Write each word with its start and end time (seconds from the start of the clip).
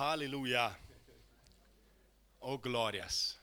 Halleluja. 0.00 0.74
Oh, 2.40 2.56
glorious. 2.56 3.36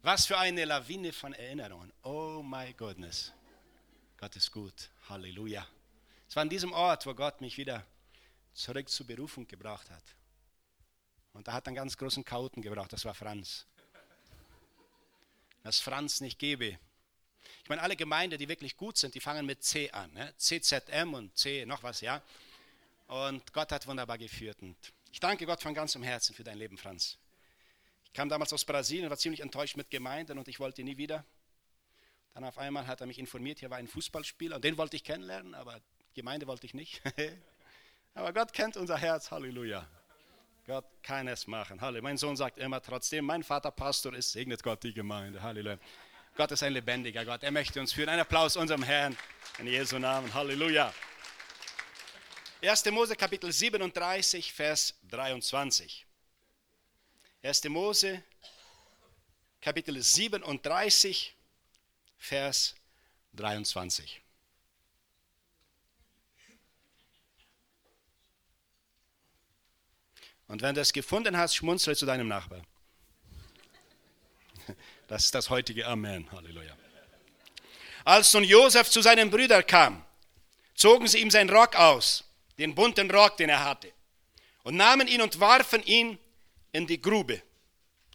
Was 0.00 0.24
für 0.24 0.38
eine 0.38 0.64
Lawine 0.64 1.12
von 1.12 1.34
Erinnerungen. 1.34 1.92
Oh, 2.02 2.42
my 2.42 2.72
goodness. 2.72 3.30
Gott 4.16 4.34
ist 4.34 4.50
gut. 4.50 4.88
Halleluja. 5.10 5.66
Es 6.26 6.34
war 6.34 6.40
an 6.40 6.48
diesem 6.48 6.72
Ort, 6.72 7.04
wo 7.04 7.12
Gott 7.12 7.42
mich 7.42 7.58
wieder 7.58 7.84
zurück 8.54 8.88
zur 8.88 9.06
Berufung 9.06 9.46
gebracht 9.46 9.90
hat. 9.90 10.02
Und 11.34 11.46
da 11.46 11.52
hat 11.52 11.66
einen 11.66 11.76
ganz 11.76 11.94
großen 11.94 12.24
Chaoten 12.24 12.62
gebraucht, 12.62 12.94
das 12.94 13.04
war 13.04 13.12
Franz. 13.12 13.66
Dass 15.62 15.78
Franz 15.78 16.22
nicht 16.22 16.38
gebe. 16.38 16.78
Ich 17.62 17.68
meine, 17.68 17.82
alle 17.82 17.96
Gemeinden, 17.96 18.38
die 18.38 18.48
wirklich 18.48 18.78
gut 18.78 18.96
sind, 18.96 19.14
die 19.14 19.20
fangen 19.20 19.44
mit 19.44 19.62
C 19.62 19.90
an. 19.90 20.10
Ne? 20.14 20.32
CZM 20.38 21.12
und 21.12 21.36
C, 21.36 21.66
noch 21.66 21.82
was, 21.82 22.00
ja. 22.00 22.22
Und 23.08 23.52
Gott 23.52 23.72
hat 23.72 23.86
wunderbar 23.86 24.16
geführt. 24.16 24.56
Und 24.62 24.74
ich 25.10 25.20
danke 25.20 25.46
Gott 25.46 25.62
von 25.62 25.74
ganzem 25.74 26.02
Herzen 26.02 26.34
für 26.34 26.44
dein 26.44 26.58
Leben, 26.58 26.78
Franz. 26.78 27.18
Ich 28.04 28.12
kam 28.12 28.28
damals 28.28 28.52
aus 28.52 28.64
Brasilien, 28.64 29.10
war 29.10 29.18
ziemlich 29.18 29.40
enttäuscht 29.40 29.76
mit 29.76 29.90
Gemeinden 29.90 30.38
und 30.38 30.48
ich 30.48 30.60
wollte 30.60 30.82
nie 30.82 30.96
wieder. 30.96 31.24
Dann 32.34 32.44
auf 32.44 32.58
einmal 32.58 32.86
hat 32.86 33.00
er 33.00 33.06
mich 33.06 33.18
informiert, 33.18 33.58
hier 33.58 33.70
war 33.70 33.78
ein 33.78 33.88
Fußballspieler 33.88 34.56
und 34.56 34.64
den 34.64 34.78
wollte 34.78 34.96
ich 34.96 35.04
kennenlernen, 35.04 35.54
aber 35.54 35.80
Gemeinde 36.14 36.46
wollte 36.46 36.66
ich 36.66 36.74
nicht. 36.74 37.02
aber 38.14 38.32
Gott 38.32 38.52
kennt 38.52 38.76
unser 38.76 38.96
Herz, 38.96 39.30
Halleluja. 39.30 39.86
Gott 40.66 40.84
kann 41.02 41.28
es 41.28 41.46
machen. 41.46 41.80
Halleluja. 41.80 42.02
Mein 42.02 42.18
Sohn 42.18 42.36
sagt 42.36 42.58
immer 42.58 42.82
trotzdem, 42.82 43.24
mein 43.24 43.42
Vater 43.42 43.70
Pastor 43.70 44.14
ist, 44.14 44.32
segnet 44.32 44.62
Gott 44.62 44.82
die 44.82 44.92
Gemeinde. 44.92 45.42
Halleluja. 45.42 45.78
Gott 46.36 46.52
ist 46.52 46.62
ein 46.62 46.72
lebendiger 46.72 47.24
Gott. 47.24 47.42
Er 47.42 47.50
möchte 47.50 47.80
uns 47.80 47.92
führen. 47.92 48.08
Ein 48.08 48.20
Applaus 48.20 48.56
unserem 48.56 48.82
Herrn 48.82 49.16
in 49.58 49.66
Jesu 49.66 49.98
Namen. 49.98 50.32
Halleluja. 50.32 50.92
1. 52.60 52.90
Mose 52.90 53.14
Kapitel 53.14 53.52
37, 53.52 54.52
Vers 54.52 54.94
23. 55.08 56.06
1. 57.42 57.64
Mose 57.68 58.22
Kapitel 59.60 60.02
37, 60.02 61.34
Vers 62.18 62.74
23. 63.34 64.20
Und 70.48 70.62
wenn 70.62 70.74
du 70.74 70.80
es 70.80 70.92
gefunden 70.92 71.36
hast, 71.36 71.54
schmunzle 71.54 71.94
zu 71.94 72.06
deinem 72.06 72.26
Nachbarn. 72.26 72.66
Das 75.06 75.24
ist 75.24 75.34
das 75.34 75.48
heutige 75.48 75.86
Amen. 75.86 76.30
Halleluja. 76.32 76.76
Als 78.04 78.32
nun 78.34 78.44
Josef 78.44 78.90
zu 78.90 79.00
seinen 79.00 79.30
Brüdern 79.30 79.66
kam, 79.66 80.04
zogen 80.74 81.06
sie 81.06 81.20
ihm 81.20 81.30
seinen 81.30 81.50
Rock 81.50 81.76
aus, 81.76 82.27
den 82.58 82.74
bunten 82.74 83.10
Rock, 83.10 83.36
den 83.36 83.50
er 83.50 83.64
hatte, 83.64 83.92
und 84.64 84.76
nahmen 84.76 85.08
ihn 85.08 85.22
und 85.22 85.38
warfen 85.40 85.82
ihn 85.84 86.18
in 86.72 86.86
die 86.86 87.00
Grube. 87.00 87.42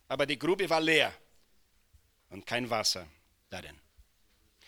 Aber 0.07 0.25
die 0.25 0.37
Grube 0.37 0.69
war 0.69 0.81
leer 0.81 1.13
und 2.29 2.45
kein 2.45 2.69
Wasser 2.69 3.07
darin. 3.49 3.79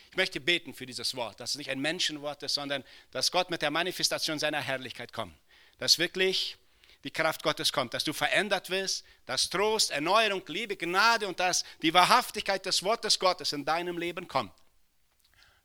Ich 0.09 0.18
möchte 0.18 0.40
beten 0.40 0.73
für 0.73 0.86
dieses 0.86 1.14
Wort, 1.16 1.40
dass 1.40 1.52
es 1.52 1.56
nicht 1.58 1.70
ein 1.70 1.80
Menschenwort 1.80 2.42
ist, 2.44 2.53
sondern 2.53 2.84
dass 3.12 3.31
Gott 3.31 3.50
mit 3.50 3.62
der 3.62 3.70
Manifestation 3.70 4.40
seiner 4.40 4.62
Herrlichkeit 4.62 5.12
kommt. 5.12 5.36
Dass 5.78 6.00
wirklich 6.00 6.58
die 7.03 7.12
Kraft 7.12 7.44
Gottes 7.44 7.72
kommt, 7.73 7.94
dass 7.94 8.06
du 8.06 8.14
verändert 8.14 8.70
wirst, 8.70 9.03
dass 9.26 9.50
Trost, 9.50 9.92
Erneuerung, 9.92 10.42
Liebe, 10.48 10.78
Gnade 10.78 11.28
und 11.28 11.40
dass 11.40 11.66
die 11.81 11.94
Wahrhaftigkeit 11.94 12.66
des 12.66 12.81
Wortes 12.81 13.20
Gottes 13.20 13.52
in 13.52 13.66
deinem 13.66 13.98
Leben 13.98 14.28
kommt. 14.28 14.53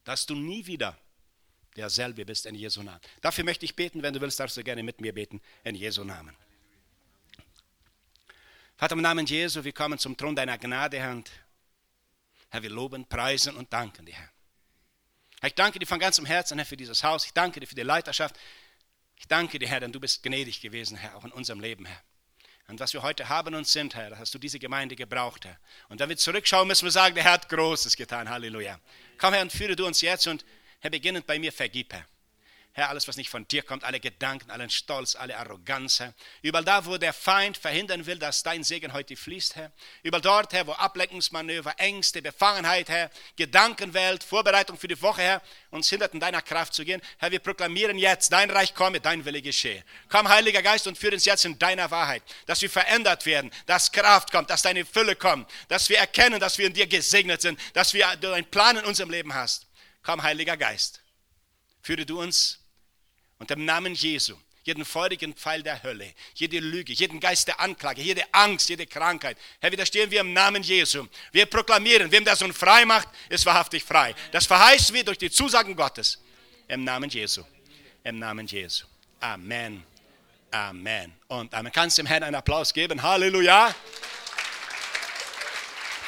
Dass 0.05 0.27
du 0.27 0.34
nie 0.34 0.66
wieder 0.66 0.98
derselbe 1.76 2.24
bist 2.24 2.46
in 2.46 2.54
Jesu 2.54 2.82
Namen. 2.82 3.00
Dafür 3.20 3.44
möchte 3.44 3.64
ich 3.64 3.76
beten, 3.76 4.02
wenn 4.02 4.14
du 4.14 4.20
willst, 4.20 4.40
darfst 4.40 4.56
du 4.56 4.64
gerne 4.64 4.82
mit 4.82 5.00
mir 5.00 5.12
beten 5.12 5.40
in 5.64 5.74
Jesu 5.74 6.04
Namen. 6.04 6.36
Vater, 8.76 8.94
im 8.94 9.02
Namen 9.02 9.26
Jesu, 9.26 9.62
wir 9.62 9.72
kommen 9.72 9.98
zum 9.98 10.16
Thron 10.16 10.34
deiner 10.34 10.56
Gnade, 10.56 10.98
Herr. 10.98 11.22
Herr, 12.48 12.62
wir 12.62 12.70
loben, 12.70 13.04
preisen 13.06 13.56
und 13.56 13.72
danken 13.72 14.06
dir, 14.06 14.14
Herr. 14.14 14.31
Ich 15.42 15.54
danke 15.54 15.78
dir 15.78 15.86
von 15.86 15.98
ganzem 15.98 16.26
Herzen, 16.26 16.58
Herr, 16.58 16.66
für 16.66 16.76
dieses 16.76 17.04
Haus. 17.04 17.25
Ich 17.25 17.32
danke 17.32 17.60
dir 17.60 17.66
für 17.66 17.75
die 17.75 17.82
Leiterschaft. 17.82 18.37
Ich 19.16 19.28
danke 19.28 19.58
dir, 19.58 19.69
Herr, 19.69 19.81
denn 19.81 19.92
du 19.92 20.00
bist 20.00 20.22
gnädig 20.22 20.60
gewesen, 20.60 20.97
Herr, 20.97 21.16
auch 21.16 21.25
in 21.25 21.32
unserem 21.32 21.60
Leben, 21.60 21.84
Herr. 21.84 22.02
Und 22.69 22.78
was 22.78 22.92
wir 22.92 23.02
heute 23.02 23.28
haben 23.28 23.54
und 23.54 23.66
sind, 23.66 23.94
Herr, 23.97 24.16
hast 24.19 24.32
du 24.32 24.38
diese 24.38 24.58
Gemeinde 24.58 24.97
gebraucht, 24.97 25.44
Herr. 25.44 25.58
Und 25.88 25.98
wenn 26.00 26.08
wir 26.08 26.16
zurückschauen, 26.16 26.69
müssen 26.69 26.84
wir 26.84 26.92
sagen, 26.92 27.14
der 27.14 27.25
Herr 27.25 27.32
hat 27.32 27.48
Großes 27.48 27.97
getan. 27.97 28.31
Halleluja. 28.31 28.78
Komm, 29.19 29.34
Herr, 29.34 29.42
und 29.42 29.52
führe 29.52 29.76
du 29.76 29.87
uns 29.87 30.00
jetzt 30.00 30.26
und, 30.26 30.44
Herr, 30.80 30.91
beginnend 30.91 31.26
bei 31.26 31.38
mir, 31.38 31.52
vergib, 31.52 31.92
Herr. 31.92 32.06
Alles, 32.88 33.06
was 33.06 33.16
nicht 33.16 33.28
von 33.28 33.46
dir 33.46 33.62
kommt, 33.62 33.84
alle 33.84 34.00
Gedanken, 34.00 34.50
allen 34.50 34.70
Stolz, 34.70 35.14
alle 35.14 35.36
Arroganz, 35.36 36.00
Herr. 36.00 36.14
Überall 36.41 36.64
da, 36.64 36.86
wo 36.86 36.96
der 36.96 37.12
Feind 37.12 37.58
verhindern 37.58 38.06
will, 38.06 38.18
dass 38.18 38.42
dein 38.42 38.64
Segen 38.64 38.94
heute 38.94 39.16
fließt, 39.16 39.56
Herr. 39.56 39.70
Überall 40.02 40.22
dort, 40.22 40.52
Herr, 40.54 40.66
wo 40.66 40.72
Ablenkungsmanöver, 40.72 41.74
Ängste, 41.78 42.22
Befangenheit, 42.22 42.88
Herr, 42.88 43.10
Gedankenwelt, 43.36 44.24
Vorbereitung 44.24 44.78
für 44.78 44.88
die 44.88 45.02
Woche, 45.02 45.20
Herr, 45.20 45.42
uns 45.70 45.90
hindert, 45.90 46.14
in 46.14 46.20
deiner 46.20 46.40
Kraft 46.40 46.72
zu 46.72 46.84
gehen. 46.84 47.02
Herr, 47.19 47.30
wir 47.30 47.40
proklamieren 47.40 47.98
jetzt, 47.98 48.32
dein 48.32 48.48
Reich 48.48 48.74
komme, 48.74 49.00
dein 49.00 49.26
Wille 49.26 49.42
geschehe. 49.42 49.84
Komm, 50.08 50.28
Heiliger 50.28 50.62
Geist, 50.62 50.86
und 50.86 50.96
führe 50.96 51.14
uns 51.14 51.26
jetzt 51.26 51.44
in 51.44 51.58
deiner 51.58 51.90
Wahrheit, 51.90 52.22
dass 52.46 52.62
wir 52.62 52.70
verändert 52.70 53.26
werden, 53.26 53.50
dass 53.66 53.92
Kraft 53.92 54.32
kommt, 54.32 54.48
dass 54.48 54.62
deine 54.62 54.86
Fülle 54.86 55.16
kommt, 55.16 55.50
dass 55.69 55.90
wir 55.90 55.98
erkennen, 55.98 56.40
dass 56.40 56.56
wir 56.56 56.69
in 56.69 56.72
dir 56.72 56.86
gesegnet 56.86 57.42
sind, 57.42 57.60
dass 57.74 57.92
wir 57.92 58.08
einen 58.08 58.50
Plan 58.50 58.78
in 58.78 58.84
unserem 58.84 59.10
Leben 59.10 59.34
hast. 59.34 59.66
Komm, 60.03 60.22
Heiliger 60.22 60.56
Geist, 60.56 61.00
führe 61.83 62.06
du 62.06 62.21
uns 62.21 62.59
und 63.38 63.50
im 63.50 63.65
Namen 63.65 63.94
Jesu, 63.94 64.37
jeden 64.65 64.84
feurigen 64.84 65.34
Pfeil 65.34 65.62
der 65.62 65.83
Hölle, 65.83 66.15
jede 66.34 66.59
Lüge, 66.59 66.93
jeden 66.93 67.21
Geist 67.21 67.49
der 67.49 67.61
Anklage, 67.61 68.03
jede 68.03 68.22
Angst, 68.33 68.69
jede 68.69 68.87
Krankheit. 68.87 69.37
Herr, 69.61 69.72
widerstehen 69.72 70.11
wir 70.11 70.21
im 70.21 70.33
Namen 70.33 70.62
Jesu. 70.62 71.06
Wir 71.33 71.47
proklamieren, 71.47 72.11
wem 72.11 72.25
der 72.25 72.37
Sohn 72.37 72.53
frei 72.53 72.84
macht, 72.84 73.09
ist 73.28 73.44
wahrhaftig 73.47 73.83
frei. 73.83 74.15
Das 74.33 74.47
verheißen 74.47 74.94
wir 74.94 75.05
durch 75.05 75.19
die 75.19 75.31
Zusagen 75.31 75.75
Gottes. 75.75 76.19
Im 76.69 76.84
Namen 76.84 77.11
Jesu. 77.11 77.43
Im 78.05 78.19
Namen 78.19 78.47
Jesu. 78.47 78.87
Amen. 79.21 79.84
Amen. 80.50 81.12
Und 81.28 81.55
Amen. 81.55 81.72
Kannst 81.72 81.99
du 81.99 82.03
dem 82.03 82.06
Herrn 82.06 82.22
einen 82.22 82.34
Applaus 82.34 82.72
geben? 82.72 83.03
Halleluja. 83.03 83.75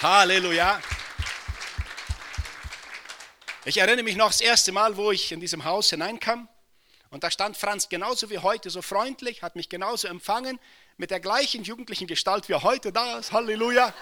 Halleluja. 0.03 0.81
Ich 3.65 3.78
erinnere 3.78 4.03
mich 4.03 4.17
noch 4.17 4.27
das 4.27 4.41
erste 4.41 4.73
Mal, 4.73 4.97
wo 4.97 5.12
ich 5.12 5.31
in 5.31 5.39
diesem 5.39 5.65
Haus 5.65 5.91
hineinkam. 5.91 6.49
Und 7.11 7.23
da 7.23 7.31
stand 7.31 7.56
Franz 7.56 7.89
genauso 7.89 8.28
wie 8.28 8.39
heute, 8.39 8.71
so 8.71 8.83
freundlich, 8.83 9.43
hat 9.43 9.55
mich 9.55 9.69
genauso 9.69 10.09
empfangen, 10.09 10.59
mit 10.97 11.12
der 11.12 11.21
gleichen 11.21 11.62
jugendlichen 11.62 12.09
Gestalt, 12.09 12.49
wie 12.49 12.55
er 12.55 12.65
heute 12.65 12.93
da 12.93 13.21
ist. 13.21 13.31
Halleluja. 13.31 13.95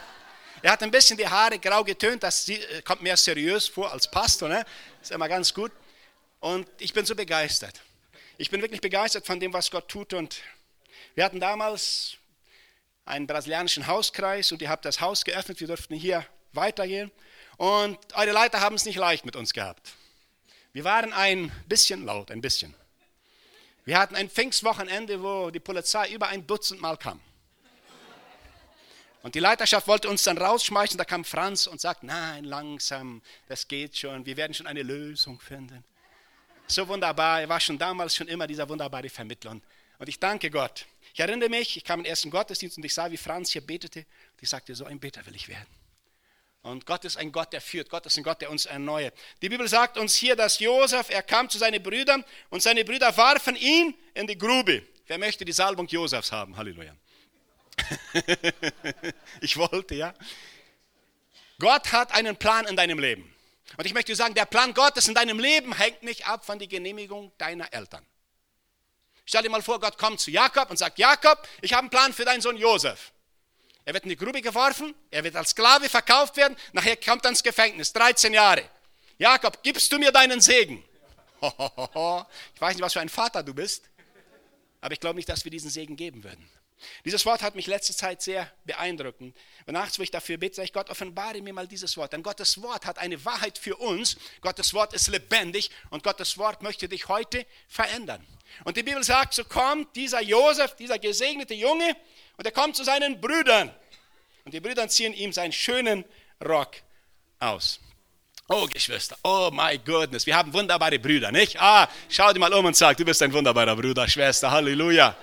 Er 0.62 0.72
hat 0.72 0.82
ein 0.82 0.90
bisschen 0.90 1.18
die 1.18 1.28
Haare 1.28 1.58
grau 1.58 1.84
getönt, 1.84 2.22
das 2.22 2.48
äh, 2.48 2.80
kommt 2.82 3.02
mir 3.02 3.14
seriös 3.18 3.68
vor 3.68 3.92
als 3.92 4.10
Pastor, 4.10 4.48
ne? 4.48 4.64
ist 5.02 5.10
immer 5.10 5.28
ganz 5.28 5.52
gut. 5.52 5.72
Und 6.38 6.66
ich 6.78 6.94
bin 6.94 7.04
so 7.04 7.14
begeistert. 7.14 7.82
Ich 8.38 8.48
bin 8.48 8.62
wirklich 8.62 8.80
begeistert 8.80 9.26
von 9.26 9.40
dem, 9.40 9.52
was 9.52 9.70
Gott 9.70 9.88
tut. 9.88 10.14
Und 10.14 10.40
wir 11.14 11.22
hatten 11.22 11.38
damals 11.38 12.16
einen 13.04 13.26
brasilianischen 13.26 13.86
Hauskreis 13.86 14.52
und 14.52 14.62
ihr 14.62 14.70
habt 14.70 14.86
das 14.86 15.02
Haus 15.02 15.22
geöffnet. 15.22 15.60
Wir 15.60 15.66
durften 15.66 15.96
hier 15.96 16.24
weitergehen. 16.54 17.12
Und 17.60 17.98
eure 18.14 18.32
Leiter 18.32 18.62
haben 18.62 18.76
es 18.76 18.86
nicht 18.86 18.96
leicht 18.96 19.26
mit 19.26 19.36
uns 19.36 19.52
gehabt. 19.52 19.92
Wir 20.72 20.82
waren 20.84 21.12
ein 21.12 21.52
bisschen 21.68 22.06
laut, 22.06 22.30
ein 22.30 22.40
bisschen. 22.40 22.74
Wir 23.84 23.98
hatten 23.98 24.16
ein 24.16 24.30
Pfingstwochenende, 24.30 25.22
wo 25.22 25.50
die 25.50 25.60
Polizei 25.60 26.08
über 26.08 26.28
ein 26.28 26.46
Dutzend 26.46 26.80
Mal 26.80 26.96
kam. 26.96 27.20
Und 29.22 29.34
die 29.34 29.40
Leiterschaft 29.40 29.86
wollte 29.88 30.08
uns 30.08 30.22
dann 30.22 30.38
rausschmeißen. 30.38 30.96
Da 30.96 31.04
kam 31.04 31.22
Franz 31.22 31.66
und 31.66 31.82
sagt: 31.82 32.02
Nein, 32.02 32.44
langsam, 32.44 33.20
das 33.46 33.68
geht 33.68 33.94
schon. 33.94 34.24
Wir 34.24 34.38
werden 34.38 34.54
schon 34.54 34.66
eine 34.66 34.82
Lösung 34.82 35.38
finden. 35.38 35.84
So 36.66 36.88
wunderbar. 36.88 37.42
Er 37.42 37.48
war 37.50 37.60
schon 37.60 37.76
damals 37.76 38.16
schon 38.16 38.28
immer 38.28 38.46
dieser 38.46 38.66
wunderbare 38.70 39.10
Vermittler. 39.10 39.50
Und 39.98 40.08
ich 40.08 40.18
danke 40.18 40.50
Gott. 40.50 40.86
Ich 41.12 41.20
erinnere 41.20 41.50
mich, 41.50 41.76
ich 41.76 41.84
kam 41.84 42.00
in 42.00 42.04
den 42.04 42.10
ersten 42.10 42.30
Gottesdienst 42.30 42.78
und 42.78 42.86
ich 42.86 42.94
sah, 42.94 43.10
wie 43.10 43.18
Franz 43.18 43.50
hier 43.50 43.60
betete. 43.60 43.98
Und 43.98 44.40
ich 44.40 44.48
sagte: 44.48 44.74
So 44.74 44.86
ein 44.86 44.98
Beter 44.98 45.26
will 45.26 45.36
ich 45.36 45.46
werden. 45.46 45.79
Und 46.62 46.84
Gott 46.84 47.04
ist 47.06 47.16
ein 47.16 47.32
Gott, 47.32 47.52
der 47.52 47.60
führt. 47.60 47.88
Gott 47.88 48.04
ist 48.04 48.18
ein 48.18 48.22
Gott, 48.22 48.40
der 48.42 48.50
uns 48.50 48.66
erneuert. 48.66 49.16
Die 49.40 49.48
Bibel 49.48 49.66
sagt 49.66 49.96
uns 49.96 50.14
hier, 50.14 50.36
dass 50.36 50.58
Josef, 50.58 51.08
er 51.08 51.22
kam 51.22 51.48
zu 51.48 51.56
seinen 51.56 51.82
Brüdern 51.82 52.24
und 52.50 52.62
seine 52.62 52.84
Brüder 52.84 53.16
warfen 53.16 53.56
ihn 53.56 53.94
in 54.12 54.26
die 54.26 54.36
Grube. 54.36 54.82
Wer 55.06 55.18
möchte 55.18 55.44
die 55.44 55.52
Salbung 55.52 55.86
Josefs 55.86 56.30
haben? 56.30 56.56
Halleluja. 56.56 56.94
ich 59.40 59.56
wollte, 59.56 59.94
ja. 59.94 60.14
Gott 61.58 61.92
hat 61.92 62.12
einen 62.12 62.36
Plan 62.36 62.66
in 62.66 62.76
deinem 62.76 62.98
Leben. 62.98 63.34
Und 63.76 63.86
ich 63.86 63.94
möchte 63.94 64.14
sagen, 64.14 64.34
der 64.34 64.44
Plan 64.44 64.74
Gottes 64.74 65.08
in 65.08 65.14
deinem 65.14 65.38
Leben 65.38 65.74
hängt 65.74 66.02
nicht 66.02 66.26
ab 66.26 66.44
von 66.44 66.58
der 66.58 66.68
Genehmigung 66.68 67.32
deiner 67.38 67.72
Eltern. 67.72 68.04
Stell 69.24 69.42
dir 69.42 69.50
mal 69.50 69.62
vor, 69.62 69.80
Gott 69.80 69.96
kommt 69.96 70.20
zu 70.20 70.30
Jakob 70.30 70.70
und 70.70 70.76
sagt, 70.76 70.98
Jakob, 70.98 71.46
ich 71.62 71.72
habe 71.72 71.82
einen 71.82 71.90
Plan 71.90 72.12
für 72.12 72.24
deinen 72.24 72.40
Sohn 72.40 72.56
Josef. 72.56 73.12
Er 73.84 73.94
wird 73.94 74.04
in 74.04 74.10
die 74.10 74.16
Grube 74.16 74.40
geworfen, 74.42 74.94
er 75.10 75.24
wird 75.24 75.36
als 75.36 75.50
Sklave 75.50 75.88
verkauft 75.88 76.36
werden, 76.36 76.56
nachher 76.72 76.96
kommt 76.96 77.24
er 77.24 77.30
ins 77.30 77.42
Gefängnis, 77.42 77.92
13 77.92 78.32
Jahre. 78.34 78.62
Jakob, 79.18 79.62
gibst 79.62 79.90
du 79.92 79.98
mir 79.98 80.12
deinen 80.12 80.40
Segen? 80.40 80.84
Ich 82.54 82.60
weiß 82.60 82.74
nicht, 82.74 82.82
was 82.82 82.92
für 82.92 83.00
ein 83.00 83.08
Vater 83.08 83.42
du 83.42 83.54
bist, 83.54 83.88
aber 84.82 84.92
ich 84.92 85.00
glaube 85.00 85.16
nicht, 85.16 85.28
dass 85.28 85.44
wir 85.44 85.50
diesen 85.50 85.70
Segen 85.70 85.96
geben 85.96 86.22
würden. 86.22 86.50
Dieses 87.04 87.26
Wort 87.26 87.42
hat 87.42 87.54
mich 87.54 87.66
letzte 87.66 87.94
Zeit 87.94 88.22
sehr 88.22 88.50
beeindruckt. 88.64 89.20
Und 89.20 89.34
nachts, 89.66 89.98
wo 89.98 90.02
ich 90.02 90.10
dafür 90.10 90.38
bete, 90.38 90.56
sage 90.56 90.66
ich, 90.66 90.72
Gott, 90.72 90.90
offenbare 90.90 91.40
mir 91.42 91.52
mal 91.52 91.66
dieses 91.66 91.96
Wort. 91.96 92.12
Denn 92.12 92.22
Gottes 92.22 92.60
Wort 92.62 92.86
hat 92.86 92.98
eine 92.98 93.22
Wahrheit 93.24 93.58
für 93.58 93.76
uns. 93.76 94.16
Gottes 94.40 94.72
Wort 94.74 94.92
ist 94.94 95.08
lebendig 95.08 95.70
und 95.90 96.02
Gottes 96.02 96.38
Wort 96.38 96.62
möchte 96.62 96.88
dich 96.88 97.08
heute 97.08 97.46
verändern. 97.68 98.26
Und 98.64 98.76
die 98.76 98.82
Bibel 98.82 99.04
sagt, 99.04 99.34
so 99.34 99.44
kommt 99.44 99.94
dieser 99.94 100.20
Josef, 100.20 100.74
dieser 100.76 100.98
gesegnete 100.98 101.54
Junge, 101.54 101.96
und 102.40 102.46
er 102.46 102.52
kommt 102.52 102.74
zu 102.74 102.84
seinen 102.84 103.20
Brüdern. 103.20 103.70
Und 104.46 104.54
die 104.54 104.60
Brüder 104.60 104.88
ziehen 104.88 105.12
ihm 105.12 105.30
seinen 105.30 105.52
schönen 105.52 106.06
Rock 106.42 106.76
aus. 107.38 107.80
Oh, 108.48 108.66
Geschwister, 108.66 109.14
oh 109.22 109.50
my 109.52 109.76
goodness, 109.76 110.24
wir 110.24 110.34
haben 110.34 110.50
wunderbare 110.50 110.98
Brüder, 110.98 111.30
nicht? 111.30 111.60
Ah, 111.60 111.86
schau 112.08 112.32
dir 112.32 112.38
mal 112.38 112.50
um 112.54 112.64
und 112.64 112.74
sag, 112.74 112.96
du 112.96 113.04
bist 113.04 113.22
ein 113.22 113.30
wunderbarer 113.30 113.76
Bruder, 113.76 114.08
Schwester, 114.08 114.50
Halleluja. 114.50 115.14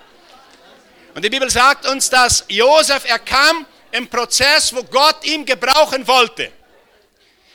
Und 1.12 1.24
die 1.24 1.28
Bibel 1.28 1.50
sagt 1.50 1.88
uns, 1.88 2.08
dass 2.08 2.44
Josef, 2.46 3.04
er 3.04 3.18
kam 3.18 3.66
im 3.90 4.06
Prozess, 4.06 4.72
wo 4.72 4.84
Gott 4.84 5.24
ihn 5.24 5.44
gebrauchen 5.44 6.06
wollte. 6.06 6.52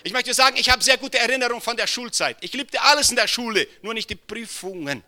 Ich 0.03 0.11
möchte 0.11 0.33
sagen, 0.33 0.57
ich 0.57 0.69
habe 0.69 0.83
sehr 0.83 0.97
gute 0.97 1.19
Erinnerungen 1.19 1.61
von 1.61 1.77
der 1.77 1.87
Schulzeit. 1.87 2.35
Ich 2.41 2.51
liebte 2.51 2.81
alles 2.81 3.11
in 3.11 3.15
der 3.15 3.29
Schule, 3.29 3.65
nur 3.81 3.93
nicht 3.93 4.09
die 4.09 4.15
Prüfungen. 4.15 5.05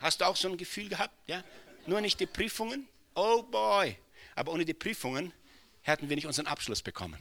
Hast 0.00 0.22
du 0.22 0.24
auch 0.24 0.36
so 0.36 0.48
ein 0.48 0.56
Gefühl 0.56 0.88
gehabt? 0.88 1.12
Ja? 1.26 1.44
Nur 1.86 2.00
nicht 2.00 2.20
die 2.20 2.26
Prüfungen? 2.26 2.88
Oh 3.14 3.42
boy. 3.42 3.96
Aber 4.34 4.52
ohne 4.52 4.64
die 4.64 4.74
Prüfungen 4.74 5.32
hätten 5.82 6.08
wir 6.08 6.16
nicht 6.16 6.26
unseren 6.26 6.46
Abschluss 6.46 6.82
bekommen. 6.82 7.18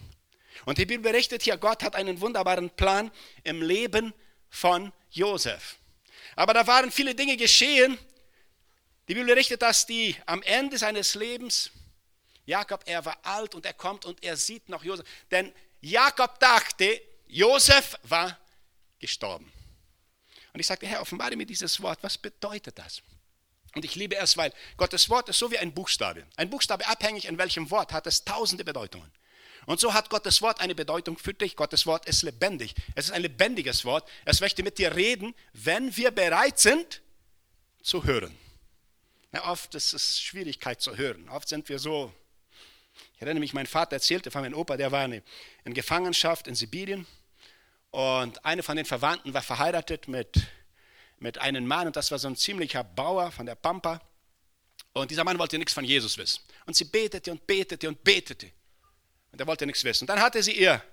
Und 0.66 0.78
die 0.78 0.86
Bibel 0.86 1.12
berichtet 1.12 1.44
hier, 1.44 1.58
Gott 1.58 1.84
hat 1.84 1.96
einen 1.96 2.22
wunderbaren 2.22 2.70
Plan 2.70 3.12
im 3.44 3.62
Leben 3.62 4.14
von 4.50 4.94
Josef. 5.12 5.78
Aber 6.36 6.54
da 6.54 6.66
waren 6.66 6.92
viele 6.92 7.16
Dinge 7.16 7.38
geschehen. 7.38 7.98
Die 9.08 9.14
Bibel 9.14 9.28
berichtet, 9.28 9.62
dass 9.62 9.86
die 9.86 10.16
am 10.26 10.42
Ende 10.44 10.78
seines 10.78 11.16
Lebens, 11.16 11.72
Jakob, 12.46 12.84
er 12.86 13.04
war 13.06 13.18
alt 13.24 13.56
und 13.56 13.66
er 13.66 13.74
kommt 13.74 14.06
und 14.06 14.24
er 14.24 14.38
sieht 14.38 14.70
noch 14.70 14.84
Josef. 14.84 15.06
Denn 15.32 15.54
Jakob 15.82 16.40
dachte, 16.40 17.02
Josef 17.28 17.98
war 18.04 18.38
gestorben. 19.00 19.52
Und 20.54 20.60
ich 20.60 20.68
sagte, 20.68 20.86
Herr, 20.86 21.02
offenbare 21.02 21.36
mir 21.36 21.46
dieses 21.46 21.82
Wort. 21.82 22.00
Was 22.02 22.18
bedeutet 22.18 22.78
das? 22.78 23.02
Und 23.76 23.86
ich 23.86 23.96
liebe 23.96 24.16
es, 24.18 24.38
weil 24.38 24.54
Gottes 24.78 25.10
Wort 25.10 25.30
ist 25.30 25.40
so 25.40 25.52
wie 25.52 25.58
ein 25.58 25.74
Buchstabe. 25.74 26.26
Ein 26.36 26.50
Buchstabe 26.50 26.88
abhängig 26.88 27.26
in 27.26 27.38
welchem 27.38 27.72
Wort 27.72 27.92
hat 27.92 28.06
es 28.06 28.24
tausende 28.24 28.64
Bedeutungen. 28.64 29.12
Und 29.66 29.80
so 29.80 29.94
hat 29.94 30.10
Gottes 30.10 30.42
Wort 30.42 30.60
eine 30.60 30.76
Bedeutung 30.76 31.18
für 31.18 31.34
dich. 31.34 31.56
Gottes 31.56 31.86
Wort 31.86 32.06
ist 32.06 32.22
lebendig. 32.22 32.76
Es 32.96 33.06
ist 33.06 33.12
ein 33.12 33.22
lebendiges 33.22 33.86
Wort. 33.86 34.08
Es 34.26 34.42
möchte 34.42 34.62
mit 34.62 34.78
dir 34.78 34.96
reden, 34.96 35.34
wenn 35.54 35.96
wir 35.96 36.12
bereit 36.12 36.60
sind 36.60 37.02
zu 37.82 38.04
hören. 38.04 38.38
Ja, 39.32 39.50
oft 39.50 39.74
ist 39.74 39.94
es 39.94 40.22
Schwierigkeit 40.22 40.82
zu 40.82 40.96
hören. 40.98 41.28
Oft 41.30 41.48
sind 41.48 41.68
wir 41.70 41.80
so. 41.80 42.14
Ich 43.16 43.22
erinnere 43.22 43.40
mich, 43.40 43.54
mein 43.54 43.66
Vater 43.66 43.94
erzählte 43.94 44.30
von 44.30 44.42
meinem 44.42 44.54
Opa, 44.54 44.78
der 44.78 44.92
war 44.92 45.06
in 45.06 45.24
Gefangenschaft 45.74 46.48
in 46.48 46.56
Sibirien. 46.56 47.08
Und 47.90 48.44
eine 48.46 48.64
von 48.64 48.76
den 48.76 48.86
Verwandten 48.86 49.34
war 49.34 49.42
verheiratet 49.42 50.08
mit 50.08 50.48
mit 51.24 51.38
einem 51.38 51.66
Mann 51.66 51.88
und 51.88 51.96
das 51.96 52.12
war 52.12 52.20
so 52.20 52.28
ein 52.28 52.36
ziemlicher 52.36 52.84
Bauer 52.84 53.32
von 53.32 53.46
der 53.46 53.56
Pampa. 53.56 54.02
Und 54.92 55.10
dieser 55.10 55.24
Mann 55.24 55.40
wollte 55.40 55.58
nichts 55.58 55.74
von 55.74 55.86
Jesus 55.86 56.18
wissen. 56.18 56.42
Und 56.66 56.76
sie 56.76 56.84
betete 56.84 57.32
und 57.32 57.48
betete 57.48 57.88
und 57.88 58.04
betete. 58.04 58.52
Und 59.32 59.40
er 59.40 59.48
wollte 59.48 59.66
nichts 59.66 59.86
wissen. 59.86 60.04
Und 60.04 60.08
dann 60.08 60.20
hatte 60.22 60.44
sie 60.44 60.52
ihr 60.52 60.84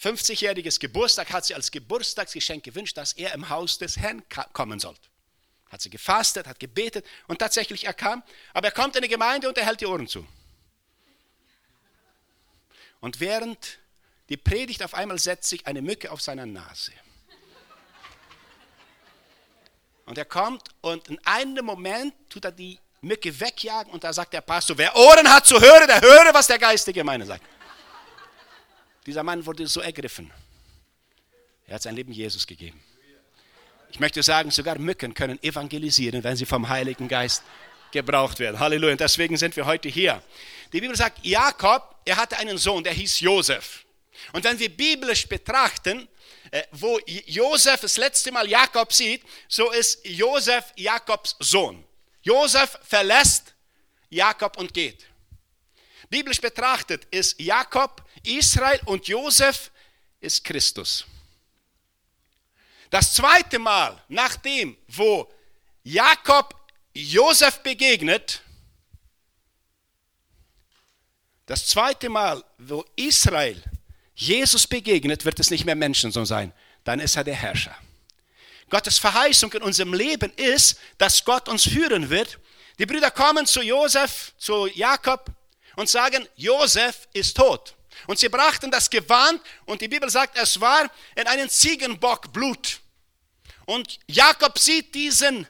50-jähriges 0.00 0.80
Geburtstag, 0.80 1.30
hat 1.30 1.44
sie 1.44 1.54
als 1.54 1.70
Geburtstagsgeschenk 1.70 2.64
gewünscht, 2.64 2.96
dass 2.96 3.12
er 3.12 3.34
im 3.34 3.50
Haus 3.50 3.76
des 3.76 3.98
Herrn 3.98 4.22
kommen 4.54 4.80
sollte. 4.80 5.08
Hat 5.68 5.82
sie 5.82 5.90
gefastet, 5.90 6.46
hat 6.46 6.58
gebetet 6.58 7.04
und 7.26 7.38
tatsächlich 7.38 7.84
er 7.84 7.92
kam. 7.92 8.22
Aber 8.54 8.68
er 8.68 8.72
kommt 8.72 8.96
in 8.96 9.02
die 9.02 9.08
Gemeinde 9.08 9.46
und 9.46 9.58
er 9.58 9.66
hält 9.66 9.82
die 9.82 9.86
Ohren 9.86 10.08
zu. 10.08 10.26
Und 13.00 13.20
während 13.20 13.78
die 14.30 14.38
Predigt 14.38 14.82
auf 14.82 14.94
einmal 14.94 15.18
setzt 15.18 15.50
sich 15.50 15.66
eine 15.66 15.82
Mücke 15.82 16.10
auf 16.10 16.22
seiner 16.22 16.46
Nase. 16.46 16.92
Und 20.08 20.16
er 20.16 20.24
kommt 20.24 20.62
und 20.80 21.06
in 21.08 21.20
einem 21.26 21.66
Moment 21.66 22.14
tut 22.30 22.44
er 22.44 22.52
die 22.52 22.78
Mücke 23.02 23.38
wegjagen 23.38 23.92
und 23.92 24.02
da 24.02 24.12
sagt 24.12 24.32
der 24.32 24.40
Pastor, 24.40 24.76
wer 24.78 24.96
Ohren 24.96 25.28
hat 25.28 25.46
zu 25.46 25.60
hören, 25.60 25.86
der 25.86 26.00
höre, 26.00 26.32
was 26.32 26.46
der 26.46 26.58
Geist 26.58 26.86
der 26.86 26.94
Gemeinde 26.94 27.26
sagt. 27.26 27.44
Dieser 29.04 29.22
Mann 29.22 29.44
wurde 29.44 29.66
so 29.66 29.80
ergriffen. 29.80 30.32
Er 31.66 31.74
hat 31.74 31.82
sein 31.82 31.94
Leben 31.94 32.12
Jesus 32.12 32.46
gegeben. 32.46 32.82
Ich 33.90 34.00
möchte 34.00 34.22
sagen, 34.22 34.50
sogar 34.50 34.78
Mücken 34.78 35.12
können 35.12 35.42
evangelisieren, 35.42 36.24
wenn 36.24 36.36
sie 36.36 36.46
vom 36.46 36.68
Heiligen 36.68 37.06
Geist 37.06 37.42
gebraucht 37.92 38.38
werden. 38.38 38.58
Halleluja. 38.58 38.92
Und 38.92 39.00
deswegen 39.00 39.36
sind 39.36 39.56
wir 39.56 39.66
heute 39.66 39.90
hier. 39.90 40.22
Die 40.72 40.80
Bibel 40.80 40.96
sagt, 40.96 41.24
Jakob, 41.24 41.96
er 42.06 42.16
hatte 42.16 42.38
einen 42.38 42.56
Sohn, 42.56 42.82
der 42.82 42.94
hieß 42.94 43.20
Josef. 43.20 43.84
Und 44.32 44.44
wenn 44.44 44.58
wir 44.58 44.70
biblisch 44.70 45.26
betrachten, 45.28 46.08
wo 46.72 46.98
Josef 47.06 47.80
das 47.80 47.96
letzte 47.96 48.32
Mal 48.32 48.48
Jakob 48.48 48.92
sieht, 48.92 49.22
so 49.48 49.70
ist 49.70 50.04
Josef 50.04 50.72
Jakobs 50.76 51.36
Sohn. 51.40 51.84
Josef 52.22 52.78
verlässt 52.82 53.54
Jakob 54.10 54.56
und 54.58 54.72
geht. 54.72 55.06
Biblisch 56.08 56.40
betrachtet 56.40 57.04
ist 57.10 57.38
Jakob 57.40 58.02
Israel 58.22 58.80
und 58.86 59.06
Josef 59.08 59.70
ist 60.20 60.42
Christus. 60.44 61.04
Das 62.90 63.14
zweite 63.14 63.58
Mal, 63.58 64.02
nachdem, 64.08 64.76
wo 64.88 65.30
Jakob 65.82 66.54
Josef 66.94 67.58
begegnet, 67.60 68.42
das 71.44 71.66
zweite 71.66 72.08
Mal, 72.08 72.42
wo 72.58 72.84
Israel 72.96 73.62
Jesus 74.20 74.66
begegnet, 74.66 75.24
wird 75.24 75.38
es 75.38 75.50
nicht 75.50 75.64
mehr 75.64 75.76
Menschensohn 75.76 76.26
sein, 76.26 76.52
dann 76.82 76.98
ist 76.98 77.14
er 77.14 77.22
der 77.22 77.36
Herrscher. 77.36 77.76
Gottes 78.68 78.98
Verheißung 78.98 79.52
in 79.52 79.62
unserem 79.62 79.94
Leben 79.94 80.32
ist, 80.34 80.80
dass 80.98 81.24
Gott 81.24 81.48
uns 81.48 81.62
führen 81.62 82.10
wird. 82.10 82.40
Die 82.80 82.86
Brüder 82.86 83.12
kommen 83.12 83.46
zu 83.46 83.62
Josef, 83.62 84.32
zu 84.36 84.66
Jakob 84.66 85.30
und 85.76 85.88
sagen, 85.88 86.26
Josef 86.34 87.06
ist 87.12 87.36
tot. 87.36 87.76
Und 88.08 88.18
sie 88.18 88.28
brachten 88.28 88.72
das 88.72 88.90
Gewand 88.90 89.40
und 89.66 89.80
die 89.80 89.88
Bibel 89.88 90.10
sagt, 90.10 90.36
es 90.36 90.60
war 90.60 90.90
in 91.14 91.28
einen 91.28 91.48
Ziegenbock 91.48 92.32
Blut. 92.32 92.80
Und 93.66 94.00
Jakob 94.08 94.58
sieht 94.58 94.96
diesen 94.96 95.46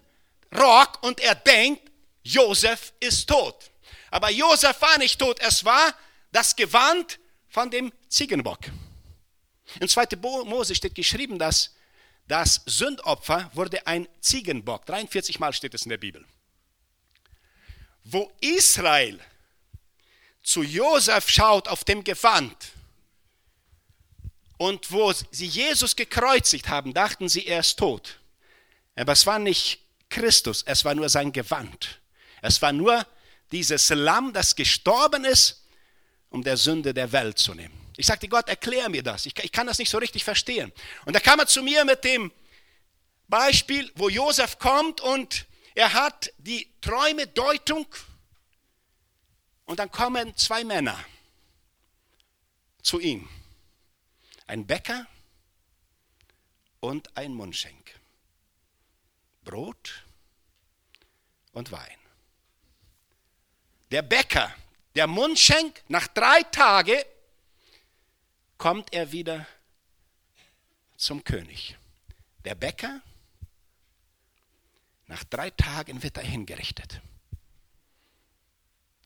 Rock 0.55 1.03
und 1.03 1.20
er 1.20 1.35
denkt, 1.37 1.91
Josef 2.22 2.93
ist 3.01 3.31
tot. 3.31 3.70
Aber 4.10 4.29
Josef 4.31 4.79
war 4.82 4.98
nicht 4.98 5.19
tot, 5.19 5.41
es 5.41 5.65
war 5.65 5.94
das 6.32 6.55
Gewand 6.55 7.19
von 7.48 7.70
dem 7.70 7.93
Ziegenbock. 8.08 8.60
In 9.81 9.88
2. 9.88 10.08
Mose 10.44 10.74
steht 10.74 10.94
geschrieben, 10.94 11.38
dass 11.38 11.74
das 12.26 12.62
Sündopfer 12.67 13.50
wurde 13.55 13.86
ein 13.86 14.06
Ziegenbock. 14.20 14.84
43 14.86 15.38
Mal 15.40 15.52
steht 15.52 15.74
es 15.74 15.82
in 15.82 15.90
der 15.90 15.98
Bibel. 15.98 16.24
Wo 18.05 18.31
Israel 18.40 19.19
zu 20.43 20.62
Josef 20.62 21.28
schaut 21.28 21.69
auf 21.69 21.84
dem 21.84 22.05
Gewand 22.05 22.56
und 24.56 24.90
wo 24.90 25.12
sie 25.31 25.46
Jesus 25.46 25.96
gekreuzigt 25.96 26.69
haben, 26.69 26.93
dachten 26.94 27.28
sie, 27.28 27.46
er 27.46 27.60
ist 27.60 27.78
tot. 27.78 28.19
Aber 28.94 29.12
es 29.12 29.26
war 29.26 29.38
nicht 29.38 29.81
Christus, 30.08 30.62
es 30.67 30.84
war 30.84 30.94
nur 30.94 31.08
sein 31.08 31.32
Gewand. 31.32 32.00
Es 32.43 32.60
war 32.62 32.72
nur 32.72 33.06
dieses 33.52 33.88
Lamm, 33.90 34.32
das 34.32 34.55
gestorben 34.55 35.24
ist 35.24 35.57
um 36.31 36.43
der 36.43 36.56
Sünde 36.56 36.93
der 36.94 37.13
Welt 37.13 37.39
zu 37.39 37.55
nehmen. 37.55 37.75
Ich 37.97 38.06
sagte, 38.06 38.29
Gott, 38.29 38.49
erklär 38.49 38.89
mir 38.89 39.03
das. 39.03 39.27
Ich, 39.27 39.37
ich 39.39 39.51
kann 39.51 39.67
das 39.67 39.79
nicht 39.79 39.91
so 39.91 39.99
richtig 39.99 40.25
verstehen. 40.25 40.73
Und 41.05 41.15
da 41.15 41.20
kam 41.20 41.41
er 41.41 41.47
zu 41.47 41.63
mir 41.63 41.85
mit 41.85 42.05
dem 42.05 42.31
Beispiel, 43.27 43.91
wo 43.97 44.08
Josef 44.08 44.58
kommt 44.58 45.01
und 45.01 45.47
er 45.75 45.93
hat 45.93 46.32
die 46.39 46.69
Träume 46.81 47.27
Deutung 47.27 47.87
und 49.65 49.79
dann 49.79 49.91
kommen 49.91 50.37
zwei 50.37 50.65
Männer 50.65 50.99
zu 52.82 53.01
ihm. 53.01 53.29
Ein 54.47 54.67
Bäcker 54.67 55.06
und 56.81 57.17
ein 57.17 57.35
Mundschenk. 57.35 58.01
Brot 59.44 60.06
und 61.53 61.70
Wein. 61.70 61.99
Der 63.91 64.03
Bäcker 64.03 64.55
der 64.98 65.06
Mundschenk, 65.06 65.84
nach 65.86 66.08
drei 66.08 66.43
Tagen 66.43 67.00
kommt 68.56 68.93
er 68.93 69.12
wieder 69.12 69.46
zum 70.96 71.22
König. 71.22 71.78
Der 72.44 72.56
Bäcker, 72.56 73.00
nach 75.06 75.22
drei 75.22 75.50
Tagen 75.50 76.02
wird 76.02 76.17
er 76.17 76.24
hingerichtet. 76.24 77.00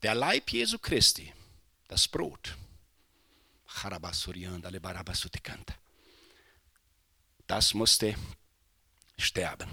Der 0.02 0.14
Leib 0.14 0.49
Jesu 0.49 0.78
Christi, 0.78 1.30
das 1.88 2.08
Brot, 2.08 2.56
das 7.46 7.75
musste 7.75 8.14
sterben. 9.18 9.68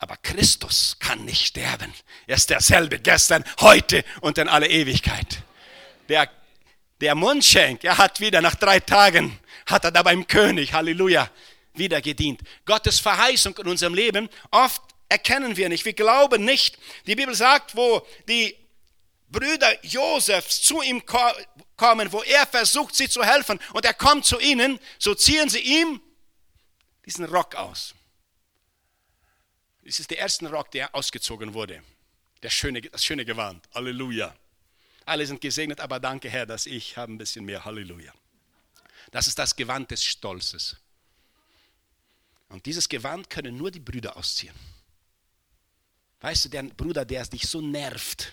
Aber 0.00 0.16
Christus 0.16 0.96
kann 0.98 1.26
nicht 1.26 1.46
sterben. 1.46 1.92
Er 2.26 2.36
ist 2.36 2.48
derselbe 2.48 2.98
gestern, 2.98 3.44
heute 3.60 4.02
und 4.22 4.38
in 4.38 4.48
alle 4.48 4.66
Ewigkeit. 4.66 5.42
Der, 6.08 6.28
der 7.02 7.14
Mundschenk, 7.14 7.84
er 7.84 7.98
hat 7.98 8.18
wieder 8.18 8.40
nach 8.40 8.54
drei 8.54 8.80
Tagen, 8.80 9.38
hat 9.66 9.84
er 9.84 9.92
da 9.92 10.02
beim 10.02 10.26
König, 10.26 10.72
Halleluja, 10.72 11.30
wieder 11.74 12.00
gedient. 12.00 12.40
Gottes 12.64 12.98
Verheißung 12.98 13.56
in 13.58 13.68
unserem 13.68 13.92
Leben, 13.92 14.30
oft 14.50 14.80
erkennen 15.10 15.58
wir 15.58 15.68
nicht, 15.68 15.84
wir 15.84 15.92
glauben 15.92 16.46
nicht. 16.46 16.78
Die 17.06 17.14
Bibel 17.14 17.34
sagt, 17.34 17.76
wo 17.76 18.04
die 18.26 18.56
Brüder 19.28 19.84
Josefs 19.84 20.62
zu 20.62 20.80
ihm 20.80 21.04
kommen, 21.04 22.12
wo 22.12 22.22
er 22.22 22.46
versucht, 22.46 22.96
sie 22.96 23.10
zu 23.10 23.22
helfen 23.22 23.60
und 23.74 23.84
er 23.84 23.94
kommt 23.94 24.24
zu 24.24 24.40
ihnen, 24.40 24.80
so 24.98 25.14
ziehen 25.14 25.50
sie 25.50 25.60
ihm 25.60 26.00
diesen 27.04 27.26
Rock 27.26 27.54
aus. 27.54 27.94
Das 29.90 29.98
ist 29.98 30.08
der 30.08 30.18
erste 30.18 30.48
Rock, 30.48 30.70
der 30.70 30.94
ausgezogen 30.94 31.52
wurde. 31.52 31.82
Der 32.44 32.50
schöne, 32.50 32.80
das 32.80 33.04
schöne 33.04 33.24
Gewand. 33.24 33.68
Halleluja. 33.74 34.32
Alle 35.04 35.26
sind 35.26 35.40
gesegnet, 35.40 35.80
aber 35.80 35.98
danke 35.98 36.30
Herr, 36.30 36.46
dass 36.46 36.66
ich 36.66 36.96
habe 36.96 37.12
ein 37.12 37.18
bisschen 37.18 37.44
mehr. 37.44 37.64
Halleluja. 37.64 38.14
Das 39.10 39.26
ist 39.26 39.36
das 39.36 39.56
Gewand 39.56 39.90
des 39.90 40.04
Stolzes. 40.04 40.76
Und 42.50 42.66
dieses 42.66 42.88
Gewand 42.88 43.28
können 43.28 43.56
nur 43.56 43.72
die 43.72 43.80
Brüder 43.80 44.16
ausziehen. 44.16 44.54
Weißt 46.20 46.44
du, 46.44 46.50
der 46.50 46.62
Bruder, 46.62 47.04
der 47.04 47.26
dich 47.26 47.48
so 47.48 47.60
nervt, 47.60 48.32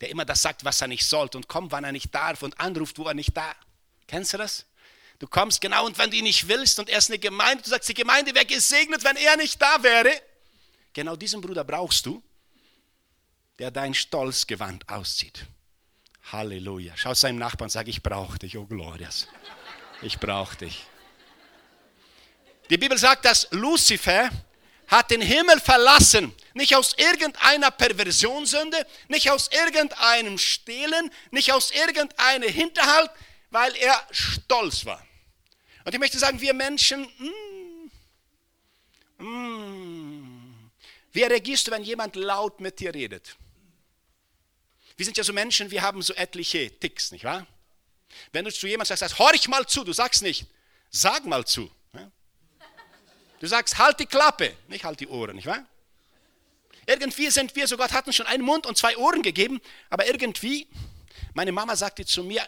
der 0.00 0.08
immer 0.08 0.24
das 0.24 0.40
sagt, 0.40 0.64
was 0.64 0.80
er 0.80 0.88
nicht 0.88 1.04
sollte 1.04 1.36
und 1.36 1.46
kommt, 1.46 1.72
wann 1.72 1.84
er 1.84 1.92
nicht 1.92 2.14
darf 2.14 2.42
und 2.42 2.58
anruft, 2.58 2.96
wo 2.96 3.04
er 3.04 3.12
nicht 3.12 3.36
da. 3.36 3.54
Kennst 4.06 4.32
du 4.32 4.38
das? 4.38 4.64
Du 5.18 5.26
kommst 5.26 5.60
genau 5.60 5.84
und 5.84 5.98
wenn 5.98 6.10
du 6.10 6.16
ihn 6.16 6.24
nicht 6.24 6.48
willst 6.48 6.78
und 6.78 6.88
er 6.88 6.96
ist 6.96 7.10
eine 7.10 7.18
Gemeinde, 7.18 7.64
du 7.64 7.68
sagst, 7.68 7.90
die 7.90 7.92
Gemeinde 7.92 8.34
wäre 8.34 8.46
gesegnet, 8.46 9.04
wenn 9.04 9.16
er 9.16 9.36
nicht 9.36 9.60
da 9.60 9.82
wäre. 9.82 10.22
Genau 10.98 11.14
diesen 11.14 11.40
Bruder 11.40 11.62
brauchst 11.62 12.06
du, 12.06 12.20
der 13.60 13.70
dein 13.70 13.94
Stolzgewand 13.94 14.88
auszieht. 14.88 15.46
Halleluja. 16.32 16.92
Schau 16.96 17.14
seinem 17.14 17.38
Nachbarn 17.38 17.66
und 17.66 17.70
sag, 17.70 17.86
ich 17.86 18.02
brauche 18.02 18.36
dich, 18.36 18.58
oh 18.58 18.66
Glorias. 18.66 19.28
Ich 20.02 20.18
brauche 20.18 20.56
dich. 20.56 20.86
Die 22.68 22.78
Bibel 22.78 22.98
sagt, 22.98 23.26
dass 23.26 23.46
Luzifer 23.52 24.28
hat 24.88 25.12
den 25.12 25.20
Himmel 25.20 25.60
verlassen, 25.60 26.34
nicht 26.54 26.74
aus 26.74 26.96
irgendeiner 26.98 27.70
Perversionssünde, 27.70 28.84
nicht 29.06 29.30
aus 29.30 29.48
irgendeinem 29.52 30.36
Stehlen, 30.36 31.12
nicht 31.30 31.52
aus 31.52 31.70
irgendeinem 31.70 32.52
Hinterhalt, 32.52 33.12
weil 33.50 33.72
er 33.76 34.04
stolz 34.10 34.84
war. 34.84 35.06
Und 35.84 35.94
ich 35.94 36.00
möchte 36.00 36.18
sagen, 36.18 36.40
wir 36.40 36.54
Menschen, 36.54 37.06
mm, 39.18 39.24
mm, 39.24 39.97
reagierst 41.26 41.66
du, 41.66 41.70
wenn 41.72 41.82
jemand 41.82 42.16
laut 42.16 42.60
mit 42.60 42.78
dir 42.80 42.94
redet? 42.94 43.36
Wir 44.96 45.04
sind 45.04 45.16
ja 45.16 45.24
so 45.24 45.32
Menschen, 45.32 45.70
wir 45.70 45.82
haben 45.82 46.02
so 46.02 46.14
etliche 46.14 46.70
Ticks, 46.78 47.12
nicht 47.12 47.24
wahr? 47.24 47.46
Wenn 48.32 48.44
du 48.44 48.52
zu 48.52 48.66
jemandem 48.66 48.96
sagst, 48.96 49.18
horch 49.18 49.48
mal 49.48 49.66
zu, 49.66 49.84
du 49.84 49.92
sagst 49.92 50.22
nicht, 50.22 50.46
sag 50.90 51.24
mal 51.24 51.44
zu. 51.46 51.70
Du 53.40 53.46
sagst, 53.46 53.78
halt 53.78 54.00
die 54.00 54.06
Klappe, 54.06 54.56
nicht 54.66 54.84
halt 54.84 54.98
die 54.98 55.06
Ohren, 55.06 55.36
nicht 55.36 55.46
wahr? 55.46 55.64
Irgendwie 56.86 57.30
sind 57.30 57.54
wir, 57.54 57.68
so 57.68 57.76
Gott 57.76 57.92
hat 57.92 58.06
uns 58.06 58.16
schon 58.16 58.26
einen 58.26 58.42
Mund 58.42 58.66
und 58.66 58.76
zwei 58.76 58.96
Ohren 58.96 59.22
gegeben, 59.22 59.60
aber 59.90 60.06
irgendwie, 60.06 60.66
meine 61.34 61.52
Mama 61.52 61.76
sagte 61.76 62.04
zu 62.04 62.24
mir, 62.24 62.46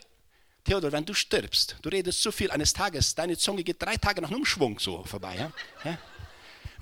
Theodor, 0.64 0.92
wenn 0.92 1.04
du 1.04 1.14
stirbst, 1.14 1.76
du 1.82 1.88
redest 1.88 2.22
zu 2.22 2.32
viel 2.32 2.50
eines 2.50 2.72
Tages, 2.72 3.14
deine 3.14 3.38
Zunge 3.38 3.62
geht 3.64 3.80
drei 3.80 3.96
Tage 3.96 4.20
nach 4.20 4.30
einem 4.30 4.44
Schwung 4.44 4.78
so 4.78 5.04
vorbei. 5.04 5.36
Ja? 5.36 5.52
Ja? 5.84 5.98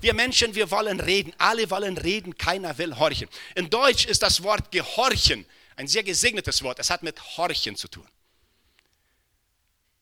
Wir 0.01 0.13
Menschen, 0.13 0.55
wir 0.55 0.71
wollen 0.71 0.99
reden, 0.99 1.33
alle 1.37 1.69
wollen 1.69 1.97
reden, 1.97 2.37
keiner 2.37 2.77
will 2.77 2.97
horchen. 2.97 3.27
In 3.55 3.69
Deutsch 3.69 4.05
ist 4.05 4.21
das 4.21 4.41
Wort 4.43 4.71
gehorchen 4.71 5.45
ein 5.75 5.87
sehr 5.87 6.03
gesegnetes 6.03 6.61
Wort, 6.61 6.77
es 6.79 6.89
hat 6.89 7.03
mit 7.03 7.37
horchen 7.37 7.75
zu 7.75 7.87
tun. 7.87 8.05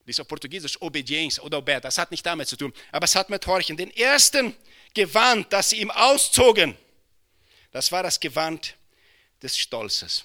Dies 0.08 0.20
auf 0.20 0.28
Portugiesisch 0.28 0.82
Obedienz 0.82 1.38
oder 1.38 1.60
Obed, 1.60 1.84
das 1.84 1.98
hat 2.00 2.10
nicht 2.10 2.26
damit 2.26 2.48
zu 2.48 2.56
tun, 2.56 2.74
aber 2.92 3.04
es 3.04 3.14
hat 3.14 3.30
mit 3.30 3.46
Horchen. 3.46 3.78
Den 3.78 3.92
ersten 3.92 4.56
Gewand, 4.94 5.52
das 5.52 5.70
sie 5.70 5.82
ihm 5.82 5.92
auszogen, 5.92 6.76
das 7.72 7.92
war 7.92 8.02
das 8.02 8.20
Gewand 8.20 8.76
des 9.44 9.58
Stolzes. 9.58 10.24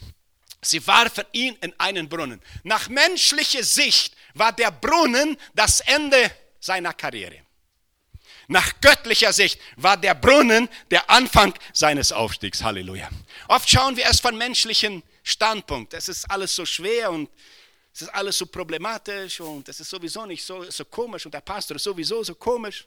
Sie 0.62 0.86
warfen 0.86 1.24
ihn 1.32 1.54
in 1.60 1.78
einen 1.78 2.08
Brunnen. 2.08 2.40
Nach 2.62 2.88
menschlicher 2.88 3.64
Sicht 3.64 4.14
war 4.34 4.52
der 4.52 4.70
Brunnen 4.70 5.36
das 5.52 5.80
Ende 5.80 6.30
seiner 6.60 6.94
Karriere. 6.94 7.42
Nach 8.52 8.70
göttlicher 8.82 9.32
Sicht 9.32 9.58
war 9.76 9.96
der 9.96 10.14
Brunnen 10.14 10.68
der 10.90 11.08
Anfang 11.08 11.54
seines 11.72 12.12
Aufstiegs. 12.12 12.62
Halleluja. 12.62 13.08
Oft 13.48 13.66
schauen 13.66 13.96
wir 13.96 14.04
es 14.04 14.20
von 14.20 14.36
menschlichen 14.36 15.02
Standpunkt. 15.22 15.94
Es 15.94 16.06
ist 16.10 16.30
alles 16.30 16.54
so 16.54 16.66
schwer 16.66 17.10
und 17.10 17.30
es 17.94 18.02
ist 18.02 18.08
alles 18.10 18.36
so 18.36 18.44
problematisch 18.44 19.40
und 19.40 19.66
es 19.70 19.80
ist 19.80 19.88
sowieso 19.88 20.26
nicht 20.26 20.44
so, 20.44 20.70
so 20.70 20.84
komisch 20.84 21.24
und 21.24 21.32
der 21.32 21.40
Pastor 21.40 21.76
ist 21.76 21.84
sowieso 21.84 22.22
so 22.22 22.34
komisch. 22.34 22.86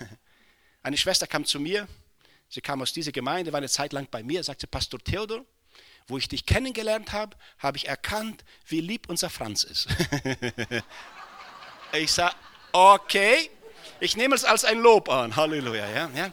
Eine 0.82 0.96
Schwester 0.96 1.26
kam 1.26 1.44
zu 1.44 1.60
mir, 1.60 1.86
sie 2.48 2.62
kam 2.62 2.80
aus 2.80 2.94
dieser 2.94 3.12
Gemeinde, 3.12 3.52
war 3.52 3.58
eine 3.58 3.68
Zeit 3.68 3.92
lang 3.92 4.08
bei 4.10 4.22
mir, 4.22 4.42
sagte 4.42 4.66
Pastor 4.66 5.00
Theodor, 5.00 5.44
wo 6.06 6.16
ich 6.16 6.28
dich 6.28 6.46
kennengelernt 6.46 7.12
habe, 7.12 7.36
habe 7.58 7.76
ich 7.76 7.88
erkannt, 7.88 8.42
wie 8.68 8.80
lieb 8.80 9.10
unser 9.10 9.28
Franz 9.28 9.64
ist. 9.64 9.86
ich 11.92 12.10
sage, 12.10 12.36
okay, 12.72 13.50
ich 14.04 14.16
nehme 14.16 14.34
es 14.34 14.44
als 14.44 14.64
ein 14.64 14.78
Lob 14.78 15.08
an. 15.08 15.34
Halleluja. 15.34 15.88
Ja, 15.88 16.10
ja. 16.14 16.32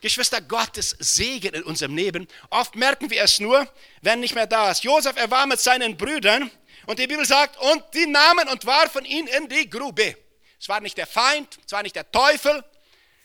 Geschwister, 0.00 0.40
Gottes 0.40 0.96
Segen 1.00 1.54
in 1.54 1.64
unserem 1.64 1.96
Leben. 1.96 2.28
Oft 2.50 2.76
merken 2.76 3.10
wir 3.10 3.22
es 3.22 3.40
nur, 3.40 3.66
wenn 4.02 4.20
nicht 4.20 4.34
mehr 4.34 4.46
da 4.46 4.70
ist. 4.70 4.84
Josef, 4.84 5.16
er 5.16 5.30
war 5.30 5.46
mit 5.46 5.58
seinen 5.58 5.96
Brüdern 5.96 6.50
und 6.86 6.98
die 6.98 7.06
Bibel 7.06 7.26
sagt, 7.26 7.58
und 7.58 7.82
die 7.94 8.06
nahmen 8.06 8.48
und 8.48 8.64
warfen 8.64 9.04
ihn 9.04 9.26
in 9.26 9.48
die 9.48 9.68
Grube. 9.68 10.16
Es 10.60 10.68
war 10.68 10.80
nicht 10.80 10.96
der 10.96 11.06
Feind, 11.06 11.58
es 11.66 11.72
war 11.72 11.82
nicht 11.82 11.96
der 11.96 12.10
Teufel, 12.10 12.64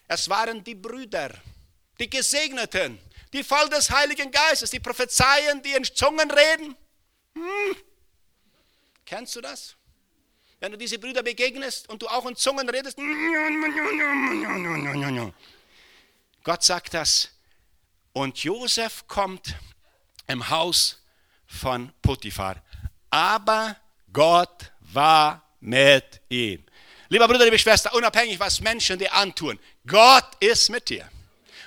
es 0.07 0.29
waren 0.29 0.63
die 0.63 0.75
Brüder, 0.75 1.31
die 1.99 2.09
Gesegneten, 2.09 2.99
die 3.31 3.43
voll 3.43 3.69
des 3.69 3.89
Heiligen 3.89 4.31
Geistes, 4.31 4.71
die 4.71 4.79
Prophezeien, 4.79 5.61
die 5.61 5.73
in 5.73 5.83
Zungen 5.83 6.29
reden. 6.29 6.75
Hm. 7.35 7.75
Kennst 9.05 9.35
du 9.35 9.41
das? 9.41 9.75
Wenn 10.63 10.71
du 10.71 10.77
diese 10.77 10.97
Brüder 10.97 11.21
begegnest 11.21 11.89
und 11.89 12.01
du 12.01 12.07
auch 12.07 12.25
in 12.25 12.37
Zungen 12.37 12.69
redest. 12.69 12.97
Gott 16.41 16.63
sagt 16.63 16.93
das. 16.93 17.31
Und 18.13 18.41
Josef 18.41 19.05
kommt 19.05 19.57
im 20.25 20.49
Haus 20.49 21.03
von 21.47 21.91
Potiphar. 22.01 22.63
Aber 23.09 23.75
Gott 24.13 24.71
war 24.79 25.43
mit 25.59 26.21
ihm. 26.29 26.63
Lieber 27.09 27.27
Bruder, 27.27 27.43
liebe 27.43 27.59
Schwester, 27.59 27.93
unabhängig 27.93 28.39
was 28.39 28.61
Menschen 28.61 28.97
dir 28.97 29.13
antun, 29.13 29.59
Gott 29.85 30.29
ist 30.39 30.69
mit 30.69 30.87
dir. 30.87 31.09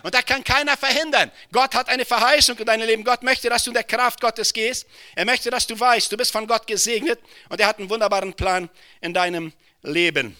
Und 0.06 0.14
da 0.14 0.22
kann 0.22 0.44
keiner 0.44 0.76
verhindern. 0.76 1.32
Gott 1.50 1.74
hat 1.74 1.88
eine 1.88 2.04
Verheißung 2.04 2.56
in 2.58 2.64
deinem 2.64 2.86
Leben. 2.86 3.02
Gott 3.02 3.24
möchte, 3.24 3.48
dass 3.48 3.64
du 3.64 3.70
in 3.70 3.74
der 3.74 3.82
Kraft 3.82 4.20
Gottes 4.20 4.52
gehst. 4.52 4.86
Er 5.16 5.24
möchte, 5.24 5.50
dass 5.50 5.66
du 5.66 5.80
weißt, 5.80 6.12
du 6.12 6.16
bist 6.16 6.30
von 6.30 6.46
Gott 6.46 6.64
gesegnet 6.68 7.18
und 7.48 7.60
er 7.60 7.66
hat 7.66 7.80
einen 7.80 7.90
wunderbaren 7.90 8.32
Plan 8.32 8.70
in 9.00 9.12
deinem 9.12 9.52
Leben. 9.82 10.36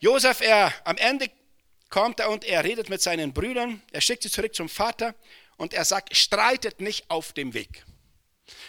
Josef, 0.00 0.40
er 0.40 0.74
am 0.82 0.96
Ende 0.96 1.30
kommt 1.88 2.18
er 2.18 2.30
und 2.30 2.44
er 2.44 2.64
redet 2.64 2.88
mit 2.88 3.00
seinen 3.00 3.32
Brüdern. 3.32 3.80
Er 3.92 4.00
schickt 4.00 4.24
sie 4.24 4.30
zurück 4.30 4.56
zum 4.56 4.68
Vater 4.68 5.14
und 5.56 5.72
er 5.72 5.84
sagt, 5.84 6.16
streitet 6.16 6.80
nicht 6.80 7.08
auf 7.08 7.32
dem 7.32 7.54
Weg. 7.54 7.84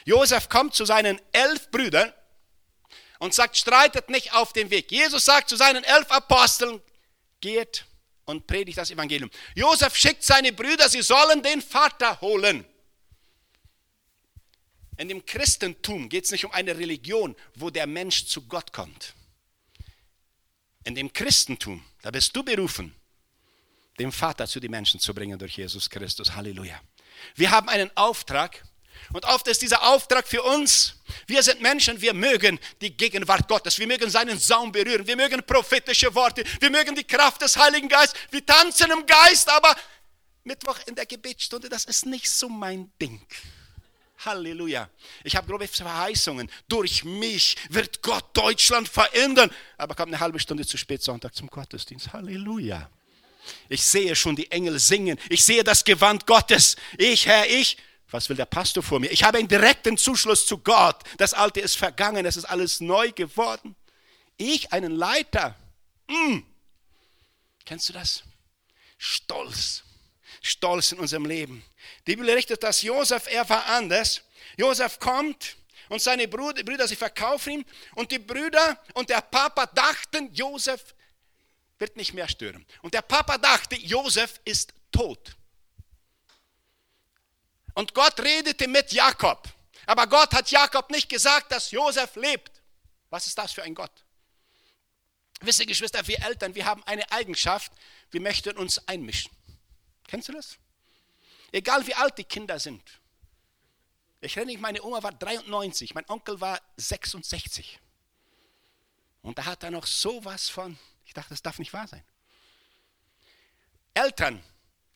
Josef 0.05 0.49
kommt 0.49 0.75
zu 0.75 0.85
seinen 0.85 1.19
elf 1.31 1.71
Brüdern 1.71 2.13
und 3.17 3.33
sagt, 3.33 3.57
streitet 3.57 4.11
nicht 4.11 4.35
auf 4.35 4.53
dem 4.53 4.69
Weg. 4.69 4.91
Jesus 4.91 5.25
sagt 5.25 5.49
zu 5.49 5.55
seinen 5.55 5.83
elf 5.83 6.11
Aposteln, 6.11 6.79
geht 7.41 7.87
und 8.27 8.45
predigt 8.45 8.77
das 8.77 8.91
Evangelium. 8.91 9.31
Josef 9.55 9.95
schickt 9.95 10.23
seine 10.23 10.51
Brüder, 10.53 10.87
sie 10.89 11.01
sollen 11.01 11.41
den 11.41 11.61
Vater 11.61 12.19
holen. 12.21 12.65
In 14.97 15.07
dem 15.07 15.25
Christentum 15.25 16.09
geht 16.09 16.25
es 16.25 16.31
nicht 16.31 16.43
um 16.43 16.51
eine 16.51 16.77
Religion, 16.77 17.35
wo 17.55 17.69
der 17.69 17.87
Mensch 17.87 18.25
zu 18.25 18.47
Gott 18.47 18.73
kommt. 18.73 19.13
In 20.83 20.95
dem 20.95 21.11
Christentum, 21.11 21.83
da 22.01 22.11
bist 22.11 22.35
du 22.35 22.43
berufen, 22.43 22.93
den 23.97 24.11
Vater 24.11 24.47
zu 24.47 24.59
den 24.59 24.71
Menschen 24.71 24.99
zu 24.99 25.13
bringen 25.13 25.39
durch 25.39 25.57
Jesus 25.57 25.89
Christus. 25.89 26.35
Halleluja. 26.35 26.81
Wir 27.35 27.51
haben 27.51 27.69
einen 27.69 27.95
Auftrag 27.95 28.66
und 29.13 29.25
oft 29.25 29.47
ist 29.47 29.61
dieser 29.61 29.81
Auftrag 29.83 30.27
für 30.27 30.43
uns, 30.43 30.95
wir 31.25 31.41
sind 31.43 31.61
Menschen, 31.61 31.99
wir 32.01 32.13
mögen 32.13 32.59
die 32.81 32.95
Gegenwart 32.95 33.47
Gottes, 33.47 33.79
wir 33.79 33.87
mögen 33.87 34.09
seinen 34.09 34.37
Saum 34.37 34.71
berühren, 34.71 35.05
wir 35.07 35.15
mögen 35.15 35.43
prophetische 35.43 36.13
Worte, 36.13 36.43
wir 36.59 36.69
mögen 36.69 36.95
die 36.95 37.03
Kraft 37.03 37.41
des 37.41 37.55
Heiligen 37.57 37.87
Geistes, 37.87 38.19
wir 38.31 38.45
tanzen 38.45 38.91
im 38.91 39.05
Geist, 39.05 39.49
aber 39.49 39.75
Mittwoch 40.43 40.79
in 40.85 40.95
der 40.95 41.05
Gebetsstunde, 41.05 41.69
das 41.69 41.85
ist 41.85 42.05
nicht 42.05 42.29
so 42.29 42.49
mein 42.49 42.91
Ding. 43.01 43.25
Halleluja. 44.25 44.89
Ich 45.23 45.35
habe 45.35 45.47
grobe 45.47 45.67
Verheißungen. 45.67 46.49
Durch 46.67 47.03
mich 47.03 47.55
wird 47.69 48.01
Gott 48.01 48.25
Deutschland 48.33 48.89
verändern. 48.89 49.51
Aber 49.77 49.93
kommt 49.95 50.07
eine 50.07 50.19
halbe 50.19 50.39
Stunde 50.39 50.65
zu 50.65 50.77
spät 50.77 51.03
Sonntag 51.03 51.35
zum 51.35 51.47
Gottesdienst. 51.47 52.13
Halleluja. 52.13 52.89
Ich 53.69 53.83
sehe 53.83 54.15
schon 54.15 54.35
die 54.35 54.51
Engel 54.51 54.79
singen. 54.79 55.19
Ich 55.29 55.45
sehe 55.45 55.63
das 55.63 55.83
Gewand 55.83 56.25
Gottes. 56.25 56.75
Ich, 56.97 57.27
Herr, 57.27 57.47
ich. 57.47 57.77
Was 58.09 58.29
will 58.29 58.37
der 58.37 58.45
Pastor 58.45 58.81
vor 58.81 58.99
mir? 58.99 59.11
Ich 59.11 59.23
habe 59.23 59.37
einen 59.37 59.47
direkten 59.47 59.97
Zuschluss 59.97 60.45
zu 60.45 60.59
Gott. 60.59 61.03
Das 61.17 61.33
Alte 61.33 61.59
ist 61.59 61.75
vergangen. 61.75 62.25
Es 62.25 62.37
ist 62.37 62.45
alles 62.45 62.79
neu 62.79 63.11
geworden. 63.11 63.75
Ich, 64.37 64.71
einen 64.71 64.93
Leiter. 64.93 65.55
Mm. 66.07 66.39
Kennst 67.65 67.89
du 67.89 67.93
das? 67.93 68.23
Stolz. 68.97 69.83
Stolz 70.41 70.93
in 70.93 70.99
unserem 70.99 71.25
Leben. 71.25 71.63
Die 72.05 72.15
Bibel 72.15 72.29
richtet, 72.29 72.63
dass 72.63 72.81
Josef, 72.81 73.27
er 73.27 73.47
war 73.49 73.65
anders. 73.65 74.21
Josef 74.57 74.99
kommt 74.99 75.57
und 75.89 76.01
seine 76.01 76.27
Brüder, 76.27 76.63
Brüder, 76.63 76.87
sie 76.87 76.95
verkaufen 76.95 77.53
ihn 77.53 77.65
und 77.95 78.11
die 78.11 78.19
Brüder 78.19 78.81
und 78.93 79.09
der 79.09 79.21
Papa 79.21 79.65
dachten, 79.65 80.33
Josef 80.33 80.95
wird 81.79 81.95
nicht 81.95 82.13
mehr 82.13 82.27
stören. 82.27 82.65
Und 82.81 82.93
der 82.93 83.01
Papa 83.01 83.37
dachte, 83.37 83.75
Josef 83.75 84.39
ist 84.45 84.73
tot. 84.91 85.36
Und 87.77 87.93
Gott 87.93 88.19
redete 88.21 88.67
mit 88.67 88.91
Jakob. 88.91 89.47
Aber 89.85 90.07
Gott 90.07 90.33
hat 90.33 90.49
Jakob 90.49 90.89
nicht 90.89 91.07
gesagt, 91.07 91.51
dass 91.51 91.69
Josef 91.69 92.15
lebt. 92.15 92.63
Was 93.11 93.27
ist 93.27 93.37
das 93.37 93.51
für 93.51 93.61
ein 93.61 93.75
Gott? 93.75 93.91
Wisst 95.41 95.59
ihr, 95.59 95.67
Geschwister, 95.67 96.07
wir 96.07 96.19
Eltern, 96.25 96.55
wir 96.55 96.65
haben 96.65 96.81
eine 96.85 97.11
Eigenschaft, 97.11 97.71
wir 98.09 98.19
möchten 98.19 98.57
uns 98.57 98.79
einmischen. 98.87 99.31
Kennst 100.07 100.27
du 100.27 100.33
das? 100.33 100.57
Egal 101.51 101.85
wie 101.85 101.93
alt 101.93 102.17
die 102.17 102.23
Kinder 102.23 102.57
sind. 102.57 102.81
Ich 104.21 104.35
erinnere 104.35 104.55
mich, 104.55 104.61
meine 104.61 104.81
Oma 104.81 105.03
war 105.03 105.11
93, 105.11 105.93
mein 105.93 106.09
Onkel 106.09 106.41
war 106.41 106.59
66. 106.77 107.79
Und 109.21 109.37
da 109.37 109.45
hat 109.45 109.61
er 109.61 109.69
noch 109.69 109.85
sowas 109.85 110.49
von, 110.49 110.79
ich 111.05 111.13
dachte, 111.13 111.29
das 111.29 111.43
darf 111.43 111.59
nicht 111.59 111.73
wahr 111.73 111.87
sein. 111.87 112.03
Eltern 113.93 114.43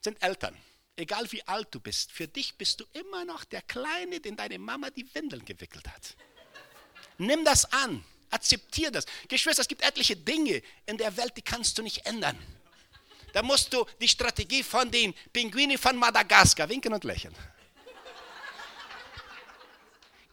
sind 0.02 0.20
Eltern. 0.24 0.58
Egal 0.96 1.32
wie 1.32 1.46
alt 1.48 1.70
du 1.72 1.80
bist, 1.80 2.12
für 2.12 2.28
dich 2.28 2.56
bist 2.56 2.80
du 2.80 2.86
immer 2.94 3.26
noch 3.26 3.44
der 3.46 3.62
Kleine, 3.62 4.20
den 4.20 4.36
deine 4.36 4.60
Mama 4.60 4.90
die 4.90 5.08
Windeln 5.16 5.44
gewickelt 5.46 5.88
hat. 5.88 6.16
Nimm 7.18 7.46
das 7.46 7.72
an, 7.72 8.04
akzeptier 8.30 8.92
das. 8.92 9.06
Geschwister, 9.28 9.62
es 9.62 9.68
gibt 9.68 9.84
etliche 9.84 10.16
Dinge 10.16 10.62
in 10.86 10.98
der 10.98 11.16
Welt, 11.18 11.36
die 11.38 11.42
kannst 11.42 11.78
du 11.78 11.82
nicht 11.82 12.06
ändern. 12.06 12.38
Da 13.34 13.42
musst 13.42 13.74
du 13.74 13.86
die 14.02 14.08
Strategie 14.08 14.64
von 14.64 14.92
den 14.92 15.14
Pinguinen 15.32 15.78
von 15.78 15.96
Madagaskar 15.96 16.68
winken 16.68 16.94
und 16.94 17.04
lächeln. 17.04 17.36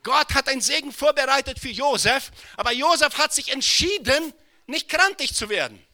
Gott 0.03 0.35
hat 0.35 0.49
einen 0.49 0.61
Segen 0.61 0.93
vorbereitet 0.93 1.59
für 1.59 1.69
Josef, 1.69 2.31
aber 2.57 2.73
Josef 2.73 3.19
hat 3.19 3.35
sich 3.35 3.53
entschieden, 3.53 4.33
nicht 4.67 4.89
krantig 4.89 5.35
zu 5.35 5.49
werden. 5.49 5.85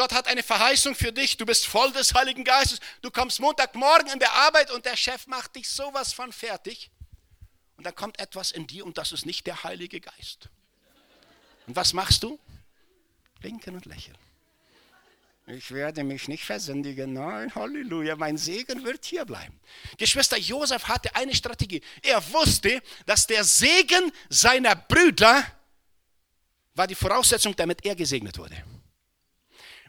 Gott 0.00 0.14
hat 0.14 0.28
eine 0.28 0.42
Verheißung 0.42 0.94
für 0.94 1.12
dich, 1.12 1.36
du 1.36 1.44
bist 1.44 1.66
voll 1.66 1.92
des 1.92 2.14
Heiligen 2.14 2.42
Geistes, 2.42 2.80
du 3.02 3.10
kommst 3.10 3.38
Montagmorgen 3.38 4.10
in 4.10 4.18
der 4.18 4.32
Arbeit 4.32 4.70
und 4.70 4.86
der 4.86 4.96
Chef 4.96 5.26
macht 5.26 5.54
dich 5.56 5.68
sowas 5.68 6.14
von 6.14 6.32
fertig. 6.32 6.90
Und 7.76 7.84
dann 7.84 7.94
kommt 7.94 8.18
etwas 8.18 8.50
in 8.50 8.66
dir 8.66 8.86
und 8.86 8.96
das 8.96 9.12
ist 9.12 9.26
nicht 9.26 9.46
der 9.46 9.62
Heilige 9.62 10.00
Geist. 10.00 10.48
Und 11.66 11.76
was 11.76 11.92
machst 11.92 12.22
du? 12.22 12.40
Winken 13.42 13.74
und 13.74 13.84
lächeln. 13.84 14.16
Ich 15.46 15.70
werde 15.70 16.02
mich 16.02 16.28
nicht 16.28 16.46
versündigen. 16.46 17.12
Nein, 17.12 17.54
Halleluja, 17.54 18.16
mein 18.16 18.38
Segen 18.38 18.82
wird 18.82 19.04
hier 19.04 19.26
bleiben. 19.26 19.60
Geschwister 19.98 20.38
Josef 20.38 20.88
hatte 20.88 21.14
eine 21.14 21.34
Strategie. 21.34 21.82
Er 22.00 22.26
wusste, 22.32 22.82
dass 23.04 23.26
der 23.26 23.44
Segen 23.44 24.10
seiner 24.30 24.76
Brüder 24.76 25.44
war 26.74 26.86
die 26.86 26.94
Voraussetzung, 26.94 27.54
damit 27.54 27.84
er 27.84 27.94
gesegnet 27.94 28.38
wurde. 28.38 28.64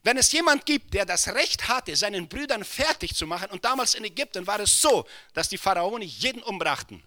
Wenn 0.04 0.18
es 0.18 0.32
jemand 0.32 0.66
gibt, 0.66 0.94
der 0.94 1.06
das 1.06 1.28
Recht 1.28 1.68
hatte, 1.68 1.96
seinen 1.96 2.28
Brüdern 2.28 2.64
fertig 2.64 3.16
zu 3.16 3.28
machen, 3.28 3.52
und 3.52 3.64
damals 3.64 3.94
in 3.94 4.04
Ägypten 4.04 4.48
war 4.48 4.60
es 4.60 4.82
so, 4.82 5.08
dass 5.34 5.50
die 5.50 5.58
Pharaonen 5.58 6.08
jeden 6.08 6.42
umbrachten. 6.42 7.04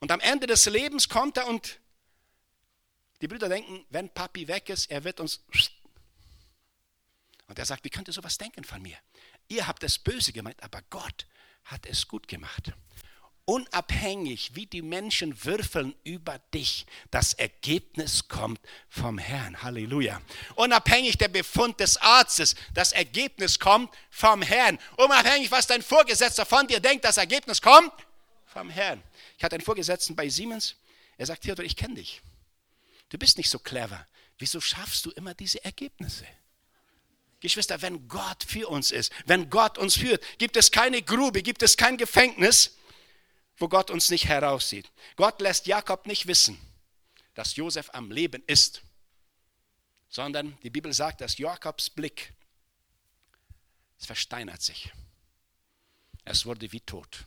Und 0.00 0.10
am 0.10 0.20
Ende 0.20 0.46
des 0.46 0.66
Lebens 0.66 1.08
kommt 1.08 1.36
er 1.36 1.46
und 1.46 1.78
die 3.20 3.28
Brüder 3.28 3.48
denken, 3.48 3.86
wenn 3.90 4.12
Papi 4.12 4.48
weg 4.48 4.68
ist, 4.68 4.90
er 4.90 5.04
wird 5.04 5.20
uns 5.20 5.40
und 7.46 7.58
er 7.58 7.66
sagt, 7.66 7.84
wie 7.84 7.90
könnt 7.90 8.08
ihr 8.08 8.14
sowas 8.14 8.38
denken 8.38 8.64
von 8.64 8.82
mir? 8.82 8.96
Ihr 9.48 9.66
habt 9.66 9.84
es 9.84 9.98
böse 9.98 10.32
gemeint, 10.32 10.62
aber 10.62 10.82
Gott 10.90 11.26
hat 11.64 11.86
es 11.86 12.08
gut 12.08 12.26
gemacht. 12.26 12.72
Unabhängig, 13.46 14.52
wie 14.54 14.64
die 14.64 14.80
Menschen 14.80 15.44
würfeln 15.44 15.94
über 16.02 16.38
dich, 16.54 16.86
das 17.10 17.34
Ergebnis 17.34 18.26
kommt 18.26 18.58
vom 18.88 19.18
Herrn. 19.18 19.62
Halleluja. 19.62 20.22
Unabhängig 20.54 21.18
der 21.18 21.28
Befund 21.28 21.78
des 21.78 21.98
Arztes, 21.98 22.54
das 22.72 22.92
Ergebnis 22.92 23.58
kommt 23.58 23.94
vom 24.10 24.40
Herrn. 24.40 24.78
Unabhängig, 24.96 25.50
was 25.50 25.66
dein 25.66 25.82
Vorgesetzter 25.82 26.46
von 26.46 26.66
dir 26.66 26.80
denkt, 26.80 27.04
das 27.04 27.18
Ergebnis 27.18 27.60
kommt 27.60 27.92
vom 28.46 28.70
Herrn. 28.70 29.02
Ich 29.36 29.44
hatte 29.44 29.56
einen 29.56 29.64
Vorgesetzten 29.64 30.16
bei 30.16 30.26
Siemens. 30.30 30.76
Er 31.18 31.26
sagt, 31.26 31.42
Theodor, 31.42 31.66
ich 31.66 31.76
kenne 31.76 31.96
dich. 31.96 32.22
Du 33.10 33.18
bist 33.18 33.36
nicht 33.36 33.50
so 33.50 33.58
clever. 33.58 34.06
Wieso 34.38 34.60
schaffst 34.60 35.04
du 35.04 35.10
immer 35.10 35.34
diese 35.34 35.62
Ergebnisse? 35.62 36.26
Geschwister, 37.40 37.82
wenn 37.82 38.08
Gott 38.08 38.42
für 38.42 38.68
uns 38.68 38.90
ist, 38.90 39.12
wenn 39.26 39.50
Gott 39.50 39.76
uns 39.76 39.96
führt, 39.96 40.24
gibt 40.38 40.56
es 40.56 40.70
keine 40.70 41.02
Grube, 41.02 41.42
gibt 41.42 41.62
es 41.62 41.76
kein 41.76 41.98
Gefängnis, 41.98 42.78
wo 43.56 43.68
Gott 43.68 43.90
uns 43.90 44.10
nicht 44.10 44.26
heraussieht. 44.26 44.90
Gott 45.16 45.40
lässt 45.40 45.66
Jakob 45.66 46.06
nicht 46.06 46.26
wissen, 46.26 46.58
dass 47.34 47.56
Josef 47.56 47.90
am 47.92 48.10
Leben 48.10 48.42
ist, 48.46 48.82
sondern 50.08 50.58
die 50.62 50.70
Bibel 50.70 50.92
sagt, 50.92 51.20
dass 51.20 51.38
Jakobs 51.38 51.90
Blick, 51.90 52.34
versteinert 53.98 54.60
sich. 54.60 54.92
Es 56.24 56.44
wurde 56.44 56.70
wie 56.72 56.80
tot. 56.80 57.24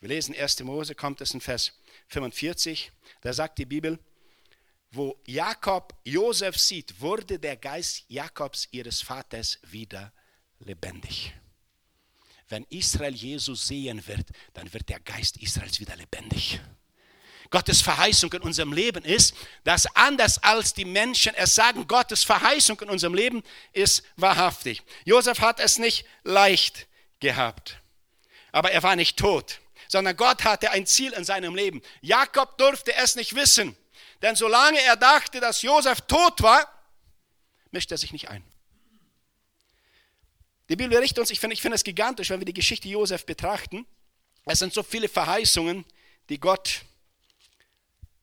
Wir 0.00 0.10
lesen 0.10 0.34
1. 0.34 0.60
Mose, 0.60 0.94
kommt 0.94 1.22
es 1.22 1.32
in 1.32 1.40
Vers 1.40 1.72
45, 2.08 2.92
da 3.22 3.32
sagt 3.32 3.58
die 3.58 3.64
Bibel, 3.64 3.98
wo 4.90 5.18
Jakob 5.26 5.98
Josef 6.04 6.58
sieht, 6.58 7.00
wurde 7.00 7.38
der 7.38 7.56
Geist 7.56 8.04
Jakobs, 8.08 8.68
ihres 8.70 9.00
Vaters, 9.00 9.58
wieder 9.62 10.12
lebendig. 10.58 11.34
Wenn 12.48 12.64
Israel 12.70 13.14
Jesus 13.14 13.66
sehen 13.66 14.06
wird, 14.06 14.26
dann 14.52 14.72
wird 14.72 14.88
der 14.88 15.00
Geist 15.00 15.38
Israels 15.38 15.80
wieder 15.80 15.96
lebendig. 15.96 16.60
Gottes 17.50 17.82
Verheißung 17.82 18.32
in 18.32 18.42
unserem 18.42 18.72
Leben 18.72 19.04
ist, 19.04 19.34
dass 19.64 19.86
anders 19.94 20.42
als 20.42 20.74
die 20.74 20.84
Menschen 20.84 21.34
es 21.34 21.54
sagen, 21.54 21.86
Gottes 21.86 22.24
Verheißung 22.24 22.80
in 22.80 22.90
unserem 22.90 23.14
Leben 23.14 23.42
ist 23.72 24.02
wahrhaftig. 24.16 24.82
Josef 25.04 25.40
hat 25.40 25.60
es 25.60 25.78
nicht 25.78 26.04
leicht 26.24 26.86
gehabt, 27.20 27.78
aber 28.50 28.72
er 28.72 28.82
war 28.82 28.96
nicht 28.96 29.16
tot, 29.16 29.60
sondern 29.88 30.16
Gott 30.16 30.44
hatte 30.44 30.70
ein 30.70 30.86
Ziel 30.86 31.12
in 31.12 31.24
seinem 31.24 31.54
Leben. 31.54 31.80
Jakob 32.00 32.58
durfte 32.58 32.94
es 32.94 33.16
nicht 33.16 33.34
wissen. 33.34 33.76
Denn 34.22 34.36
solange 34.36 34.80
er 34.80 34.96
dachte, 34.96 35.40
dass 35.40 35.62
Josef 35.62 36.00
tot 36.02 36.42
war, 36.42 36.66
mischt 37.70 37.92
er 37.92 37.98
sich 37.98 38.12
nicht 38.12 38.30
ein. 38.30 38.44
Die 40.68 40.76
Bibel 40.76 40.96
berichtet 40.96 41.18
uns, 41.18 41.30
ich 41.30 41.40
finde 41.40 41.54
ich 41.54 41.62
find 41.62 41.74
es 41.74 41.84
gigantisch, 41.84 42.30
wenn 42.30 42.40
wir 42.40 42.46
die 42.46 42.54
Geschichte 42.54 42.88
Josef 42.88 43.26
betrachten. 43.26 43.86
Es 44.46 44.58
sind 44.58 44.72
so 44.72 44.82
viele 44.82 45.08
Verheißungen, 45.08 45.84
die 46.28 46.38
Gott 46.38 46.82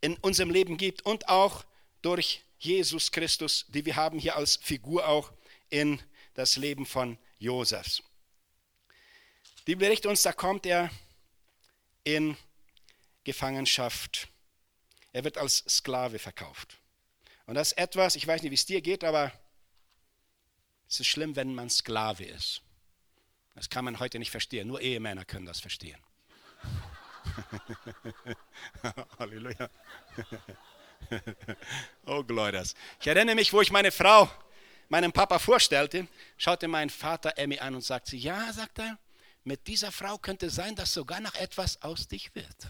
in 0.01 0.17
unserem 0.17 0.49
Leben 0.49 0.77
gibt 0.77 1.03
und 1.03 1.29
auch 1.29 1.63
durch 2.01 2.41
Jesus 2.57 3.11
Christus, 3.11 3.65
die 3.69 3.85
wir 3.85 3.95
haben 3.95 4.19
hier 4.19 4.35
als 4.35 4.55
Figur 4.55 5.07
auch 5.07 5.31
in 5.69 6.01
das 6.33 6.57
Leben 6.57 6.85
von 6.85 7.17
Josefs. 7.37 8.01
Die 9.67 9.75
Bibel 9.75 9.87
berichtet 9.87 10.09
uns, 10.09 10.23
da 10.23 10.33
kommt 10.33 10.65
er 10.65 10.89
in 12.03 12.35
Gefangenschaft. 13.23 14.27
Er 15.13 15.23
wird 15.23 15.37
als 15.37 15.63
Sklave 15.69 16.17
verkauft. 16.17 16.77
Und 17.45 17.55
das 17.55 17.73
ist 17.73 17.77
etwas, 17.77 18.15
ich 18.15 18.25
weiß 18.25 18.41
nicht, 18.41 18.51
wie 18.51 18.55
es 18.55 18.65
dir 18.65 18.81
geht, 18.81 19.03
aber 19.03 19.31
es 20.91 20.99
ist 20.99 21.07
schlimm, 21.07 21.37
wenn 21.37 21.55
man 21.55 21.69
Sklave 21.69 22.25
ist. 22.25 22.61
Das 23.55 23.69
kann 23.69 23.85
man 23.85 23.99
heute 23.99 24.19
nicht 24.19 24.29
verstehen. 24.29 24.67
Nur 24.67 24.81
Ehemänner 24.81 25.23
können 25.23 25.45
das 25.45 25.61
verstehen. 25.61 25.97
Halleluja. 29.19 29.69
oh, 32.05 32.23
Glorias. 32.23 32.75
Ich 32.99 33.07
erinnere 33.07 33.35
mich, 33.35 33.53
wo 33.53 33.61
ich 33.61 33.71
meine 33.71 33.91
Frau 33.91 34.29
meinem 34.89 35.13
Papa 35.13 35.39
vorstellte, 35.39 36.09
schaute 36.37 36.67
mein 36.67 36.89
Vater 36.89 37.37
Emmy 37.37 37.57
an 37.59 37.75
und 37.75 37.85
sagte, 37.85 38.17
ja, 38.17 38.51
sagt 38.51 38.79
er, 38.79 38.99
mit 39.45 39.67
dieser 39.67 39.93
Frau 39.93 40.17
könnte 40.17 40.49
sein, 40.49 40.75
dass 40.75 40.93
sogar 40.93 41.21
noch 41.21 41.35
etwas 41.35 41.81
aus 41.81 42.09
dich 42.09 42.35
wird. 42.35 42.67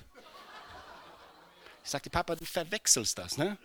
Ich 1.83 1.89
sagte, 1.89 2.11
Papa, 2.11 2.35
du 2.35 2.45
verwechselst 2.45 3.17
das. 3.17 3.39
Ne? 3.39 3.57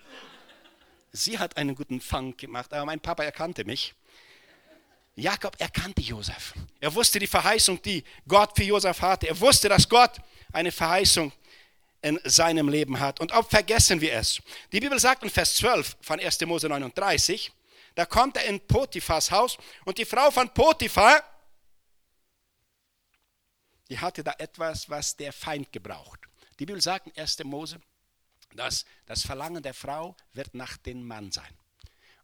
Sie 1.11 1.37
hat 1.37 1.57
einen 1.57 1.75
guten 1.75 2.01
Fang 2.01 2.35
gemacht, 2.35 2.73
aber 2.73 2.85
mein 2.85 2.99
Papa 2.99 3.23
erkannte 3.23 3.63
mich. 3.63 3.93
Jakob 5.17 5.59
erkannte 5.59 6.01
Josef. 6.01 6.53
Er 6.79 6.93
wusste 6.93 7.17
die 7.17 7.25
Verheißung, 7.27 7.81
die 7.81 8.03
Gott 8.27 8.55
für 8.55 8.63
Josef 8.63 9.01
hatte. 9.01 9.27
Er 9.27 9.39
wusste, 9.39 9.67
dass 9.67 9.89
Gott 9.89 10.17
eine 10.53 10.71
Verheißung 10.71 11.33
in 12.03 12.19
seinem 12.23 12.69
Leben 12.69 12.99
hat. 12.99 13.19
Und 13.19 13.31
ob 13.31 13.49
vergessen 13.49 13.99
wir 13.99 14.13
es. 14.13 14.39
Die 14.71 14.79
Bibel 14.79 14.99
sagt 14.99 15.23
in 15.23 15.31
Vers 15.31 15.55
12 15.55 15.97
von 16.01 16.19
1. 16.19 16.39
Mose 16.41 16.69
39, 16.69 17.51
da 17.95 18.05
kommt 18.05 18.37
er 18.37 18.45
in 18.45 18.59
Potiphas 18.59 19.31
Haus 19.31 19.57
und 19.85 19.97
die 19.97 20.05
Frau 20.05 20.29
von 20.29 20.53
Potiphar, 20.53 21.23
die 23.89 23.97
hatte 23.97 24.23
da 24.23 24.35
etwas, 24.37 24.87
was 24.87 25.15
der 25.15 25.33
Feind 25.33 25.71
gebraucht. 25.71 26.19
Die 26.59 26.67
Bibel 26.67 26.81
sagt 26.81 27.07
in 27.07 27.19
1. 27.19 27.43
Mose, 27.43 27.81
dass 28.53 28.85
das 29.07 29.23
Verlangen 29.23 29.63
der 29.63 29.73
Frau 29.73 30.15
wird 30.33 30.53
nach 30.53 30.77
dem 30.77 31.07
Mann 31.07 31.31
sein. 31.31 31.57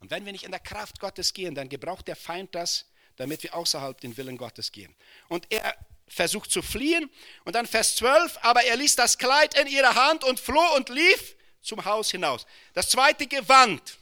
Und 0.04 0.12
wenn 0.12 0.26
wir 0.26 0.34
nicht 0.34 0.44
in 0.44 0.52
der 0.52 0.60
Kraft 0.60 1.00
Gottes 1.00 1.34
gehen, 1.34 1.56
dann 1.56 1.70
gebraucht 1.70 2.10
der 2.10 2.18
Feind 2.18 2.54
das, 2.56 2.88
damit 3.16 3.42
wir 3.42 3.56
außerhalb 3.56 3.98
den 4.02 4.18
Willen 4.18 4.36
Gottes 4.36 4.70
gehen. 4.70 4.94
Und 5.30 5.50
er 5.50 5.78
versucht 6.10 6.52
zu 6.52 6.62
fliehen. 6.62 7.10
Und 7.46 7.56
dann 7.56 7.66
Vers 7.66 7.96
12, 7.96 8.38
aber 8.42 8.66
er 8.66 8.76
ließ 8.76 8.98
das 8.98 9.18
Kleid 9.18 9.58
in 9.58 9.66
ihrer 9.68 9.96
Hand 9.96 10.26
und 10.26 10.42
floh 10.42 10.76
und 10.76 10.89
lief 10.89 11.38
zum 11.62 11.86
Haus 11.86 12.12
hinaus. 12.12 12.46
Das 12.74 12.89
zweite 12.89 13.28
Gewand, 13.28 13.98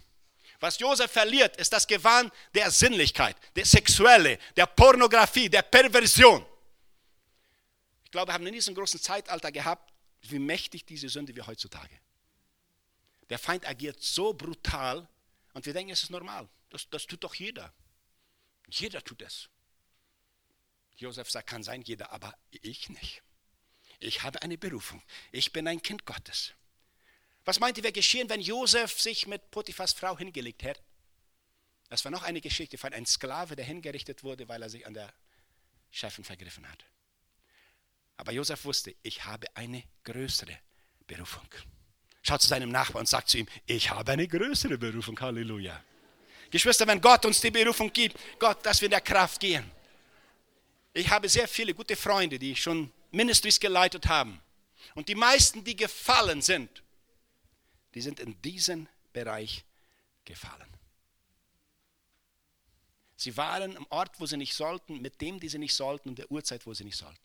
was 0.60 0.80
Josef 0.80 1.12
verliert, 1.12 1.56
ist 1.58 1.72
das 1.72 1.86
Gewand 1.86 2.34
der 2.56 2.72
Sinnlichkeit, 2.72 3.36
der 3.56 3.68
Sexuelle, 3.68 4.40
der 4.58 4.66
Pornografie, 4.66 5.50
der 5.50 5.62
Perversion. 5.62 6.44
Ich 8.06 8.10
glaube, 8.10 8.30
wir 8.30 8.34
haben 8.34 8.48
in 8.48 8.54
diesem 8.54 8.74
großen 8.74 9.00
Zeitalter 9.00 9.52
gehabt, 9.52 9.94
wie 10.24 10.40
mächtig 10.40 10.84
diese 10.84 11.10
Sünde 11.10 11.36
wie 11.36 11.44
heutzutage. 11.44 12.00
Der 13.30 13.38
Feind 13.38 13.68
agiert 13.68 14.02
so 14.02 14.34
brutal 14.34 15.08
und 15.54 15.66
wir 15.66 15.74
denken, 15.74 15.92
es 15.92 16.04
ist 16.04 16.10
normal. 16.10 16.48
Das, 16.70 16.90
das 16.90 17.06
tut 17.08 17.24
doch 17.24 17.36
jeder. 17.36 17.74
Jeder 18.70 19.04
tut 19.04 19.22
es. 19.22 19.50
Josef 20.96 21.30
sagt, 21.30 21.50
kann 21.50 21.64
sein, 21.64 21.82
jeder, 21.82 22.12
aber 22.12 22.38
ich 22.50 22.90
nicht. 22.90 23.24
Ich 24.00 24.24
habe 24.24 24.42
eine 24.42 24.58
Berufung. 24.58 25.02
Ich 25.32 25.52
bin 25.52 25.68
ein 25.68 25.82
Kind 25.82 26.06
Gottes. 26.06 26.54
Was 27.44 27.60
meint 27.60 27.78
ihr, 27.78 27.84
wäre 27.84 27.94
geschehen, 27.94 28.30
wenn 28.30 28.42
Josef 28.42 29.00
sich 29.00 29.28
mit 29.28 29.52
Potiphas 29.52 29.94
Frau 29.94 30.18
hingelegt 30.18 30.64
hätte? 30.64 30.82
Das 31.90 32.06
war 32.06 32.12
noch 32.12 32.24
eine 32.24 32.40
Geschichte 32.40 32.78
von 32.78 32.94
einem 32.94 33.06
Sklave, 33.06 33.56
der 33.56 33.66
hingerichtet 33.66 34.24
wurde, 34.24 34.48
weil 34.48 34.62
er 34.62 34.70
sich 34.70 34.86
an 34.86 34.94
der 34.94 35.14
Chefin 35.90 36.24
vergriffen 36.24 36.70
hat. 36.70 36.86
Aber 38.16 38.32
Josef 38.32 38.64
wusste, 38.66 38.96
ich 39.02 39.26
habe 39.26 39.48
eine 39.56 39.84
größere 40.04 40.58
Berufung. 41.08 41.48
Schaut 42.22 42.42
zu 42.42 42.48
seinem 42.48 42.70
Nachbarn 42.70 43.02
und 43.02 43.08
sagt 43.08 43.30
zu 43.30 43.40
ihm, 43.40 43.48
ich 43.66 43.90
habe 43.90 44.12
eine 44.12 44.28
größere 44.28 44.78
Berufung. 44.78 45.20
Halleluja. 45.20 45.84
Geschwister, 46.52 46.86
wenn 46.86 47.02
Gott 47.02 47.26
uns 47.26 47.42
die 47.42 47.50
Berufung 47.50 47.92
gibt, 47.92 48.18
Gott, 48.38 48.64
dass 48.66 48.82
wir 48.82 48.88
in 48.88 48.92
der 48.92 49.02
Kraft 49.02 49.40
gehen. 49.40 49.70
Ich 50.94 51.10
habe 51.10 51.30
sehr 51.30 51.48
viele 51.48 51.74
gute 51.74 51.96
Freunde, 51.96 52.38
die 52.38 52.56
schon 52.56 52.92
Ministries 53.12 53.60
geleitet 53.60 54.08
haben. 54.08 54.40
Und 54.94 55.08
die 55.08 55.16
meisten, 55.16 55.64
die 55.64 55.76
gefallen 55.76 56.42
sind, 56.42 56.84
die 57.94 58.02
sind 58.02 58.20
in 58.20 58.40
diesen 58.42 58.88
Bereich 59.14 59.64
gefallen. 60.26 60.68
Sie 63.16 63.38
waren 63.38 63.78
am 63.78 63.86
Ort, 63.90 64.20
wo 64.20 64.26
sie 64.26 64.38
nicht 64.38 64.54
sollten, 64.54 65.02
mit 65.02 65.22
dem, 65.22 65.40
die 65.40 65.48
sie 65.48 65.60
nicht 65.60 65.76
sollten, 65.76 66.10
und 66.10 66.18
der 66.18 66.32
Uhrzeit, 66.32 66.66
wo 66.66 66.74
sie 66.74 66.84
nicht 66.84 66.98
sollten. 66.98 67.20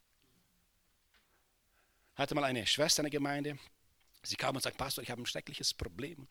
Hatte 2.15 2.35
mal 2.35 2.45
eine 2.45 2.67
Schwester 2.67 3.01
in 3.01 3.05
der 3.05 3.11
Gemeinde, 3.11 3.59
sie 4.27 4.37
kam 4.37 4.57
und 4.57 4.63
sagte, 4.63 4.79
Pastor, 4.79 5.03
ich 5.03 5.11
habe 5.11 5.23
ein 5.23 5.27
schreckliches 5.27 5.75
Problem. 5.75 6.27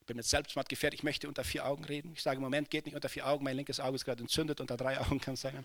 Ich 0.00 0.06
bin 0.06 0.16
mit 0.16 0.26
Selbstmord 0.26 0.68
gefährdet, 0.68 1.00
ich 1.00 1.04
möchte 1.04 1.28
unter 1.28 1.44
vier 1.44 1.66
Augen 1.66 1.84
reden. 1.84 2.12
Ich 2.14 2.22
sage, 2.22 2.40
Moment 2.40 2.70
geht 2.70 2.86
nicht 2.86 2.94
unter 2.94 3.08
vier 3.08 3.26
Augen, 3.26 3.44
mein 3.44 3.56
linkes 3.56 3.80
Auge 3.80 3.96
ist 3.96 4.04
gerade 4.04 4.22
entzündet, 4.22 4.60
unter 4.60 4.76
drei 4.76 4.98
Augen 5.00 5.20
kann 5.20 5.34
es 5.34 5.42
sein. 5.42 5.64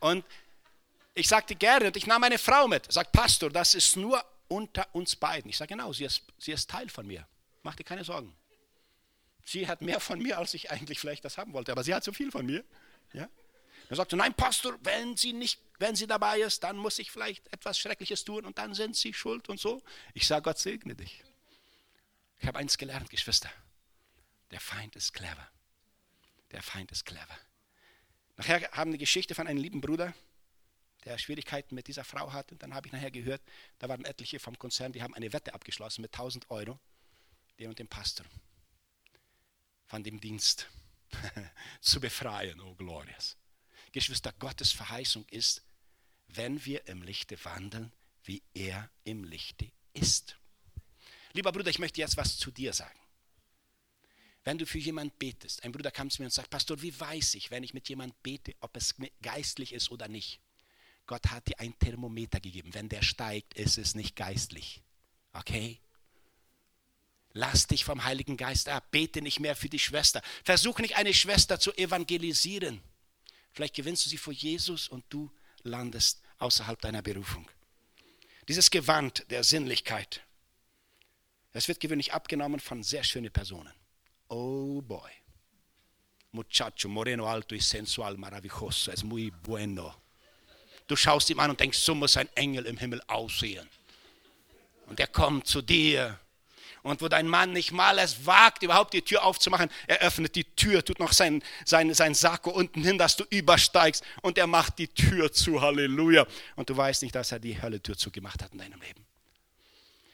Und 0.00 0.24
ich 1.14 1.28
sagte 1.28 1.54
gerne, 1.54 1.86
und 1.86 1.96
ich 1.96 2.06
nahm 2.06 2.20
meine 2.20 2.38
Frau 2.38 2.66
mit, 2.66 2.90
sagt 2.90 3.12
Pastor, 3.12 3.50
das 3.50 3.74
ist 3.74 3.96
nur 3.96 4.24
unter 4.48 4.86
uns 4.94 5.16
beiden. 5.16 5.50
Ich 5.50 5.56
sage 5.56 5.74
genau, 5.74 5.92
sie 5.92 6.04
ist, 6.04 6.22
sie 6.38 6.52
ist 6.52 6.68
Teil 6.68 6.88
von 6.88 7.06
mir. 7.06 7.26
Mach 7.62 7.76
dir 7.76 7.84
keine 7.84 8.04
Sorgen. 8.04 8.34
Sie 9.44 9.66
hat 9.66 9.80
mehr 9.82 10.00
von 10.00 10.20
mir, 10.20 10.38
als 10.38 10.54
ich 10.54 10.70
eigentlich 10.70 10.98
vielleicht 10.98 11.24
das 11.24 11.38
haben 11.38 11.52
wollte, 11.52 11.72
aber 11.72 11.84
sie 11.84 11.94
hat 11.94 12.04
so 12.04 12.12
viel 12.12 12.30
von 12.30 12.46
mir. 12.46 12.64
Ja? 13.12 13.28
Dann 13.92 13.98
sagte, 13.98 14.16
nein, 14.16 14.32
Pastor, 14.32 14.78
wenn 14.84 15.18
sie 15.18 15.34
nicht, 15.34 15.60
wenn 15.78 15.94
sie 15.94 16.06
dabei 16.06 16.40
ist, 16.40 16.64
dann 16.64 16.78
muss 16.78 16.98
ich 16.98 17.10
vielleicht 17.10 17.52
etwas 17.52 17.78
Schreckliches 17.78 18.24
tun 18.24 18.46
und 18.46 18.56
dann 18.56 18.72
sind 18.72 18.96
sie 18.96 19.12
schuld 19.12 19.50
und 19.50 19.60
so. 19.60 19.82
Ich 20.14 20.26
sage, 20.26 20.44
Gott 20.44 20.58
segne 20.58 20.94
dich. 20.94 21.22
Ich 22.38 22.46
habe 22.46 22.58
eins 22.58 22.78
gelernt, 22.78 23.10
Geschwister. 23.10 23.50
Der 24.50 24.60
Feind 24.60 24.96
ist 24.96 25.12
clever. 25.12 25.46
Der 26.52 26.62
Feind 26.62 26.90
ist 26.90 27.04
clever. 27.04 27.38
Nachher 28.38 28.62
haben 28.72 28.92
eine 28.92 28.96
Geschichte 28.96 29.34
von 29.34 29.46
einem 29.46 29.58
lieben 29.60 29.82
Bruder, 29.82 30.14
der 31.04 31.18
Schwierigkeiten 31.18 31.74
mit 31.74 31.86
dieser 31.86 32.04
Frau 32.04 32.32
hat. 32.32 32.50
Und 32.50 32.62
dann 32.62 32.72
habe 32.72 32.86
ich 32.86 32.94
nachher 32.94 33.10
gehört, 33.10 33.42
da 33.78 33.90
waren 33.90 34.06
etliche 34.06 34.38
vom 34.38 34.58
Konzern, 34.58 34.92
die 34.92 35.02
haben 35.02 35.12
eine 35.12 35.34
Wette 35.34 35.52
abgeschlossen 35.52 36.00
mit 36.00 36.14
1000 36.14 36.50
Euro, 36.50 36.80
den 37.58 37.68
und 37.68 37.78
dem 37.78 37.88
Pastor 37.88 38.24
von 39.84 40.02
dem 40.02 40.18
Dienst 40.18 40.66
zu 41.82 42.00
befreien. 42.00 42.58
Oh, 42.58 42.74
glorious. 42.74 43.36
Geschwister, 43.92 44.32
Gottes 44.38 44.72
Verheißung 44.72 45.24
ist, 45.30 45.62
wenn 46.28 46.64
wir 46.64 46.86
im 46.88 47.02
Lichte 47.02 47.42
wandeln, 47.44 47.92
wie 48.24 48.42
er 48.54 48.90
im 49.04 49.24
Lichte 49.24 49.70
ist. 49.92 50.36
Lieber 51.32 51.52
Bruder, 51.52 51.70
ich 51.70 51.78
möchte 51.78 52.00
jetzt 52.00 52.16
was 52.16 52.36
zu 52.36 52.50
dir 52.50 52.72
sagen. 52.72 52.98
Wenn 54.44 54.58
du 54.58 54.66
für 54.66 54.78
jemanden 54.78 55.16
betest, 55.18 55.62
ein 55.62 55.72
Bruder 55.72 55.90
kam 55.90 56.10
zu 56.10 56.20
mir 56.20 56.26
und 56.26 56.32
sagt, 56.32 56.50
Pastor, 56.50 56.82
wie 56.82 56.98
weiß 56.98 57.34
ich, 57.34 57.50
wenn 57.50 57.62
ich 57.62 57.74
mit 57.74 57.88
jemandem 57.88 58.16
bete, 58.22 58.54
ob 58.60 58.76
es 58.76 58.94
geistlich 59.20 59.72
ist 59.72 59.90
oder 59.90 60.08
nicht? 60.08 60.40
Gott 61.06 61.30
hat 61.30 61.48
dir 61.48 61.58
ein 61.60 61.78
Thermometer 61.78 62.40
gegeben. 62.40 62.74
Wenn 62.74 62.88
der 62.88 63.02
steigt, 63.02 63.54
ist 63.54 63.78
es 63.78 63.94
nicht 63.94 64.16
geistlich. 64.16 64.82
Okay? 65.32 65.80
Lass 67.32 67.66
dich 67.66 67.84
vom 67.84 68.04
Heiligen 68.04 68.36
Geist 68.36 68.68
ab. 68.68 68.90
Bete 68.90 69.22
nicht 69.22 69.40
mehr 69.40 69.56
für 69.56 69.68
die 69.68 69.78
Schwester. 69.78 70.22
Versuch 70.44 70.78
nicht 70.78 70.96
eine 70.96 71.14
Schwester 71.14 71.58
zu 71.58 71.72
evangelisieren. 71.72 72.82
Vielleicht 73.52 73.74
gewinnst 73.74 74.06
du 74.06 74.10
sie 74.10 74.18
vor 74.18 74.32
Jesus 74.32 74.88
und 74.88 75.04
du 75.08 75.30
landest 75.62 76.22
außerhalb 76.38 76.80
deiner 76.80 77.02
Berufung. 77.02 77.48
Dieses 78.48 78.70
Gewand 78.70 79.24
der 79.30 79.44
Sinnlichkeit, 79.44 80.22
das 81.52 81.68
wird 81.68 81.80
gewöhnlich 81.80 82.12
abgenommen 82.12 82.60
von 82.60 82.82
sehr 82.82 83.04
schönen 83.04 83.30
Personen. 83.30 83.72
Oh 84.28 84.80
boy. 84.80 85.10
Muchacho, 86.32 86.88
moreno, 86.88 87.26
alto 87.26 87.54
y 87.54 87.60
sensual, 87.60 88.16
maravilloso, 88.16 88.90
es 88.90 89.04
muy 89.04 89.30
bueno. 89.30 89.94
Du 90.86 90.96
schaust 90.96 91.28
ihm 91.28 91.38
an 91.40 91.50
und 91.50 91.60
denkst, 91.60 91.78
so 91.78 91.94
muss 91.94 92.16
ein 92.16 92.28
Engel 92.34 92.64
im 92.64 92.78
Himmel 92.78 93.02
aussehen. 93.06 93.68
Und 94.86 94.98
er 94.98 95.06
kommt 95.06 95.46
zu 95.46 95.60
dir. 95.62 96.18
Und 96.82 97.00
wo 97.00 97.08
dein 97.08 97.28
Mann 97.28 97.52
nicht 97.52 97.70
mal 97.70 97.98
es 97.98 98.26
wagt, 98.26 98.64
überhaupt 98.64 98.92
die 98.92 99.02
Tür 99.02 99.24
aufzumachen, 99.24 99.70
er 99.86 100.00
öffnet 100.00 100.34
die 100.34 100.44
Tür, 100.44 100.84
tut 100.84 100.98
noch 100.98 101.12
sein, 101.12 101.42
sein, 101.64 101.94
sein 101.94 102.14
Sakko 102.14 102.50
unten 102.50 102.82
hin, 102.82 102.98
dass 102.98 103.16
du 103.16 103.24
übersteigst. 103.30 104.02
Und 104.20 104.36
er 104.36 104.48
macht 104.48 104.78
die 104.78 104.88
Tür 104.88 105.32
zu, 105.32 105.60
Halleluja. 105.60 106.26
Und 106.56 106.70
du 106.70 106.76
weißt 106.76 107.02
nicht, 107.02 107.14
dass 107.14 107.30
er 107.30 107.38
die 107.38 107.62
Hölle-Tür 107.62 107.96
zugemacht 107.96 108.42
hat 108.42 108.52
in 108.52 108.58
deinem 108.58 108.80
Leben. 108.80 109.06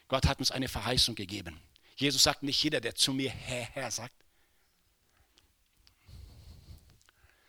Gott 0.09 0.27
hat 0.27 0.41
uns 0.41 0.51
eine 0.51 0.69
Verheißung 0.69 1.15
gegeben. 1.15 1.59
Jesus 1.97 2.23
sagt 2.23 2.43
nicht 2.43 2.63
jeder, 2.63 2.81
der 2.81 2.95
zu 2.95 3.15
mir 3.15 3.31
Herr, 3.31 3.69
Herr 3.73 3.91
sagt. 3.91 4.15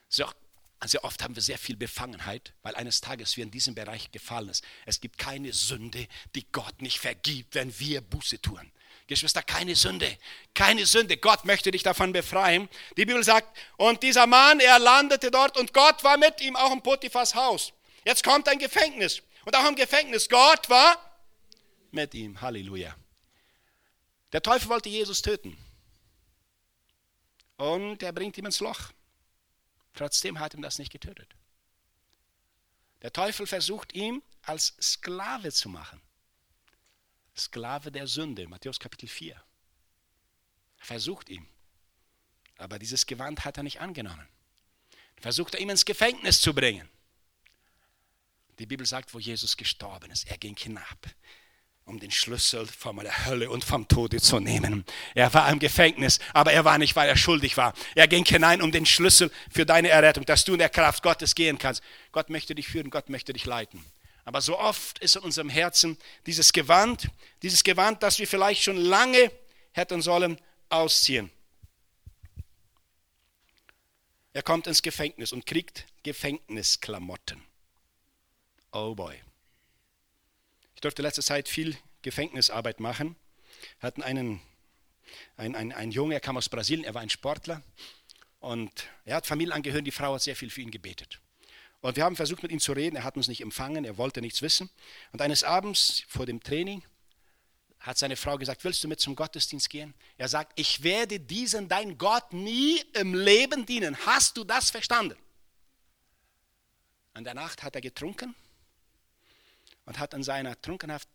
Sehr, 0.08 0.34
sehr 0.86 1.04
oft 1.04 1.22
haben 1.24 1.36
wir 1.36 1.44
sehr 1.44 1.58
viel 1.58 1.76
Befangenheit, 1.76 2.54
weil 2.64 2.76
eines 2.76 3.02
Tages 3.02 3.36
wir 3.36 3.44
in 3.44 3.52
diesem 3.52 3.76
Bereich 3.76 4.12
gefallen 4.12 4.50
ist. 4.50 4.64
Es 4.86 5.02
gibt 5.02 5.18
keine 5.18 5.52
Sünde, 5.52 6.08
die 6.36 6.46
Gott 6.52 6.82
nicht 6.82 7.00
vergibt, 7.00 7.56
wenn 7.56 7.78
wir 7.80 8.02
Buße 8.02 8.42
tun. 8.42 8.72
Geschwister, 9.10 9.42
keine 9.42 9.76
Sünde, 9.76 10.18
keine 10.54 10.86
Sünde. 10.86 11.18
Gott 11.18 11.44
möchte 11.44 11.72
dich 11.72 11.82
davon 11.82 12.14
befreien. 12.14 12.70
Die 12.96 13.08
Bibel 13.08 13.24
sagt, 13.24 13.58
und 13.76 14.04
dieser 14.04 14.28
Mann, 14.28 14.60
er 14.60 14.78
landete 14.78 15.32
dort 15.32 15.58
und 15.58 15.74
Gott 15.74 16.04
war 16.04 16.16
mit 16.16 16.40
ihm 16.42 16.56
auch 16.56 16.72
im 16.72 16.84
Potiphas 16.84 17.34
Haus. 17.34 17.74
Jetzt 18.06 18.24
kommt 18.24 18.48
ein 18.48 18.60
Gefängnis. 18.60 19.24
Und 19.46 19.56
auch 19.56 19.68
im 19.68 19.76
Gefängnis, 19.76 20.30
Gott 20.30 20.70
war 20.70 20.96
mit 21.90 22.14
ihm. 22.14 22.40
Halleluja. 22.40 22.96
Der 24.32 24.44
Teufel 24.44 24.70
wollte 24.70 24.90
Jesus 24.90 25.24
töten. 25.24 25.58
Und 27.58 28.04
er 28.04 28.14
bringt 28.14 28.38
ihn 28.38 28.46
ins 28.46 28.60
Loch. 28.60 28.92
Trotzdem 29.96 30.40
hat 30.40 30.54
ihm 30.54 30.62
das 30.62 30.78
nicht 30.78 30.92
getötet. 30.92 31.34
Der 33.02 33.12
Teufel 33.12 33.48
versucht 33.48 33.92
ihn 33.94 34.22
als 34.44 34.76
Sklave 34.80 35.52
zu 35.52 35.68
machen. 35.68 36.00
Sklave 37.40 37.92
der 37.92 38.08
Sünde, 38.08 38.48
Matthäus 38.48 38.80
Kapitel 38.80 39.08
4. 39.08 39.34
Er 39.34 40.86
versucht 40.86 41.30
ihn. 41.30 41.48
Aber 42.58 42.78
dieses 42.78 43.06
Gewand 43.06 43.46
hat 43.46 43.58
er 43.58 43.64
nicht 43.64 43.80
angenommen. 43.80 44.28
Versucht 45.18 45.56
er 45.56 45.62
ihn 45.62 45.70
ins 45.70 45.86
Gefängnis 45.86 46.42
zu 46.42 46.54
bringen. 46.54 46.88
Die 48.60 48.66
Bibel 48.66 48.86
sagt, 48.86 49.14
wo 49.14 49.20
Jesus 49.20 49.56
gestorben 49.56 50.12
ist, 50.12 50.28
er 50.30 50.38
ging 50.38 50.56
hinab 50.58 50.98
um 51.90 52.00
den 52.00 52.12
Schlüssel 52.12 52.68
von 52.68 52.98
der 52.98 53.26
Hölle 53.26 53.50
und 53.50 53.64
vom 53.64 53.88
Tode 53.88 54.22
zu 54.22 54.40
nehmen. 54.40 54.86
Er 55.16 55.34
war 55.34 55.52
im 55.52 55.58
Gefängnis, 55.58 56.20
aber 56.34 56.54
er 56.54 56.64
war 56.64 56.78
nicht, 56.78 56.96
weil 56.96 57.10
er 57.10 57.18
schuldig 57.18 57.58
war. 57.58 57.74
Er 57.96 58.08
ging 58.08 58.24
hinein 58.26 58.62
um 58.62 58.72
den 58.72 58.86
Schlüssel 58.86 59.32
für 59.52 59.66
deine 59.66 59.90
Errettung, 59.90 60.24
dass 60.26 60.46
du 60.46 60.54
in 60.54 60.60
der 60.60 60.70
Kraft 60.70 61.02
Gottes 61.02 61.34
gehen 61.34 61.58
kannst. 61.58 61.82
Gott 62.12 62.30
möchte 62.30 62.54
dich 62.54 62.68
führen, 62.68 62.92
Gott 62.92 63.10
möchte 63.10 63.34
dich 63.34 63.46
leiten. 63.46 63.84
Aber 64.30 64.42
so 64.42 64.60
oft 64.60 65.00
ist 65.00 65.16
in 65.16 65.24
unserem 65.24 65.50
Herzen 65.50 65.98
dieses 66.28 66.54
Gewand, 66.54 67.10
dieses 67.42 67.64
Gewand, 67.64 68.04
das 68.04 68.20
wir 68.20 68.28
vielleicht 68.28 68.62
schon 68.62 68.78
lange 68.78 69.32
hätten 69.72 70.04
sollen 70.04 70.40
ausziehen. 70.70 71.32
Er 74.34 74.44
kommt 74.44 74.68
ins 74.68 74.84
Gefängnis 74.84 75.34
und 75.34 75.48
kriegt 75.48 75.88
Gefängnisklamotten. 76.04 77.44
Oh 78.72 78.94
boy. 78.94 79.20
Ich 80.76 80.82
durfte 80.82 81.02
letzte 81.02 81.24
Zeit 81.24 81.50
viel 81.50 81.76
Gefängnisarbeit 82.04 82.80
machen. 82.80 83.16
Wir 83.80 83.88
hatten 83.88 84.04
einen, 84.04 84.42
ein, 85.38 85.56
ein, 85.56 85.72
ein 85.72 85.90
Junge, 85.90 86.14
er 86.14 86.20
kam 86.20 86.38
aus 86.38 86.50
Brasilien, 86.50 86.86
er 86.86 86.94
war 86.94 87.02
ein 87.02 87.10
Sportler 87.10 87.64
und 88.42 88.92
er 89.06 89.16
hat 89.16 89.26
Familienangehörigen, 89.26 89.86
die 89.86 89.92
Frau 89.92 90.14
hat 90.14 90.22
sehr 90.22 90.36
viel 90.36 90.52
für 90.52 90.62
ihn 90.62 90.70
gebetet. 90.70 91.20
Und 91.82 91.96
wir 91.96 92.04
haben 92.04 92.16
versucht 92.16 92.44
mit 92.44 92.52
ihm 92.52 92.60
zu 92.60 92.74
reden, 92.74 92.98
er 92.98 93.04
hat 93.04 93.16
uns 93.16 93.28
nicht 93.28 93.42
empfangen, 93.42 93.86
er 93.86 93.98
wollte 93.98 94.22
nichts 94.22 94.42
wissen. 94.42 94.70
Und 95.12 95.22
eines 95.22 95.44
Abends 95.44 96.04
vor 96.08 96.26
dem 96.26 96.42
Training 96.44 96.84
hat 97.80 97.98
seine 97.98 98.18
Frau 98.18 98.38
gesagt, 98.38 98.64
willst 98.66 98.84
du 98.84 98.90
mit 98.90 99.00
zum 99.00 99.16
Gottesdienst 99.16 99.70
gehen? 99.70 99.94
Er 100.18 100.28
sagt, 100.28 100.60
ich 100.60 100.84
werde 100.84 101.20
diesen 101.20 101.70
dein 101.70 101.98
Gott 101.98 102.34
nie 102.34 102.82
im 102.94 103.14
Leben 103.14 103.66
dienen. 103.66 103.96
Hast 104.06 104.36
du 104.36 104.44
das 104.44 104.70
verstanden? 104.70 105.18
In 107.16 107.24
der 107.24 107.34
Nacht 107.34 107.64
hat 107.64 107.76
er 107.76 107.82
getrunken 107.82 108.36
und 109.86 109.98
hat 110.00 110.14
in 110.14 110.24
seiner 110.24 110.62
Trunkenhaft 110.62 111.08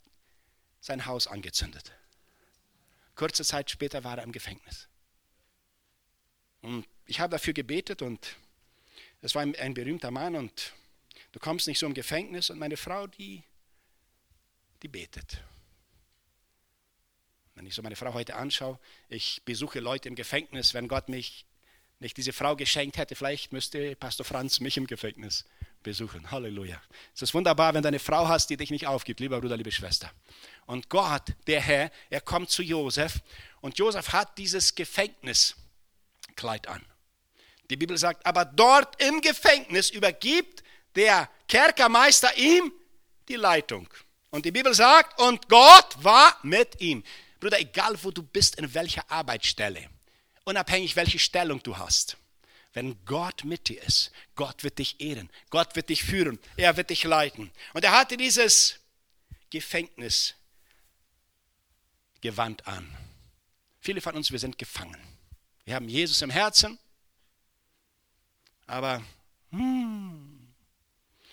sein 0.81 1.05
Haus 1.05 1.27
angezündet. 1.27 1.93
Kurze 3.15 3.45
Zeit 3.45 3.71
später 3.71 4.03
war 4.03 4.19
er 4.19 4.25
im 4.25 4.33
Gefängnis. 4.33 4.89
Und 6.63 6.87
ich 7.07 7.21
habe 7.21 7.33
dafür 7.33 7.53
gebetet 7.53 8.01
und 8.01 8.37
es 9.25 9.35
war 9.35 9.41
ein, 9.41 9.57
ein 9.57 9.73
berühmter 9.73 10.11
Mann 10.11 10.37
und 10.37 10.75
du 11.33 11.39
kommst 11.39 11.67
nicht 11.67 11.79
so 11.79 11.87
im 11.87 11.95
Gefängnis 11.95 12.51
und 12.51 12.59
meine 12.59 12.77
Frau, 12.77 13.07
die, 13.07 13.43
die 14.83 14.89
betet. 14.89 15.43
Wenn 17.55 17.65
ich 17.65 17.75
so 17.75 17.81
meine 17.81 17.97
Frau 17.97 18.13
heute 18.13 18.37
anschaue, 18.37 18.79
ich 19.09 19.41
besuche 19.47 19.81
Leute 19.81 20.11
im 20.11 20.15
Gefängnis, 20.15 20.75
wenn 20.75 20.89
Gott 20.89 21.09
mich 21.09 21.47
nicht 22.01 22.19
diese 22.19 22.35
Frau 22.35 22.55
geschenkt 22.55 22.99
hätte, 22.99 23.15
vielleicht 23.15 23.51
müsste 23.51 23.97
Pastor 23.97 24.27
Franz 24.27 24.61
mich 24.61 24.77
im 24.77 24.87
Gefängnis 24.87 25.47
besuchen. 25.83 26.31
Halleluja. 26.31 26.83
Es 27.15 27.23
ist 27.23 27.33
wunderbar, 27.33 27.73
wenn 27.73 27.81
du 27.81 27.89
eine 27.89 28.01
Frau 28.01 28.29
hast, 28.29 28.51
die 28.51 28.59
dich 28.59 28.71
nicht 28.71 28.87
aufgibt, 28.87 29.21
lieber 29.21 29.41
Bruder, 29.41 29.57
liebe 29.57 29.73
Schwester. 29.73 30.13
Und 30.67 30.91
Gott, 30.91 31.33
der 31.47 31.63
Herr, 31.63 31.91
er 32.11 32.21
kommt 32.21 32.51
zu 32.51 32.63
Josef 32.63 33.23
und 33.63 33.79
Josef 33.79 34.13
hat 34.13 34.37
dieses 34.37 34.75
Gefängniskleid 34.75 36.69
an. 36.69 36.85
Die 37.71 37.77
Bibel 37.77 37.97
sagt, 37.97 38.25
aber 38.27 38.45
dort 38.45 39.03
im 39.03 39.21
Gefängnis 39.21 39.91
übergibt 39.91 40.63
der 40.95 41.29
Kerkermeister 41.49 42.37
ihm 42.37 42.73
die 43.29 43.37
Leitung. 43.37 43.89
Und 44.31 44.45
die 44.45 44.51
Bibel 44.51 44.75
sagt, 44.75 45.21
und 45.21 45.49
Gott 45.49 46.03
war 46.03 46.39
mit 46.43 46.81
ihm. 46.81 47.05
Bruder, 47.41 47.61
egal 47.61 47.97
wo 48.03 48.11
du 48.11 48.23
bist, 48.23 48.57
in 48.57 48.73
welcher 48.75 49.11
Arbeitsstelle, 49.11 49.89
unabhängig 50.45 50.97
welche 50.97 51.19
Stellung 51.19 51.63
du 51.63 51.77
hast, 51.77 52.17
wenn 52.73 53.05
Gott 53.05 53.45
mit 53.45 53.69
dir 53.69 53.83
ist, 53.83 54.11
Gott 54.35 54.65
wird 54.65 54.79
dich 54.79 55.01
ehren, 55.01 55.31
Gott 55.51 55.77
wird 55.77 55.89
dich 55.89 56.03
führen, 56.03 56.39
er 56.57 56.77
wird 56.77 56.91
dich 56.91 57.05
leiten. 57.05 57.53
Und 57.73 57.85
er 57.85 57.93
hatte 57.93 58.17
dieses 58.17 58.81
Gefängnisgewand 59.51 60.35
an. 62.67 62.93
Viele 63.81 64.01
von 64.01 64.17
uns, 64.17 64.33
wir 64.33 64.39
sind 64.39 64.59
gefangen. 64.59 65.01
Wir 65.65 65.77
haben 65.77 65.89
Jesus 65.89 66.23
im 66.23 66.31
Herzen, 66.31 66.79
aber 68.67 69.03
hmm, 69.51 70.45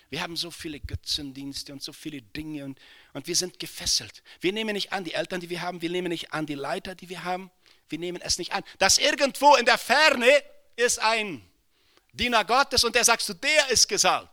wir 0.09 0.21
haben 0.21 0.35
so 0.35 0.51
viele 0.51 0.79
Götzendienste 0.79 1.71
und 1.71 1.81
so 1.81 1.93
viele 1.93 2.21
Dinge 2.21 2.65
und, 2.65 2.79
und 3.13 3.27
wir 3.27 3.35
sind 3.35 3.59
gefesselt. 3.59 4.23
Wir 4.41 4.51
nehmen 4.51 4.73
nicht 4.73 4.91
an 4.91 5.05
die 5.05 5.13
Eltern, 5.13 5.39
die 5.39 5.49
wir 5.49 5.61
haben, 5.61 5.81
wir 5.81 5.89
nehmen 5.89 6.09
nicht 6.09 6.33
an 6.33 6.45
die 6.45 6.55
Leiter, 6.55 6.95
die 6.95 7.07
wir 7.07 7.23
haben, 7.23 7.49
wir 7.87 7.97
nehmen 7.97 8.21
es 8.21 8.37
nicht 8.37 8.51
an. 8.51 8.63
Dass 8.77 8.97
irgendwo 8.97 9.55
in 9.55 9.65
der 9.65 9.77
Ferne 9.77 10.29
ist 10.75 10.99
ein 10.99 11.41
Diener 12.13 12.43
Gottes 12.43 12.83
und 12.83 12.93
der 12.93 13.05
sagst 13.05 13.29
du, 13.29 13.33
der 13.33 13.69
ist 13.69 13.87
gesalbt. 13.87 14.29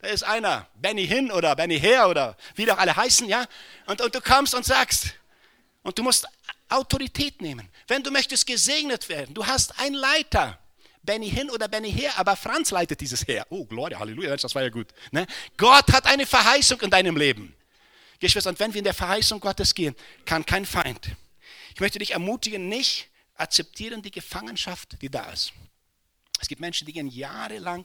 Da 0.00 0.08
ist 0.08 0.24
einer, 0.24 0.68
Benny 0.74 1.06
hin 1.06 1.32
oder 1.32 1.56
Benny 1.56 1.80
her 1.80 2.08
oder 2.10 2.36
wie 2.54 2.66
doch 2.66 2.76
alle 2.76 2.94
heißen, 2.94 3.26
ja. 3.26 3.46
Und, 3.86 4.02
und 4.02 4.14
du 4.14 4.20
kommst 4.20 4.54
und 4.54 4.66
sagst, 4.66 5.14
und 5.82 5.98
du 5.98 6.02
musst 6.02 6.26
Autorität 6.68 7.40
nehmen. 7.40 7.70
Wenn 7.86 8.02
du 8.02 8.10
möchtest 8.10 8.46
gesegnet 8.46 9.08
werden, 9.08 9.34
du 9.34 9.46
hast 9.46 9.78
einen 9.78 9.94
Leiter. 9.94 10.58
Benny 11.04 11.30
hin 11.30 11.50
oder 11.50 11.68
Benny 11.68 11.92
her, 11.92 12.12
aber 12.16 12.36
Franz 12.36 12.70
leitet 12.70 13.00
dieses 13.00 13.26
her. 13.26 13.46
Oh, 13.50 13.64
Gloria, 13.64 13.98
Halleluja, 13.98 14.36
das 14.36 14.54
war 14.54 14.62
ja 14.62 14.70
gut. 14.70 14.88
Ne? 15.10 15.26
Gott 15.56 15.92
hat 15.92 16.06
eine 16.06 16.26
Verheißung 16.26 16.80
in 16.80 16.90
deinem 16.90 17.16
Leben. 17.16 17.54
Geschwister, 18.20 18.50
und 18.50 18.58
wenn 18.58 18.72
wir 18.72 18.78
in 18.78 18.84
der 18.84 18.94
Verheißung 18.94 19.40
Gottes 19.40 19.74
gehen, 19.74 19.94
kann 20.24 20.46
kein 20.46 20.64
Feind. 20.64 21.10
Ich 21.74 21.80
möchte 21.80 21.98
dich 21.98 22.12
ermutigen, 22.12 22.68
nicht 22.68 23.08
akzeptieren 23.34 24.00
die 24.00 24.10
Gefangenschaft, 24.10 24.96
die 25.02 25.10
da 25.10 25.30
ist. 25.30 25.52
Es 26.40 26.48
gibt 26.48 26.60
Menschen, 26.60 26.86
die 26.86 26.92
gehen 26.92 27.08
jahrelang 27.08 27.84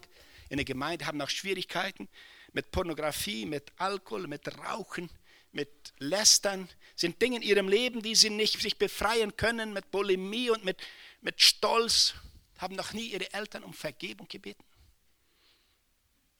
in 0.49 0.57
der 0.57 0.65
Gemeinde, 0.65 1.05
haben 1.05 1.21
auch 1.21 1.29
Schwierigkeiten 1.29 2.07
mit 2.53 2.71
Pornografie, 2.71 3.45
mit 3.45 3.71
Alkohol, 3.77 4.27
mit 4.27 4.47
Rauchen, 4.59 5.09
mit 5.51 5.93
Lästern, 5.97 6.69
sind 6.95 7.21
Dinge 7.21 7.37
in 7.37 7.41
ihrem 7.41 7.67
Leben, 7.67 8.01
die 8.01 8.15
sie 8.15 8.29
nicht 8.29 8.61
sich 8.61 8.77
befreien 8.77 9.35
können, 9.35 9.73
mit 9.73 9.91
Bulimie 9.91 10.49
und 10.49 10.63
mit, 10.63 10.77
mit 11.21 11.41
Stolz, 11.41 12.13
haben 12.59 12.75
noch 12.75 12.93
nie 12.93 13.07
ihre 13.07 13.33
Eltern 13.33 13.63
um 13.63 13.73
Vergebung 13.73 14.27
gebeten. 14.27 14.63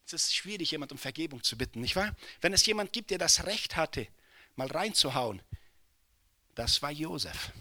Es 0.05 0.13
ist 0.13 0.36
schwierig, 0.36 0.71
jemand 0.71 0.91
um 0.91 0.97
Vergebung 0.97 1.43
zu 1.43 1.58
bitten, 1.58 1.82
nicht 1.82 1.95
wahr? 1.95 2.15
Wenn 2.41 2.53
es 2.53 2.65
jemand 2.65 2.93
gibt, 2.93 3.12
der 3.12 3.17
das 3.17 3.45
Recht 3.45 3.75
hatte, 3.75 4.08
mal 4.55 4.67
reinzuhauen, 4.67 5.41
das 6.55 6.82
war 6.82 6.91
Josef. 6.91 7.51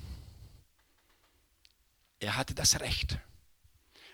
Er 2.20 2.36
hatte 2.36 2.54
das 2.54 2.80
Recht. 2.80 3.18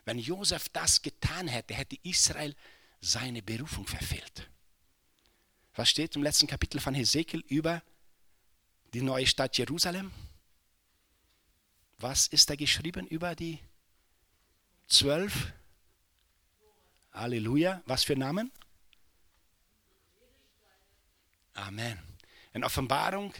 Wenn 0.04 0.18
Josef 0.18 0.68
das 0.68 1.00
getan 1.00 1.48
hätte, 1.48 1.74
hätte 1.74 1.96
Israel 2.02 2.54
seine 3.00 3.42
Berufung 3.42 3.86
verfehlt. 3.86 4.50
Was 5.74 5.90
steht 5.90 6.16
im 6.16 6.22
letzten 6.22 6.46
Kapitel 6.46 6.80
von 6.80 6.94
Hesekiel 6.94 7.44
über 7.48 7.82
die 8.92 9.02
neue 9.02 9.26
Stadt 9.26 9.56
Jerusalem? 9.56 10.12
Was 11.98 12.26
ist 12.26 12.50
da 12.50 12.56
geschrieben 12.56 13.06
über 13.06 13.34
die 13.34 13.58
zwölf? 14.86 15.52
Halleluja. 17.12 17.82
Was 17.86 18.04
für 18.04 18.16
Namen? 18.16 18.50
Amen. 21.54 21.98
In 22.52 22.64
Offenbarung 22.64 23.32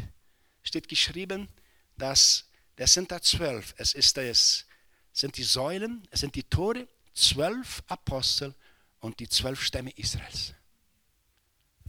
steht 0.62 0.88
geschrieben, 0.88 1.48
dass 1.96 2.44
das 2.76 2.92
sind 2.92 3.10
da 3.10 3.20
zwölf. 3.20 3.74
Es 3.76 3.94
ist 3.94 4.16
das 4.16 4.66
sind 5.12 5.36
die 5.36 5.44
Säulen, 5.44 6.06
es 6.10 6.20
sind 6.20 6.34
die 6.34 6.42
Tore, 6.42 6.88
zwölf 7.14 7.82
Apostel 7.86 8.54
und 9.00 9.20
die 9.20 9.28
zwölf 9.28 9.62
Stämme 9.62 9.90
Israels. 9.96 10.54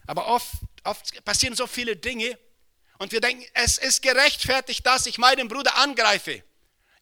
Aber 0.06 0.28
oft, 0.28 0.54
oft 0.84 1.26
passieren 1.26 1.56
so 1.56 1.66
viele 1.66 1.96
Dinge 1.96 2.38
und 3.00 3.12
wir 3.12 3.22
denken, 3.22 3.44
es 3.54 3.78
ist 3.78 4.02
gerechtfertigt, 4.02 4.86
dass 4.86 5.08
ich 5.08 5.18
meinen 5.18 5.48
Bruder 5.48 5.76
angreife. 5.78 6.44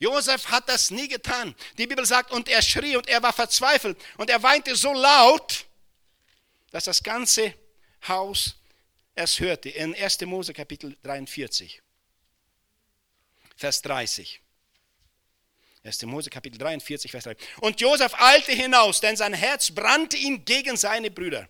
Josef 0.03 0.47
hat 0.47 0.67
das 0.67 0.91
nie 0.91 1.07
getan. 1.07 1.55
Die 1.77 1.87
Bibel 1.87 2.05
sagt, 2.05 2.31
und 2.31 2.49
er 2.49 2.61
schrie 2.61 2.97
und 2.97 3.07
er 3.07 3.23
war 3.23 3.31
verzweifelt 3.31 3.97
und 4.17 4.29
er 4.29 4.43
weinte 4.43 4.75
so 4.75 4.91
laut, 4.91 5.65
dass 6.71 6.83
das 6.83 7.01
ganze 7.01 7.53
Haus 8.05 8.55
es 9.15 9.39
hörte. 9.39 9.69
In 9.69 9.95
1. 9.95 10.21
Mose 10.21 10.53
Kapitel 10.53 10.97
43, 11.03 11.81
Vers 13.55 13.81
30. 13.81 14.41
1. 15.85 16.01
Mose 16.03 16.29
Kapitel 16.29 16.57
43, 16.57 17.09
Vers 17.09 17.23
3. 17.23 17.37
Und 17.61 17.79
Josef 17.79 18.13
eilte 18.15 18.51
hinaus, 18.51 18.99
denn 18.99 19.15
sein 19.15 19.33
Herz 19.33 19.71
brannte 19.71 20.17
ihm 20.17 20.43
gegen 20.43 20.75
seine 20.75 21.11
Brüder. 21.11 21.47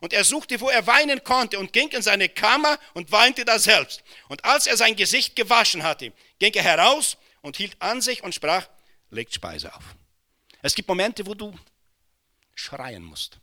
Und 0.00 0.12
er 0.12 0.24
suchte, 0.24 0.60
wo 0.60 0.68
er 0.68 0.84
weinen 0.88 1.22
konnte, 1.22 1.60
und 1.60 1.72
ging 1.72 1.90
in 1.90 2.02
seine 2.02 2.28
Kammer 2.28 2.76
und 2.94 3.12
weinte 3.12 3.44
da 3.44 3.58
selbst. 3.58 4.02
Und 4.28 4.44
als 4.44 4.66
er 4.66 4.76
sein 4.76 4.96
Gesicht 4.96 5.36
gewaschen 5.36 5.84
hatte, 5.84 6.12
ging 6.40 6.52
er 6.54 6.64
heraus 6.64 7.16
und 7.44 7.58
hielt 7.58 7.80
an 7.80 8.00
sich 8.00 8.24
und 8.24 8.34
sprach, 8.34 8.66
legt 9.10 9.34
Speise 9.34 9.74
auf. 9.76 9.94
Es 10.62 10.74
gibt 10.74 10.88
Momente, 10.88 11.26
wo 11.26 11.34
du 11.34 11.54
schreien 12.54 13.04
musst, 13.04 13.38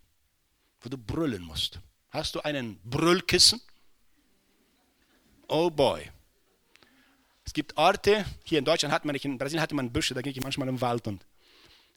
wo 0.82 0.90
du 0.90 0.98
brüllen 0.98 1.44
musst. 1.44 1.80
Hast 2.10 2.34
du 2.34 2.42
einen 2.42 2.80
Brüllkissen? 2.84 3.62
Oh 5.48 5.70
boy. 5.70 6.10
Es 7.46 7.54
gibt 7.54 7.78
Orte, 7.78 8.26
hier 8.44 8.58
in 8.58 8.66
Deutschland 8.66 8.92
hat 8.92 9.06
man 9.06 9.14
nicht, 9.14 9.26
in 9.26 9.38
Brasilien 9.38 9.62
hatte 9.62 9.76
man 9.76 9.94
Büsche, 9.94 10.16
da 10.16 10.22
ging 10.22 10.32
ich 10.32 10.42
manchmal 10.42 10.68
im 10.68 10.82
Wald 10.82 11.08
und 11.08 11.24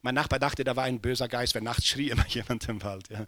mein 0.02 0.14
Nachbar 0.14 0.38
dachte, 0.38 0.62
da 0.62 0.76
war 0.76 0.84
ein 0.84 1.00
böser 1.00 1.28
Geist, 1.28 1.54
weil 1.54 1.62
nachts 1.62 1.86
schrie 1.86 2.10
immer 2.10 2.26
jemand 2.28 2.68
im 2.68 2.82
Wald. 2.82 3.08
Ja. 3.08 3.24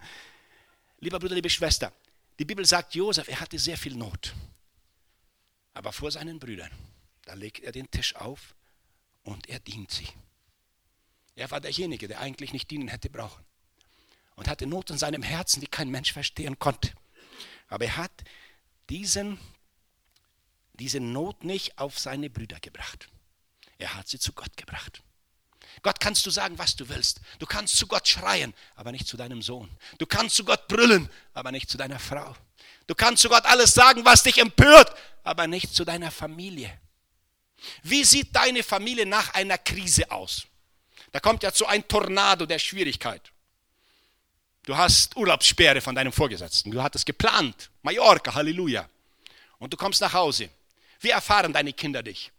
Lieber 1.01 1.19
Bruder, 1.19 1.35
liebe 1.35 1.49
Schwester, 1.49 1.95
die 2.39 2.45
Bibel 2.45 2.67
sagt, 2.67 2.95
Josef, 2.95 3.29
er 3.29 3.41
hatte 3.41 3.59
sehr 3.59 3.79
viel 3.79 3.97
Not. 3.97 4.35
Aber 5.73 5.93
vor 5.93 6.11
seinen 6.11 6.39
Brüdern, 6.39 6.71
da 7.25 7.33
legt 7.33 7.61
er 7.61 7.73
den 7.73 7.91
Tisch 7.91 8.15
auf 8.17 8.56
und 9.27 9.49
er 9.49 9.59
dient 9.59 9.91
sie. 9.91 10.09
Er 11.35 11.51
war 11.51 11.61
derjenige, 11.61 12.09
der 12.09 12.21
eigentlich 12.21 12.53
nicht 12.53 12.71
dienen 12.71 12.89
hätte 12.89 13.11
brauchen. 13.11 13.45
Und 14.37 14.49
hatte 14.49 14.67
Not 14.67 14.91
in 14.91 14.99
seinem 14.99 15.23
Herzen, 15.23 15.61
die 15.61 15.67
kein 15.67 15.91
Mensch 15.91 16.13
verstehen 16.13 16.59
konnte. 16.59 16.93
Aber 17.69 17.85
er 17.85 17.97
hat 17.97 18.13
diesen 18.89 19.39
diese 20.79 21.01
Not 21.01 21.45
nicht 21.45 21.79
auf 21.79 21.99
seine 21.99 22.31
Brüder 22.31 22.61
gebracht. 22.61 23.09
Er 23.79 23.95
hat 23.95 24.09
sie 24.09 24.19
zu 24.19 24.33
Gott 24.33 24.57
gebracht. 24.57 25.03
Gott 25.83 26.01
kannst 26.01 26.25
du 26.27 26.31
sagen, 26.31 26.59
was 26.59 26.77
du 26.77 26.89
willst. 26.89 27.21
Du 27.39 27.47
kannst 27.47 27.77
zu 27.77 27.87
Gott 27.87 28.07
schreien, 28.09 28.55
aber 28.75 28.93
nicht 28.93 29.07
zu 29.07 29.17
deinem 29.17 29.43
Sohn. 29.43 29.71
Du 29.99 30.07
kannst 30.07 30.37
zu 30.37 30.45
Gott 30.45 30.69
brüllen, 30.69 31.09
aber 31.35 31.51
nicht 31.51 31.69
zu 31.69 31.77
deiner 31.77 31.99
Frau. 31.99 32.35
Du 32.87 32.95
kannst 32.95 33.23
zu 33.23 33.29
Gott 33.29 33.45
alles 33.45 33.75
sagen, 33.75 34.05
was 34.05 34.23
dich 34.23 34.39
empört, 34.39 34.95
aber 35.23 35.47
nicht 35.47 35.75
zu 35.75 35.85
deiner 35.85 36.11
Familie. 36.11 36.79
Wie 37.83 38.05
sieht 38.05 38.35
deine 38.35 38.63
Familie 38.63 39.07
nach 39.07 39.35
einer 39.35 39.59
Krise 39.59 40.11
aus? 40.11 40.47
Da 41.13 41.21
kommt 41.21 41.43
ja 41.43 41.51
so 41.51 41.67
ein 41.67 41.87
Tornado 41.87 42.47
der 42.47 42.59
Schwierigkeit. 42.59 43.33
Du 44.65 44.77
hast 44.77 45.17
Urlaubssperre 45.17 45.81
von 45.81 45.95
deinem 45.95 46.13
Vorgesetzten. 46.13 46.71
Du 46.71 46.83
hattest 46.83 47.07
geplant. 47.07 47.71
Mallorca, 47.83 48.35
Halleluja. 48.35 48.89
Und 49.59 49.73
du 49.73 49.77
kommst 49.77 50.01
nach 50.01 50.13
Hause. 50.13 50.51
Wie 51.01 51.11
erfahren 51.11 51.53
deine 51.53 51.73
Kinder 51.73 52.03
dich? 52.03 52.33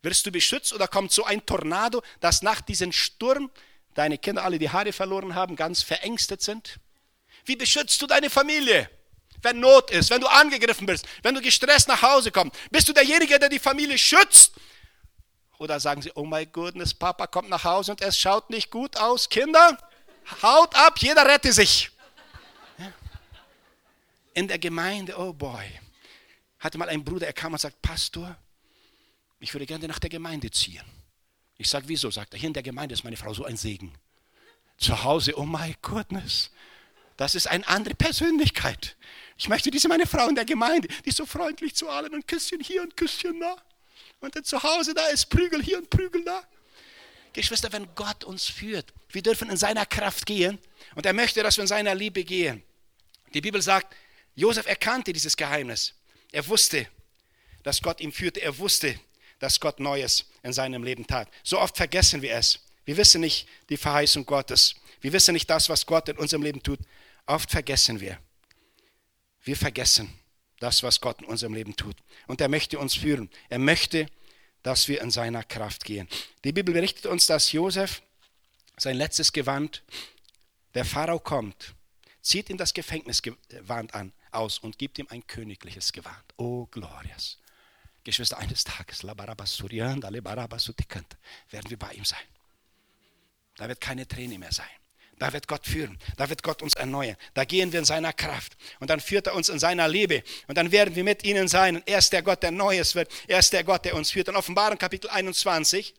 Wirst 0.00 0.24
du 0.26 0.32
beschützt 0.32 0.72
oder 0.72 0.88
kommt 0.88 1.12
so 1.12 1.24
ein 1.24 1.44
Tornado, 1.44 2.02
dass 2.20 2.42
nach 2.42 2.60
diesem 2.60 2.92
Sturm 2.92 3.50
deine 3.94 4.18
Kinder 4.18 4.44
alle 4.44 4.58
die 4.58 4.70
Haare 4.70 4.92
verloren 4.92 5.34
haben, 5.34 5.56
ganz 5.56 5.82
verängstet 5.82 6.42
sind? 6.42 6.78
Wie 7.44 7.56
beschützt 7.56 8.00
du 8.00 8.06
deine 8.06 8.30
Familie? 8.30 8.88
Wenn 9.42 9.60
Not 9.60 9.90
ist, 9.90 10.10
wenn 10.10 10.20
du 10.20 10.26
angegriffen 10.28 10.86
bist, 10.86 11.06
wenn 11.22 11.34
du 11.34 11.40
gestresst 11.40 11.88
nach 11.88 12.00
Hause 12.00 12.30
kommst, 12.30 12.56
bist 12.70 12.88
du 12.88 12.92
derjenige, 12.92 13.38
der 13.38 13.48
die 13.48 13.58
Familie 13.58 13.98
schützt? 13.98 14.52
Oder 15.58 15.78
sagen 15.78 16.02
sie, 16.02 16.10
oh 16.14 16.24
my 16.24 16.46
goodness, 16.46 16.94
Papa 16.94 17.26
kommt 17.26 17.48
nach 17.48 17.64
Hause 17.64 17.92
und 17.92 18.00
es 18.00 18.18
schaut 18.18 18.50
nicht 18.50 18.70
gut 18.70 18.96
aus. 18.96 19.28
Kinder, 19.28 19.78
haut 20.42 20.74
ab, 20.74 20.98
jeder 20.98 21.26
rette 21.26 21.52
sich. 21.52 21.90
In 24.34 24.48
der 24.48 24.58
Gemeinde, 24.58 25.16
oh 25.18 25.32
boy, 25.32 25.66
hatte 26.58 26.78
mal 26.78 26.88
ein 26.88 27.04
Bruder, 27.04 27.26
er 27.26 27.32
kam 27.32 27.52
und 27.52 27.58
sagt, 27.58 27.82
Pastor, 27.82 28.36
ich 29.40 29.52
würde 29.52 29.66
gerne 29.66 29.86
nach 29.88 29.98
der 29.98 30.10
Gemeinde 30.10 30.50
ziehen. 30.50 30.84
Ich 31.58 31.68
sage, 31.68 31.88
wieso? 31.88 32.10
Sagt 32.10 32.32
er, 32.32 32.40
hier 32.40 32.46
in 32.46 32.54
der 32.54 32.62
Gemeinde 32.62 32.94
ist 32.94 33.04
meine 33.04 33.16
Frau 33.16 33.34
so 33.34 33.44
ein 33.44 33.56
Segen. 33.56 33.92
Zu 34.78 35.04
Hause, 35.04 35.36
oh 35.36 35.44
my 35.44 35.76
goodness, 35.82 36.50
das 37.16 37.34
ist 37.34 37.46
eine 37.46 37.66
andere 37.68 37.94
Persönlichkeit. 37.94 38.96
Ich 39.38 39.48
möchte 39.48 39.70
diese 39.70 39.88
meine 39.88 40.06
Frau 40.06 40.28
in 40.28 40.34
der 40.34 40.44
Gemeinde, 40.44 40.88
die 41.04 41.08
ist 41.08 41.16
so 41.16 41.26
freundlich 41.26 41.74
zu 41.74 41.88
allen 41.88 42.14
und 42.14 42.28
Küsschen 42.28 42.60
hier 42.60 42.82
und 42.82 42.96
Küsschen 42.96 43.40
da. 43.40 43.56
Und 44.20 44.36
dann 44.36 44.44
zu 44.44 44.62
Hause 44.62 44.94
da 44.94 45.06
ist 45.06 45.26
Prügel 45.26 45.62
hier 45.62 45.78
und 45.78 45.90
Prügel 45.90 46.24
da. 46.24 46.42
Geschwister, 47.32 47.72
wenn 47.72 47.88
Gott 47.94 48.24
uns 48.24 48.46
führt, 48.46 48.92
wir 49.08 49.22
dürfen 49.22 49.48
in 49.48 49.56
seiner 49.56 49.86
Kraft 49.86 50.26
gehen 50.26 50.58
und 50.94 51.06
er 51.06 51.12
möchte, 51.12 51.42
dass 51.42 51.56
wir 51.56 51.62
in 51.62 51.68
seiner 51.68 51.94
Liebe 51.94 52.24
gehen. 52.24 52.62
Die 53.32 53.40
Bibel 53.40 53.62
sagt, 53.62 53.96
Josef 54.34 54.66
erkannte 54.66 55.12
dieses 55.12 55.36
Geheimnis. 55.36 55.94
Er 56.30 56.46
wusste, 56.46 56.86
dass 57.62 57.80
Gott 57.80 58.00
ihn 58.00 58.12
führte. 58.12 58.40
Er 58.40 58.56
wusste, 58.58 58.98
dass 59.38 59.60
Gott 59.60 59.80
Neues 59.80 60.26
in 60.42 60.52
seinem 60.52 60.84
Leben 60.84 61.06
tat. 61.06 61.28
So 61.42 61.58
oft 61.58 61.76
vergessen 61.76 62.22
wir 62.22 62.34
es. 62.34 62.60
Wir 62.84 62.96
wissen 62.96 63.20
nicht 63.20 63.48
die 63.68 63.76
Verheißung 63.76 64.26
Gottes. 64.26 64.74
Wir 65.00 65.12
wissen 65.12 65.32
nicht 65.32 65.48
das, 65.48 65.68
was 65.68 65.86
Gott 65.86 66.08
in 66.08 66.18
unserem 66.18 66.42
Leben 66.42 66.62
tut. 66.62 66.80
Oft 67.26 67.50
vergessen 67.50 68.00
wir. 68.00 68.18
Wir 69.42 69.56
vergessen 69.56 70.12
das, 70.58 70.82
was 70.82 71.00
Gott 71.00 71.20
in 71.20 71.28
unserem 71.28 71.54
Leben 71.54 71.76
tut. 71.76 71.96
Und 72.26 72.40
er 72.40 72.48
möchte 72.48 72.78
uns 72.78 72.94
führen. 72.94 73.30
Er 73.48 73.58
möchte, 73.58 74.06
dass 74.62 74.88
wir 74.88 75.00
in 75.00 75.10
seiner 75.10 75.42
Kraft 75.42 75.84
gehen. 75.84 76.08
Die 76.44 76.52
Bibel 76.52 76.74
berichtet 76.74 77.06
uns, 77.06 77.26
dass 77.26 77.52
Josef 77.52 78.02
sein 78.76 78.96
letztes 78.96 79.32
Gewand, 79.32 79.82
der 80.74 80.84
Pharao 80.84 81.18
kommt, 81.18 81.74
zieht 82.22 82.48
ihm 82.48 82.56
das 82.56 82.72
Gefängnisgewand 82.72 83.94
an, 83.94 84.12
aus 84.30 84.58
und 84.58 84.78
gibt 84.78 84.98
ihm 84.98 85.06
ein 85.10 85.26
königliches 85.26 85.92
Gewand. 85.92 86.24
Oh, 86.36 86.66
glorious. 86.66 87.38
Geschwister, 88.04 88.38
eines 88.38 88.64
Tages, 88.64 89.02
werden 89.02 89.18
wir 91.70 91.78
bei 91.78 91.92
ihm 91.92 92.04
sein. 92.04 92.18
Da 93.56 93.68
wird 93.68 93.80
keine 93.80 94.08
Träne 94.08 94.38
mehr 94.38 94.52
sein. 94.52 94.66
Da 95.18 95.32
wird 95.32 95.46
Gott 95.46 95.66
führen. 95.66 95.98
Da 96.16 96.28
wird 96.28 96.42
Gott 96.42 96.62
uns 96.62 96.74
erneuern. 96.74 97.16
Da 97.34 97.44
gehen 97.44 97.72
wir 97.72 97.78
in 97.78 97.84
seiner 97.84 98.12
Kraft. 98.12 98.56
Und 98.80 98.90
dann 98.90 99.00
führt 99.00 99.28
er 99.28 99.34
uns 99.34 99.48
in 99.48 99.58
seiner 99.58 99.86
Liebe. 99.86 100.22
Und 100.48 100.58
dann 100.58 100.72
werden 100.72 100.94
wir 100.94 101.04
mit 101.04 101.24
ihnen 101.24 101.48
sein. 101.48 101.76
Und 101.76 101.88
er 101.88 101.98
ist 101.98 102.12
der 102.12 102.22
Gott, 102.22 102.42
der 102.42 102.50
Neues 102.50 102.94
wird. 102.94 103.10
Er 103.28 103.38
ist 103.38 103.52
der 103.52 103.62
Gott, 103.62 103.84
der 103.84 103.94
uns 103.94 104.10
führt. 104.10 104.28
In 104.28 104.36
Offenbarung 104.36 104.78
Kapitel 104.78 105.08
21 105.08 105.94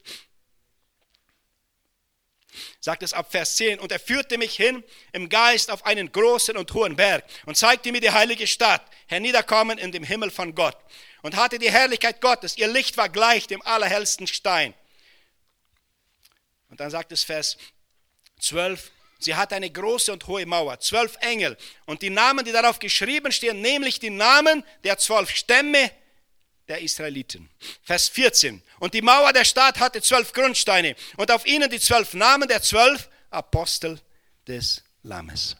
sagt 2.79 3.03
es 3.03 3.13
ab 3.13 3.31
Vers 3.31 3.55
10. 3.55 3.79
Und 3.79 3.91
er 3.91 3.99
führte 3.99 4.37
mich 4.37 4.55
hin 4.55 4.83
im 5.13 5.29
Geist 5.29 5.71
auf 5.71 5.85
einen 5.85 6.11
großen 6.11 6.57
und 6.57 6.73
hohen 6.73 6.95
Berg 6.95 7.23
und 7.45 7.55
zeigte 7.55 7.91
mir 7.91 8.01
die 8.01 8.11
heilige 8.11 8.47
Stadt, 8.47 8.85
herniederkommen 9.07 9.77
in 9.77 9.91
dem 9.91 10.03
Himmel 10.03 10.31
von 10.31 10.53
Gott. 10.53 10.77
Und 11.21 11.37
hatte 11.37 11.59
die 11.59 11.71
Herrlichkeit 11.71 12.19
Gottes. 12.19 12.57
Ihr 12.57 12.67
Licht 12.67 12.97
war 12.97 13.07
gleich 13.07 13.47
dem 13.47 13.61
allerhellsten 13.61 14.27
Stein. 14.27 14.73
Und 16.69 16.81
dann 16.81 16.91
sagt 16.91 17.13
es 17.13 17.23
Vers 17.23 17.57
12. 18.39 18.91
Sie 19.23 19.35
hat 19.35 19.53
eine 19.53 19.71
große 19.71 20.11
und 20.11 20.27
hohe 20.27 20.45
Mauer, 20.45 20.79
zwölf 20.79 21.15
Engel. 21.21 21.57
Und 21.85 22.01
die 22.01 22.09
Namen, 22.09 22.43
die 22.43 22.51
darauf 22.51 22.79
geschrieben 22.79 23.31
stehen, 23.31 23.61
nämlich 23.61 23.99
die 23.99 24.09
Namen 24.09 24.63
der 24.83 24.97
zwölf 24.97 25.29
Stämme 25.29 25.91
der 26.67 26.81
Israeliten. 26.81 27.49
Vers 27.83 28.09
14. 28.09 28.61
Und 28.79 28.93
die 28.93 29.01
Mauer 29.01 29.31
der 29.31 29.45
Stadt 29.45 29.79
hatte 29.79 30.01
zwölf 30.01 30.33
Grundsteine 30.33 30.95
und 31.17 31.31
auf 31.31 31.45
ihnen 31.45 31.69
die 31.69 31.79
zwölf 31.79 32.13
Namen 32.13 32.47
der 32.47 32.61
zwölf 32.61 33.09
Apostel 33.29 33.99
des 34.45 34.83
Lammes. 35.03 35.55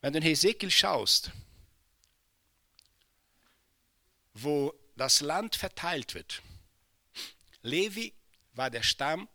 Wenn 0.00 0.12
du 0.12 0.18
in 0.18 0.24
Hesekiel 0.24 0.70
schaust, 0.70 1.32
wo 4.32 4.72
das 4.96 5.20
Land 5.20 5.56
verteilt 5.56 6.14
wird, 6.14 6.42
Levi 7.62 8.14
war 8.54 8.70
der 8.70 8.82
Stamm 8.82 9.28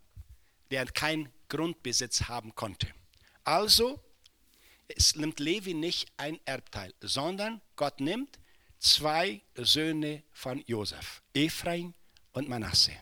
der 0.74 0.88
keinen 0.88 1.32
Grundbesitz 1.50 2.24
haben 2.24 2.56
konnte. 2.56 2.88
Also 3.44 4.04
es 4.88 5.16
nimmt 5.16 5.40
Levi 5.40 5.76
nicht 5.76 6.12
ein 6.18 6.40
Erbteil, 6.46 6.92
sondern 7.00 7.62
Gott 7.76 8.00
nimmt 8.00 8.40
zwei 8.80 9.44
Söhne 9.54 10.24
von 10.32 10.64
Josef, 10.66 11.22
Ephraim 11.36 11.94
und 12.32 12.50
Manasse. 12.50 12.94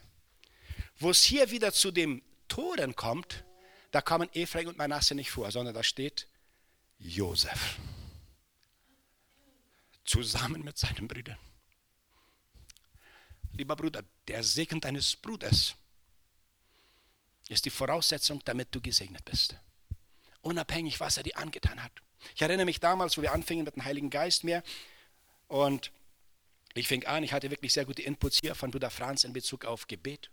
Wo 0.99 1.11
es 1.11 1.23
hier 1.23 1.49
wieder 1.49 1.71
zu 1.71 1.91
dem 1.91 2.21
Toren 2.49 2.93
kommt, 2.93 3.45
da 3.91 4.01
kommen 4.01 4.27
Ephraim 4.33 4.67
und 4.67 4.77
Manasse 4.77 5.15
nicht 5.15 5.31
vor, 5.31 5.49
sondern 5.49 5.73
da 5.73 5.81
steht 5.81 6.27
Josef. 6.97 7.79
Zusammen 10.03 10.61
mit 10.61 10.77
seinen 10.77 11.07
Brüdern. 11.07 11.37
Lieber 13.53 13.77
Bruder, 13.77 14.03
der 14.27 14.43
Segen 14.43 14.81
deines 14.81 15.15
Bruders 15.15 15.77
ist 17.51 17.65
die 17.65 17.69
Voraussetzung, 17.69 18.41
damit 18.45 18.73
du 18.73 18.81
gesegnet 18.81 19.25
bist. 19.25 19.55
Unabhängig, 20.41 20.99
was 20.99 21.17
er 21.17 21.23
dir 21.23 21.37
angetan 21.37 21.83
hat. 21.83 21.91
Ich 22.35 22.41
erinnere 22.41 22.65
mich 22.65 22.79
damals, 22.79 23.17
wo 23.17 23.21
wir 23.21 23.33
anfingen 23.33 23.65
mit 23.65 23.75
dem 23.75 23.83
Heiligen 23.83 24.09
Geist 24.09 24.43
mehr 24.43 24.63
und 25.47 25.91
ich 26.73 26.87
fing 26.87 27.05
an, 27.05 27.23
ich 27.23 27.33
hatte 27.33 27.51
wirklich 27.51 27.73
sehr 27.73 27.85
gute 27.85 28.01
Inputs 28.01 28.39
hier 28.39 28.55
von 28.55 28.71
Bruder 28.71 28.89
Franz 28.89 29.25
in 29.25 29.33
Bezug 29.33 29.65
auf 29.65 29.87
Gebet. 29.87 30.29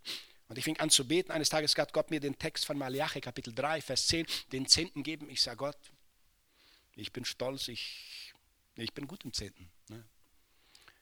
Und 0.48 0.56
ich 0.56 0.64
fing 0.64 0.78
an 0.78 0.88
zu 0.88 1.06
beten. 1.06 1.32
Eines 1.32 1.48
Tages 1.48 1.76
hat 1.76 1.92
Gott 1.92 2.10
mir 2.10 2.20
den 2.20 2.38
Text 2.38 2.64
von 2.64 2.78
Malachi, 2.78 3.20
Kapitel 3.20 3.52
3, 3.52 3.82
Vers 3.82 4.06
10, 4.06 4.26
den 4.52 4.66
Zehnten 4.66 5.02
geben. 5.02 5.28
Ich 5.28 5.42
sage 5.42 5.56
Gott, 5.56 5.76
ich 6.94 7.12
bin 7.12 7.24
stolz, 7.24 7.68
ich, 7.68 8.32
ich 8.76 8.94
bin 8.94 9.08
gut 9.08 9.24
im 9.24 9.32
Zehnten. 9.32 9.68
Ne? 9.88 10.04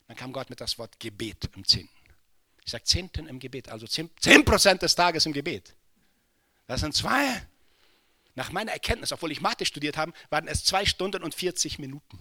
Dann 0.09 0.17
kam 0.17 0.33
Gott 0.33 0.49
mit 0.51 0.61
das 0.61 0.79
Wort 0.79 0.99
Gebet 0.99 1.51
im 1.55 1.65
Zehnten. 1.67 1.95
Ich 2.65 2.73
sage 2.73 2.85
Zehnten 2.85 3.27
im 3.29 3.39
Gebet, 3.39 3.69
also 3.69 3.87
10 3.87 4.11
Prozent 4.45 4.83
des 4.83 4.95
Tages 4.95 5.27
im 5.27 5.33
Gebet. 5.33 5.75
Das 6.67 6.81
sind 6.81 6.95
zwei. 6.95 7.47
Nach 8.35 8.53
meiner 8.53 8.73
Erkenntnis, 8.73 9.13
obwohl 9.13 9.33
ich 9.33 9.41
Mathe 9.41 9.65
studiert 9.65 9.97
habe, 9.97 10.13
waren 10.31 10.47
es 10.47 10.65
zwei 10.65 10.85
Stunden 10.85 11.23
und 11.23 11.35
40 11.35 11.79
Minuten. 11.79 12.19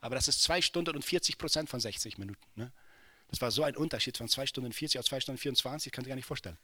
Aber 0.00 0.14
das 0.14 0.26
ist 0.26 0.42
zwei 0.42 0.62
Stunden 0.62 0.96
und 0.96 1.04
40 1.04 1.38
Prozent 1.38 1.68
von 1.68 1.80
60 1.80 2.18
Minuten. 2.18 2.44
Ne? 2.54 2.72
Das 3.28 3.40
war 3.40 3.50
so 3.50 3.62
ein 3.62 3.76
Unterschied 3.76 4.16
von 4.16 4.28
zwei 4.28 4.46
Stunden 4.46 4.72
40 4.72 4.98
auf 4.98 5.06
zwei 5.06 5.20
Stunden 5.20 5.38
24, 5.38 5.92
könnt 5.92 6.06
ihr 6.06 6.10
gar 6.10 6.16
nicht 6.16 6.26
vorstellen. 6.26 6.58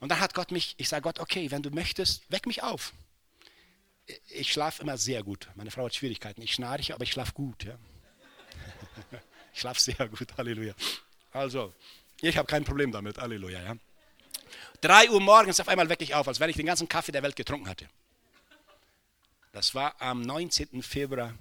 Und 0.00 0.08
dann 0.08 0.18
hat 0.18 0.34
Gott 0.34 0.50
mich, 0.50 0.74
ich 0.78 0.88
sage 0.88 1.02
Gott, 1.02 1.20
okay, 1.20 1.50
wenn 1.50 1.62
du 1.62 1.70
möchtest, 1.70 2.30
weck 2.30 2.46
mich 2.46 2.62
auf. 2.62 2.92
Ich 4.28 4.52
schlafe 4.52 4.82
immer 4.82 4.98
sehr 4.98 5.22
gut. 5.22 5.48
Meine 5.54 5.70
Frau 5.70 5.84
hat 5.84 5.94
Schwierigkeiten. 5.94 6.42
Ich 6.42 6.54
schnarche, 6.54 6.94
aber 6.94 7.04
ich 7.04 7.12
schlafe 7.12 7.32
gut. 7.32 7.64
Ja? 7.64 7.78
ich 9.52 9.60
schlafe 9.60 9.80
sehr 9.80 10.08
gut. 10.08 10.36
Halleluja. 10.36 10.74
Also, 11.30 11.72
ich 12.20 12.36
habe 12.36 12.46
kein 12.46 12.64
Problem 12.64 12.90
damit. 12.90 13.18
Halleluja. 13.18 13.62
Ja? 13.62 13.76
3 14.80 15.10
Uhr 15.10 15.20
morgens 15.20 15.60
auf 15.60 15.68
einmal 15.68 15.88
wecke 15.88 16.04
ich 16.04 16.14
auf, 16.14 16.28
als 16.28 16.40
wenn 16.40 16.50
ich 16.50 16.56
den 16.56 16.66
ganzen 16.66 16.88
Kaffee 16.88 17.12
der 17.12 17.22
Welt 17.22 17.36
getrunken 17.36 17.68
hatte. 17.68 17.88
Das 19.52 19.74
war 19.74 20.00
am 20.00 20.22
19. 20.22 20.82
Februar 20.82 21.34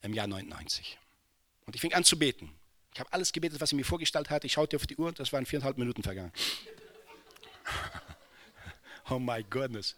im 0.00 0.14
Jahr 0.14 0.26
99. 0.26 0.98
Und 1.66 1.74
ich 1.74 1.80
fing 1.80 1.94
an 1.94 2.04
zu 2.04 2.18
beten. 2.18 2.52
Ich 2.94 3.00
habe 3.00 3.12
alles 3.12 3.32
gebetet, 3.32 3.60
was 3.60 3.72
ich 3.72 3.76
mir 3.76 3.84
vorgestellt 3.84 4.30
hatte. 4.30 4.46
Ich 4.46 4.54
schaute 4.54 4.76
auf 4.76 4.86
die 4.86 4.96
Uhr 4.96 5.08
und 5.08 5.18
das 5.18 5.32
waren 5.32 5.46
viereinhalb 5.46 5.78
Minuten 5.78 6.02
vergangen. 6.02 6.32
oh 9.10 9.18
my 9.18 9.42
goodness. 9.44 9.96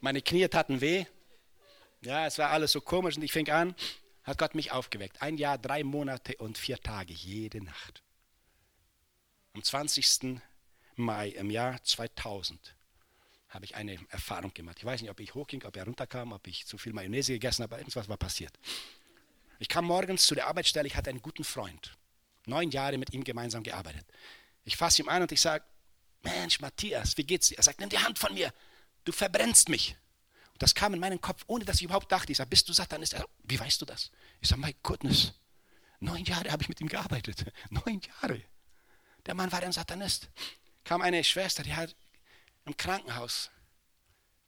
Meine 0.00 0.20
Knie 0.20 0.48
taten 0.48 0.80
weh. 0.80 1.06
Ja, 2.02 2.26
es 2.26 2.38
war 2.38 2.50
alles 2.50 2.72
so 2.72 2.80
komisch 2.80 3.16
und 3.16 3.22
ich 3.22 3.32
fing 3.32 3.48
an, 3.50 3.74
hat 4.24 4.38
Gott 4.38 4.54
mich 4.54 4.72
aufgeweckt. 4.72 5.22
Ein 5.22 5.38
Jahr, 5.38 5.58
drei 5.58 5.82
Monate 5.82 6.36
und 6.36 6.58
vier 6.58 6.78
Tage, 6.80 7.12
jede 7.12 7.62
Nacht. 7.62 8.02
Am 9.54 9.62
20. 9.62 10.40
Mai 10.96 11.28
im 11.28 11.50
Jahr 11.50 11.82
2000 11.82 12.74
habe 13.48 13.64
ich 13.64 13.74
eine 13.74 13.98
Erfahrung 14.08 14.52
gemacht. 14.52 14.78
Ich 14.78 14.84
weiß 14.84 15.00
nicht, 15.00 15.10
ob 15.10 15.20
ich 15.20 15.34
hochging, 15.34 15.62
ob 15.64 15.76
er 15.76 15.84
runterkam, 15.84 16.32
ob 16.32 16.46
ich 16.46 16.66
zu 16.66 16.78
viel 16.78 16.92
Mayonnaise 16.92 17.32
gegessen 17.32 17.62
habe, 17.62 17.76
irgendwas 17.76 18.08
war 18.08 18.16
passiert. 18.16 18.58
Ich 19.58 19.68
kam 19.68 19.86
morgens 19.86 20.26
zu 20.26 20.34
der 20.34 20.46
Arbeitsstelle, 20.46 20.86
ich 20.86 20.96
hatte 20.96 21.10
einen 21.10 21.22
guten 21.22 21.44
Freund. 21.44 21.96
Neun 22.46 22.70
Jahre 22.70 22.98
mit 22.98 23.12
ihm 23.12 23.24
gemeinsam 23.24 23.62
gearbeitet. 23.62 24.06
Ich 24.64 24.76
fasse 24.76 25.02
ihm 25.02 25.08
an 25.08 25.22
und 25.22 25.32
ich 25.32 25.40
sage, 25.40 25.64
Mensch, 26.22 26.60
Matthias, 26.60 27.16
wie 27.16 27.24
geht's 27.24 27.48
dir? 27.48 27.58
Er 27.58 27.62
sagt, 27.62 27.80
nimm 27.80 27.88
die 27.88 27.98
Hand 27.98 28.18
von 28.18 28.34
mir, 28.34 28.52
du 29.04 29.12
verbrennst 29.12 29.68
mich. 29.68 29.96
Und 30.52 30.62
das 30.62 30.74
kam 30.74 30.94
in 30.94 31.00
meinen 31.00 31.20
Kopf, 31.20 31.44
ohne 31.46 31.64
dass 31.64 31.76
ich 31.76 31.82
überhaupt 31.82 32.10
dachte. 32.10 32.32
Ich 32.32 32.38
sage, 32.38 32.50
bist 32.50 32.68
du 32.68 32.72
Satanist? 32.72 33.12
Er 33.12 33.20
sagt, 33.20 33.30
wie 33.44 33.60
weißt 33.60 33.80
du 33.80 33.84
das? 33.84 34.10
Ich 34.40 34.48
sage, 34.48 34.60
my 34.60 34.74
goodness, 34.82 35.32
neun 36.00 36.24
Jahre 36.24 36.50
habe 36.50 36.62
ich 36.62 36.68
mit 36.68 36.80
ihm 36.80 36.88
gearbeitet. 36.88 37.44
Neun 37.70 38.00
Jahre. 38.00 38.42
Der 39.26 39.34
Mann 39.34 39.52
war 39.52 39.62
ein 39.62 39.72
Satanist. 39.72 40.28
Kam 40.86 41.02
eine 41.02 41.24
Schwester, 41.24 41.64
die 41.64 41.74
hat 41.74 41.96
im 42.64 42.76
Krankenhaus, 42.76 43.50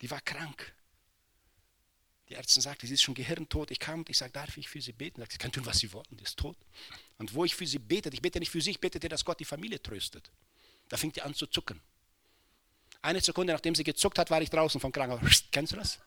die 0.00 0.08
war 0.08 0.20
krank. 0.20 0.72
Die 2.28 2.34
Ärztin 2.34 2.62
sagte, 2.62 2.86
sie 2.86 2.94
ist 2.94 3.02
schon 3.02 3.14
gehirntot. 3.14 3.72
Ich 3.72 3.80
kam 3.80 4.00
und 4.00 4.08
ich 4.08 4.18
sagte, 4.18 4.34
darf 4.34 4.56
ich 4.56 4.68
für 4.68 4.80
sie 4.80 4.92
beten? 4.92 5.24
Sie 5.28 5.38
kann 5.38 5.50
tun, 5.50 5.66
was 5.66 5.78
sie 5.78 5.92
wollen, 5.92 6.06
die 6.12 6.22
ist 6.22 6.38
tot. 6.38 6.56
Und 7.16 7.34
wo 7.34 7.44
ich 7.44 7.56
für 7.56 7.66
sie 7.66 7.80
bete, 7.80 8.08
ich 8.10 8.22
bete 8.22 8.38
nicht 8.38 8.50
für 8.50 8.60
sie, 8.60 8.70
ich 8.70 8.80
bete 8.80 9.00
dir, 9.00 9.08
dass 9.08 9.24
Gott 9.24 9.40
die 9.40 9.44
Familie 9.44 9.82
tröstet. 9.82 10.30
Da 10.88 10.96
fing 10.96 11.10
die 11.10 11.22
an 11.22 11.34
zu 11.34 11.48
zucken. 11.48 11.80
Eine 13.02 13.20
Sekunde, 13.20 13.52
nachdem 13.52 13.74
sie 13.74 13.82
gezuckt 13.82 14.18
hat, 14.20 14.30
war 14.30 14.40
ich 14.40 14.50
draußen 14.50 14.80
vom 14.80 14.92
Krankenhaus. 14.92 15.44
Kennst 15.50 15.72
du 15.72 15.76
das? 15.76 15.98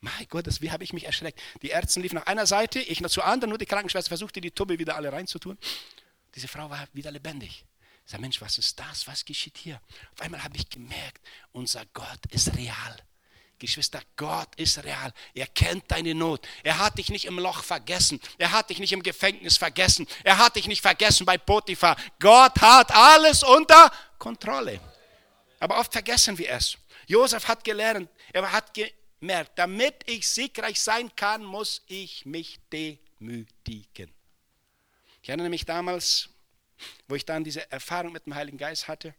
Mein 0.00 0.26
Gott, 0.30 0.46
das, 0.46 0.62
wie 0.62 0.70
habe 0.70 0.84
ich 0.84 0.94
mich 0.94 1.04
erschreckt. 1.04 1.38
Die 1.60 1.68
Ärzte 1.68 2.00
liefen 2.00 2.14
nach 2.14 2.26
einer 2.26 2.46
Seite, 2.46 2.80
ich 2.80 3.02
nach 3.02 3.10
zur 3.10 3.26
anderen, 3.26 3.50
nur 3.50 3.58
die 3.58 3.66
Krankenschwester 3.66 4.08
versuchte, 4.08 4.40
die 4.40 4.50
Tube 4.50 4.78
wieder 4.78 4.96
alle 4.96 5.12
reinzutun. 5.12 5.58
Diese 6.34 6.48
Frau 6.48 6.70
war 6.70 6.88
wieder 6.94 7.10
lebendig. 7.10 7.66
Sage, 8.06 8.20
Mensch, 8.20 8.40
was 8.40 8.58
ist 8.58 8.78
das? 8.78 9.06
Was 9.06 9.24
geschieht 9.24 9.56
hier? 9.56 9.80
Auf 10.12 10.20
einmal 10.20 10.42
habe 10.42 10.56
ich 10.56 10.68
gemerkt, 10.68 11.26
unser 11.52 11.84
Gott 11.86 12.20
ist 12.30 12.54
real. 12.56 12.96
Geschwister, 13.58 14.02
Gott 14.16 14.48
ist 14.56 14.82
real. 14.84 15.12
Er 15.32 15.46
kennt 15.46 15.90
deine 15.90 16.14
Not. 16.14 16.46
Er 16.62 16.78
hat 16.78 16.98
dich 16.98 17.08
nicht 17.08 17.24
im 17.24 17.38
Loch 17.38 17.62
vergessen. 17.62 18.20
Er 18.36 18.50
hat 18.50 18.68
dich 18.68 18.78
nicht 18.78 18.92
im 18.92 19.02
Gefängnis 19.02 19.56
vergessen. 19.56 20.06
Er 20.22 20.38
hat 20.38 20.56
dich 20.56 20.66
nicht 20.66 20.82
vergessen 20.82 21.24
bei 21.24 21.38
Potiphar. 21.38 21.96
Gott 22.18 22.60
hat 22.60 22.92
alles 22.92 23.42
unter 23.42 23.90
Kontrolle. 24.18 24.80
Aber 25.60 25.78
oft 25.78 25.92
vergessen 25.92 26.36
wir 26.36 26.50
es. 26.50 26.76
Josef 27.06 27.48
hat 27.48 27.64
gelernt, 27.64 28.08
er 28.32 28.50
hat 28.50 28.72
gemerkt, 28.74 29.52
damit 29.58 29.94
ich 30.06 30.28
siegreich 30.28 30.80
sein 30.80 31.14
kann, 31.14 31.44
muss 31.44 31.82
ich 31.86 32.26
mich 32.26 32.58
demütigen. 32.70 34.12
Ich 35.22 35.28
erinnere 35.28 35.48
mich 35.48 35.64
damals, 35.64 36.28
wo 37.08 37.14
ich 37.14 37.24
dann 37.24 37.44
diese 37.44 37.70
Erfahrung 37.70 38.12
mit 38.12 38.26
dem 38.26 38.34
Heiligen 38.34 38.58
Geist 38.58 38.88
hatte. 38.88 39.14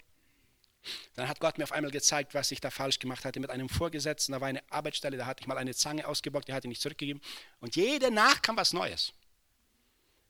Dann 1.15 1.27
hat 1.27 1.39
Gott 1.39 1.57
mir 1.57 1.63
auf 1.63 1.71
einmal 1.71 1.91
gezeigt, 1.91 2.33
was 2.33 2.51
ich 2.51 2.61
da 2.61 2.69
falsch 2.69 2.99
gemacht 2.99 3.25
hatte 3.25 3.39
mit 3.39 3.49
einem 3.49 3.69
Vorgesetzten. 3.69 4.33
Da 4.33 4.41
war 4.41 4.47
eine 4.47 4.61
Arbeitsstelle, 4.71 5.17
da 5.17 5.25
hatte 5.25 5.41
ich 5.41 5.47
mal 5.47 5.57
eine 5.57 5.73
Zange 5.73 6.07
ausgebockt, 6.07 6.47
die 6.47 6.53
hatte 6.53 6.67
ich 6.67 6.69
nicht 6.69 6.81
zurückgegeben. 6.81 7.21
Und 7.59 7.75
jede 7.75 8.11
Nacht 8.11 8.43
kam 8.43 8.57
was 8.57 8.73
Neues. 8.73 9.13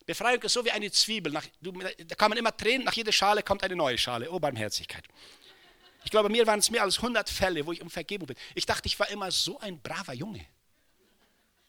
Befreiung 0.06 0.42
ist 0.44 0.54
so 0.54 0.64
wie 0.64 0.72
eine 0.72 0.92
Zwiebel. 0.92 1.32
Nach, 1.32 1.46
du, 1.62 1.72
da 1.72 2.16
kann 2.16 2.30
man 2.30 2.38
immer 2.38 2.56
Tränen, 2.56 2.86
nach 2.86 2.94
jeder 2.94 3.12
Schale 3.12 3.42
kommt 3.44 3.64
eine 3.64 3.76
neue 3.76 3.98
Schale. 3.98 4.32
Oh, 4.32 4.40
Barmherzigkeit. 4.40 5.04
Ich 6.04 6.12
glaube, 6.12 6.30
mir 6.30 6.46
waren 6.46 6.60
es 6.60 6.70
mehr 6.70 6.84
als 6.84 6.98
100 6.98 7.30
Fälle, 7.30 7.66
wo 7.66 7.72
ich 7.72 7.82
um 7.82 7.90
Vergebung 7.90 8.28
bin. 8.28 8.38
Ich 8.54 8.68
dachte, 8.68 8.86
ich 8.86 9.00
war 9.00 9.10
immer 9.10 9.32
so 9.32 9.60
ein 9.60 9.82
braver 9.82 10.14
Junge. 10.14 10.46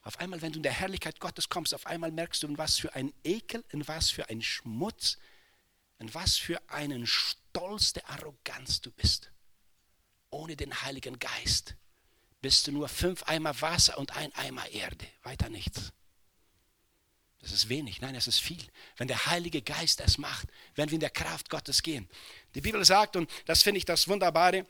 Auf 0.02 0.20
einmal, 0.20 0.40
wenn 0.42 0.52
du 0.52 0.58
in 0.58 0.62
der 0.62 0.72
Herrlichkeit 0.72 1.18
Gottes 1.18 1.48
kommst, 1.48 1.74
auf 1.74 1.86
einmal 1.86 2.12
merkst 2.12 2.42
du, 2.42 2.46
in 2.46 2.58
was 2.58 2.78
für 2.78 2.94
ein 2.94 3.12
Ekel, 3.24 3.64
in 3.70 3.88
was 3.88 4.10
für 4.10 4.28
ein 4.28 4.42
Schmutz, 4.42 5.16
in 5.98 6.12
was 6.14 6.36
für 6.36 6.60
einen 6.68 7.06
Stolz 7.06 7.92
der 7.92 8.08
Arroganz 8.10 8.80
du 8.80 8.90
bist. 8.90 9.30
Ohne 10.30 10.56
den 10.56 10.82
Heiligen 10.82 11.18
Geist 11.18 11.76
bist 12.42 12.66
du 12.66 12.72
nur 12.72 12.88
fünf 12.88 13.22
Eimer 13.24 13.60
Wasser 13.60 13.98
und 13.98 14.16
ein 14.16 14.34
Eimer 14.34 14.68
Erde, 14.68 15.06
weiter 15.22 15.48
nichts. 15.48 15.92
Das 17.40 17.52
ist 17.52 17.68
wenig, 17.68 18.00
nein, 18.00 18.14
es 18.14 18.26
ist 18.26 18.40
viel. 18.40 18.64
Wenn 18.96 19.08
der 19.08 19.26
Heilige 19.26 19.62
Geist 19.62 20.00
es 20.00 20.18
macht, 20.18 20.48
wenn 20.74 20.90
wir 20.90 20.94
in 20.94 21.00
der 21.00 21.10
Kraft 21.10 21.48
Gottes 21.48 21.82
gehen. 21.82 22.08
Die 22.54 22.60
Bibel 22.60 22.84
sagt, 22.84 23.14
und 23.14 23.30
das 23.44 23.62
finde 23.62 23.78
ich 23.78 23.84
das 23.84 24.08
Wunderbare, 24.08 24.66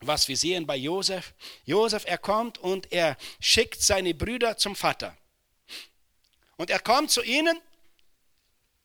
was 0.00 0.28
wir 0.28 0.36
sehen 0.36 0.66
bei 0.66 0.76
Josef. 0.76 1.34
Josef, 1.64 2.04
er 2.06 2.18
kommt 2.18 2.58
und 2.58 2.90
er 2.90 3.16
schickt 3.38 3.80
seine 3.82 4.14
Brüder 4.14 4.56
zum 4.56 4.74
Vater. 4.74 5.16
Und 6.56 6.70
er 6.70 6.80
kommt 6.80 7.10
zu 7.10 7.22
ihnen 7.22 7.60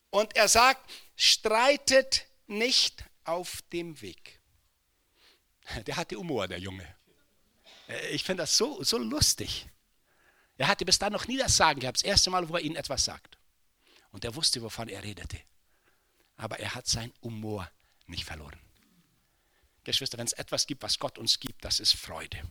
und 0.10 0.36
er 0.36 0.48
sagt, 0.48 0.90
streitet 1.16 2.28
nicht 2.48 3.04
auf 3.24 3.62
dem 3.74 4.00
Weg. 4.02 4.40
Der 5.88 5.96
hatte 5.98 6.16
Humor, 6.16 6.48
der 6.48 6.60
Junge. 6.60 6.96
Ich 8.12 8.24
finde 8.24 8.44
das 8.44 8.58
so, 8.58 8.84
so 8.84 8.98
lustig. 8.98 9.68
Er 10.58 10.68
hatte 10.68 10.86
bis 10.86 11.00
dann 11.00 11.14
noch 11.14 11.28
nie 11.28 11.38
das 11.38 11.58
Sagen 11.58 11.80
gehabt, 11.80 11.98
das 11.98 12.04
erste 12.04 12.30
Mal, 12.30 12.48
wo 12.48 12.56
er 12.56 12.62
ihnen 12.62 12.76
etwas 12.76 13.06
sagt. 13.06 13.38
Und 14.12 14.24
er 14.24 14.36
wusste, 14.36 14.62
wovon 14.62 14.88
er 14.88 15.04
redete. 15.04 15.40
Aber 16.38 16.60
er 16.60 16.76
hat 16.76 16.88
sein 16.88 17.14
Humor 17.22 17.70
nicht 18.08 18.26
verloren. 18.26 18.60
Geschwister, 19.84 20.18
wenn 20.18 20.28
es 20.28 20.34
etwas 20.34 20.66
gibt, 20.68 20.84
was 20.84 21.00
Gott 21.00 21.18
uns 21.18 21.40
gibt, 21.40 21.64
das 21.64 21.80
ist 21.80 21.94
Freude. 21.94 22.42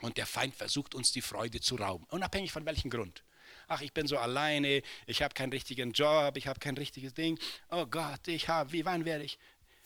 Und 0.00 0.16
der 0.16 0.26
Feind 0.26 0.54
versucht 0.54 0.94
uns 0.94 1.12
die 1.12 1.22
Freude 1.22 1.60
zu 1.60 1.76
rauben, 1.76 2.06
unabhängig 2.10 2.52
von 2.52 2.64
welchem 2.66 2.90
Grund 2.90 3.22
ach, 3.70 3.80
ich 3.80 3.92
bin 3.92 4.06
so 4.06 4.18
alleine, 4.18 4.82
ich 5.06 5.22
habe 5.22 5.32
keinen 5.32 5.52
richtigen 5.52 5.92
Job, 5.92 6.36
ich 6.36 6.46
habe 6.46 6.58
kein 6.58 6.76
richtiges 6.76 7.14
Ding. 7.14 7.38
Oh 7.70 7.86
Gott, 7.86 8.26
ich 8.26 8.48
habe, 8.48 8.72
wie 8.72 8.84
wann 8.84 9.04
werde 9.04 9.24
ich? 9.24 9.38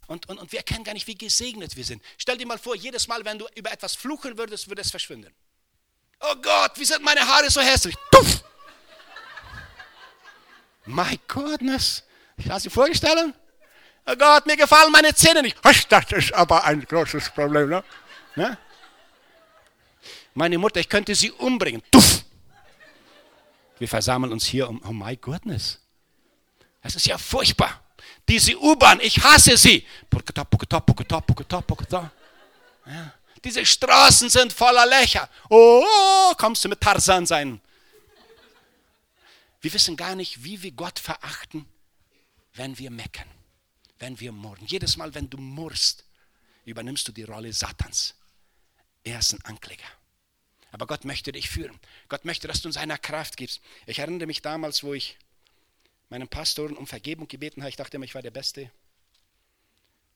Und, 0.06 0.28
und, 0.28 0.38
und 0.38 0.52
wir 0.52 0.58
erkennen 0.58 0.84
gar 0.84 0.94
nicht, 0.94 1.06
wie 1.06 1.14
gesegnet 1.14 1.76
wir 1.76 1.84
sind. 1.84 2.02
Stell 2.18 2.36
dir 2.36 2.46
mal 2.46 2.58
vor, 2.58 2.74
jedes 2.74 3.06
Mal, 3.08 3.24
wenn 3.24 3.38
du 3.38 3.46
über 3.54 3.70
etwas 3.70 3.94
fluchen 3.94 4.36
würdest, 4.36 4.68
würde 4.68 4.82
es 4.82 4.90
verschwinden. 4.90 5.32
Oh 6.20 6.34
Gott, 6.36 6.72
wie 6.76 6.84
sind 6.84 7.02
meine 7.02 7.20
Haare 7.20 7.50
so 7.50 7.60
hässlich? 7.60 7.94
Puff! 8.10 8.42
My 10.86 11.18
goodness. 11.28 12.02
Ich 12.36 12.48
habe 12.48 12.60
sie 12.60 12.70
vorgestellt. 12.70 13.34
Oh 14.06 14.16
Gott, 14.16 14.46
mir 14.46 14.56
gefallen 14.56 14.92
meine 14.92 15.14
Zähne 15.14 15.42
nicht. 15.42 15.58
Das 15.62 16.12
ist 16.12 16.32
aber 16.32 16.64
ein 16.64 16.84
großes 16.84 17.30
Problem. 17.30 17.68
Ne? 17.68 17.84
ne? 18.36 18.58
Meine 20.34 20.58
Mutter, 20.58 20.80
ich 20.80 20.88
könnte 20.88 21.14
sie 21.14 21.30
umbringen. 21.30 21.82
Tuff! 21.90 22.23
Wir 23.78 23.88
versammeln 23.88 24.32
uns 24.32 24.46
hier 24.46 24.68
um, 24.68 24.80
oh 24.86 24.92
my 24.92 25.16
goodness. 25.16 25.80
Das 26.82 26.94
ist 26.94 27.06
ja 27.06 27.18
furchtbar. 27.18 27.82
Diese 28.28 28.56
U-Bahn, 28.58 29.00
ich 29.00 29.22
hasse 29.22 29.56
sie. 29.56 29.86
Ja. 32.86 33.14
Diese 33.42 33.66
Straßen 33.66 34.30
sind 34.30 34.52
voller 34.52 34.86
Löcher. 34.86 35.28
Oh, 35.50 36.32
kommst 36.38 36.64
du 36.64 36.68
mit 36.68 36.80
Tarzan 36.80 37.26
sein? 37.26 37.60
Wir 39.60 39.72
wissen 39.72 39.96
gar 39.96 40.14
nicht, 40.14 40.44
wie 40.44 40.62
wir 40.62 40.72
Gott 40.72 40.98
verachten, 40.98 41.66
wenn 42.54 42.78
wir 42.78 42.90
meckern, 42.90 43.28
wenn 43.98 44.20
wir 44.20 44.32
murren. 44.32 44.66
Jedes 44.66 44.96
Mal, 44.96 45.14
wenn 45.14 45.28
du 45.28 45.38
murrst, 45.38 46.04
übernimmst 46.64 47.08
du 47.08 47.12
die 47.12 47.24
Rolle 47.24 47.52
Satans. 47.52 48.14
Er 49.04 49.18
ist 49.18 49.32
ein 49.32 49.44
Ankläger. 49.44 49.84
Aber 50.74 50.88
Gott 50.88 51.04
möchte 51.04 51.30
dich 51.30 51.48
führen. 51.48 51.78
Gott 52.08 52.24
möchte, 52.24 52.48
dass 52.48 52.60
du 52.60 52.68
in 52.68 52.72
seiner 52.72 52.98
Kraft 52.98 53.36
gibst. 53.36 53.60
Ich 53.86 54.00
erinnere 54.00 54.26
mich 54.26 54.42
damals, 54.42 54.82
wo 54.82 54.92
ich 54.92 55.16
meinen 56.08 56.26
Pastoren 56.26 56.76
um 56.76 56.88
Vergebung 56.88 57.28
gebeten 57.28 57.62
habe. 57.62 57.70
Ich 57.70 57.76
dachte 57.76 57.96
immer, 57.96 58.06
ich 58.06 58.14
war 58.16 58.22
der 58.22 58.32
Beste. 58.32 58.62
Und 58.62 58.70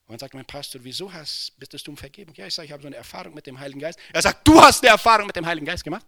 dann 0.09 0.19
sagt 0.19 0.33
mein 0.33 0.43
Pastor, 0.43 0.83
wieso 0.83 1.13
hast, 1.13 1.57
bittest 1.57 1.87
du 1.87 1.91
um 1.91 1.97
Vergebung? 1.97 2.35
Ja, 2.35 2.45
ich 2.45 2.53
sage, 2.53 2.65
ich 2.65 2.73
habe 2.73 2.81
so 2.81 2.87
eine 2.87 2.97
Erfahrung 2.97 3.33
mit 3.35 3.47
dem 3.47 3.57
Heiligen 3.57 3.79
Geist. 3.79 3.97
Er 4.11 4.21
sagt, 4.21 4.45
du 4.45 4.61
hast 4.61 4.83
eine 4.83 4.89
Erfahrung 4.91 5.27
mit 5.27 5.35
dem 5.37 5.45
Heiligen 5.45 5.65
Geist 5.65 5.85
gemacht? 5.85 6.05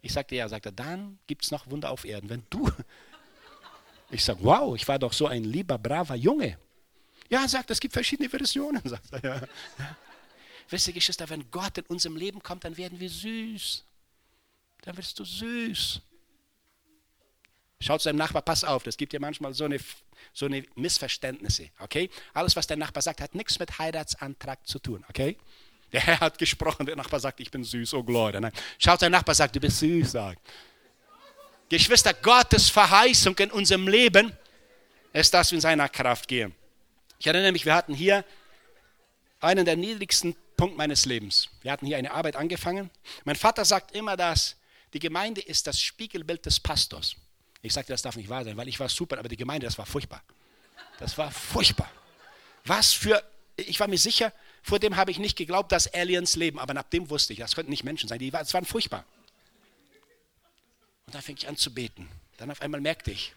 Ich 0.00 0.14
sagte, 0.14 0.34
ja, 0.34 0.48
sagt 0.48 0.64
er, 0.64 0.72
dann 0.72 1.18
gibt 1.26 1.44
es 1.44 1.50
noch 1.50 1.70
Wunder 1.70 1.90
auf 1.90 2.06
Erden. 2.06 2.30
Wenn 2.30 2.44
du. 2.48 2.70
Ich 4.10 4.24
sage, 4.24 4.38
wow, 4.40 4.74
ich 4.74 4.88
war 4.88 4.98
doch 4.98 5.12
so 5.12 5.26
ein 5.26 5.44
lieber, 5.44 5.76
braver 5.76 6.14
Junge. 6.14 6.56
Ja, 7.28 7.46
sagt, 7.46 7.70
es 7.70 7.78
gibt 7.78 7.92
verschiedene 7.92 8.30
Versionen, 8.30 8.80
sagt 8.88 9.12
er. 9.12 9.22
Ja. 9.22 9.96
Wisst 10.70 10.86
ihr, 10.88 10.92
Geschwister, 10.92 11.28
wenn 11.30 11.50
Gott 11.50 11.78
in 11.78 11.84
unserem 11.86 12.16
Leben 12.16 12.42
kommt, 12.42 12.64
dann 12.64 12.76
werden 12.76 13.00
wir 13.00 13.08
süß. 13.08 13.84
Dann 14.82 14.96
wirst 14.96 15.18
du 15.18 15.24
süß. 15.24 16.00
Schaut 17.80 18.02
zu 18.02 18.08
deinem 18.08 18.18
Nachbar, 18.18 18.42
pass 18.42 18.64
auf, 18.64 18.82
das 18.82 18.96
gibt 18.96 19.12
dir 19.12 19.20
manchmal 19.20 19.54
so 19.54 19.64
eine, 19.64 19.78
so 20.32 20.46
eine 20.46 20.64
Missverständnisse, 20.74 21.70
okay? 21.78 22.10
Alles, 22.34 22.56
was 22.56 22.66
dein 22.66 22.80
Nachbar 22.80 23.02
sagt, 23.02 23.20
hat 23.20 23.34
nichts 23.36 23.58
mit 23.58 23.78
Heiratsantrag 23.78 24.66
zu 24.66 24.80
tun, 24.80 25.04
okay? 25.08 25.36
Der 25.92 26.00
Herr 26.00 26.20
hat 26.20 26.38
gesprochen, 26.38 26.86
der 26.86 26.96
Nachbar 26.96 27.20
sagt, 27.20 27.40
ich 27.40 27.50
bin 27.50 27.64
süß, 27.64 27.94
oh 27.94 28.02
Gloria. 28.02 28.40
Nein. 28.40 28.52
Schaut 28.78 29.00
dein 29.00 29.12
Nachbar, 29.12 29.34
sagt, 29.34 29.56
du 29.56 29.60
bist 29.60 29.78
süß, 29.78 30.12
sagt. 30.12 30.40
Geschwister, 31.68 32.12
Gottes 32.14 32.68
Verheißung 32.68 33.38
in 33.38 33.50
unserem 33.50 33.88
Leben 33.88 34.32
ist, 35.12 35.32
dass 35.32 35.50
wir 35.50 35.56
in 35.56 35.60
seiner 35.60 35.88
Kraft 35.88 36.28
gehen. 36.28 36.54
Ich 37.18 37.26
erinnere 37.26 37.52
mich, 37.52 37.64
wir 37.64 37.74
hatten 37.74 37.94
hier 37.94 38.24
einen 39.40 39.64
der 39.64 39.76
niedrigsten 39.76 40.36
Punkt 40.58 40.76
meines 40.76 41.06
Lebens. 41.06 41.48
Wir 41.62 41.72
hatten 41.72 41.86
hier 41.86 41.96
eine 41.96 42.10
Arbeit 42.10 42.36
angefangen. 42.36 42.90
Mein 43.24 43.36
Vater 43.36 43.64
sagt 43.64 43.92
immer, 43.92 44.16
dass 44.16 44.56
die 44.92 44.98
Gemeinde 44.98 45.40
ist 45.40 45.66
das 45.66 45.80
Spiegelbild 45.80 46.44
des 46.44 46.60
Pastors. 46.60 47.14
Ich 47.62 47.72
sagte, 47.72 47.92
das 47.92 48.02
darf 48.02 48.16
nicht 48.16 48.28
wahr 48.28 48.44
sein, 48.44 48.56
weil 48.56 48.68
ich 48.68 48.78
war 48.78 48.88
super, 48.88 49.18
aber 49.18 49.28
die 49.28 49.36
Gemeinde, 49.36 49.66
das 49.66 49.78
war 49.78 49.86
furchtbar. 49.86 50.22
Das 50.98 51.16
war 51.16 51.30
furchtbar. 51.30 51.90
Was 52.64 52.92
für, 52.92 53.22
ich 53.56 53.78
war 53.78 53.86
mir 53.86 53.98
sicher, 53.98 54.32
vor 54.62 54.80
dem 54.80 54.96
habe 54.96 55.12
ich 55.12 55.18
nicht 55.20 55.36
geglaubt, 55.36 55.70
dass 55.70 55.92
Aliens 55.94 56.34
leben, 56.34 56.58
aber 56.58 56.76
ab 56.76 56.90
dem 56.90 57.08
wusste 57.08 57.32
ich, 57.32 57.38
das 57.38 57.54
könnten 57.54 57.70
nicht 57.70 57.84
Menschen 57.84 58.08
sein, 58.08 58.18
die 58.18 58.32
waren, 58.32 58.52
waren 58.52 58.64
furchtbar. 58.64 59.04
Und 61.06 61.14
dann 61.14 61.22
fing 61.22 61.36
ich 61.36 61.46
an 61.46 61.56
zu 61.56 61.72
beten. 61.72 62.08
Dann 62.36 62.50
auf 62.50 62.60
einmal 62.62 62.80
merkte 62.80 63.12
ich, 63.12 63.32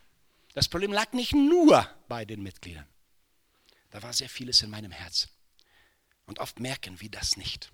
das 0.56 0.68
Problem 0.68 0.92
lag 0.92 1.14
nicht 1.14 1.34
nur 1.34 1.88
bei 2.08 2.26
den 2.26 2.42
Mitgliedern. 2.42 2.88
Da 3.92 4.02
war 4.02 4.12
sehr 4.12 4.28
vieles 4.28 4.62
in 4.64 4.72
meinem 4.72 4.92
Herzen. 4.92 5.30
Und 6.32 6.40
oft 6.40 6.62
merken 6.62 7.02
wir 7.02 7.12
das 7.12 7.36
nicht. 7.36 7.74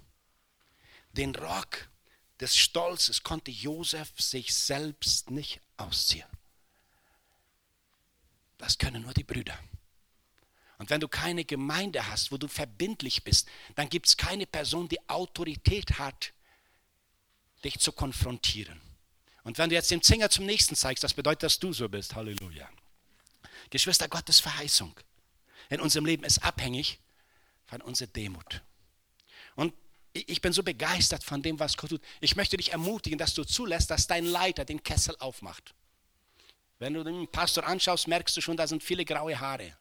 Den 1.12 1.36
Rock 1.36 1.92
des 2.40 2.58
Stolzes 2.58 3.22
konnte 3.22 3.52
Josef 3.52 4.20
sich 4.20 4.52
selbst 4.52 5.30
nicht 5.30 5.62
ausziehen. 5.78 6.26
Das 8.58 8.80
können 8.80 9.04
nur 9.04 9.14
die 9.14 9.24
Brüder. 9.24 9.56
Und 10.80 10.90
wenn 10.90 11.00
du 11.00 11.08
keine 11.08 11.46
Gemeinde 11.46 12.08
hast, 12.08 12.32
wo 12.32 12.38
du 12.38 12.48
verbindlich 12.48 13.24
bist, 13.24 13.48
dann 13.76 13.90
gibt 13.90 14.08
es 14.08 14.18
keine 14.18 14.48
Person, 14.48 14.90
die 14.90 15.08
Autorität 15.08 16.00
hat, 16.00 16.34
dich 17.64 17.78
zu 17.78 17.92
konfrontieren. 17.92 18.82
Und 19.44 19.60
wenn 19.60 19.70
du 19.70 19.76
jetzt 19.76 19.92
den 19.92 20.02
Zinger 20.02 20.32
zum 20.32 20.48
nächsten 20.48 20.76
zeigst, 20.76 21.04
das 21.04 21.14
bedeutet, 21.14 21.44
dass 21.44 21.60
du 21.60 21.74
so 21.74 21.88
bist. 21.88 22.16
Halleluja. 22.16 22.68
Geschwister, 23.70 24.08
Gottes 24.08 24.40
Verheißung 24.40 25.00
in 25.70 25.80
unserem 25.80 26.08
Leben 26.08 26.24
ist 26.24 26.44
abhängig 26.44 27.00
von 27.68 27.82
unserer 27.82 28.08
Demut. 28.08 28.62
Und 29.56 29.74
ich 30.14 30.42
bin 30.42 30.54
so 30.54 30.64
begeistert 30.64 31.24
von 31.24 31.42
dem, 31.42 31.60
was 31.60 31.78
Gott 31.78 31.92
tut. 31.92 32.02
Ich 32.22 32.36
möchte 32.36 32.58
dich 32.58 32.72
ermutigen, 32.72 33.20
dass 33.20 33.34
du 33.34 33.44
zulässt, 33.44 33.92
dass 33.92 34.08
dein 34.08 34.26
Leiter 34.26 34.66
den 34.66 34.82
Kessel 34.82 35.16
aufmacht. 35.20 35.76
Wenn 36.80 36.94
du 36.94 37.04
den 37.04 37.28
Pastor 37.28 37.66
anschaust, 37.66 38.08
merkst 38.08 38.36
du 38.38 38.42
schon, 38.42 38.58
da 38.58 38.68
sind 38.68 38.84
viele 38.84 39.06
graue 39.06 39.40
Haare. 39.40 39.78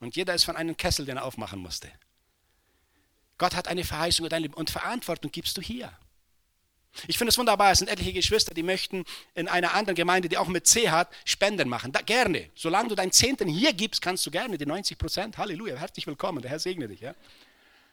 Und 0.00 0.16
jeder 0.16 0.34
ist 0.34 0.44
von 0.44 0.56
einem 0.56 0.76
Kessel, 0.76 1.06
den 1.06 1.16
er 1.16 1.24
aufmachen 1.24 1.58
musste. 1.58 1.90
Gott 3.38 3.54
hat 3.54 3.68
eine 3.68 3.84
Verheißung 3.84 4.24
über 4.24 4.30
dein 4.30 4.42
Leben 4.42 4.54
und 4.54 4.70
Verantwortung 4.70 5.30
gibst 5.30 5.56
du 5.56 5.62
hier. 5.62 5.96
Ich 7.06 7.18
finde 7.18 7.30
es 7.30 7.38
wunderbar, 7.38 7.72
es 7.72 7.78
sind 7.78 7.88
etliche 7.88 8.12
Geschwister, 8.12 8.54
die 8.54 8.62
möchten 8.62 9.04
in 9.34 9.48
einer 9.48 9.74
anderen 9.74 9.94
Gemeinde, 9.94 10.28
die 10.28 10.38
auch 10.38 10.48
mit 10.48 10.66
C 10.66 10.90
hat, 10.90 11.08
Spenden 11.24 11.68
machen. 11.68 11.92
Da, 11.92 12.00
gerne. 12.00 12.50
Solange 12.54 12.88
du 12.88 12.94
deinen 12.94 13.12
Zehnten 13.12 13.48
hier 13.48 13.72
gibst, 13.72 14.02
kannst 14.02 14.24
du 14.26 14.30
gerne 14.30 14.56
die 14.58 14.66
90 14.66 14.98
Prozent. 14.98 15.38
Halleluja, 15.38 15.76
herzlich 15.76 16.06
willkommen, 16.06 16.42
der 16.42 16.50
Herr 16.50 16.58
segne 16.58 16.88
dich. 16.88 17.00
Ja? 17.00 17.14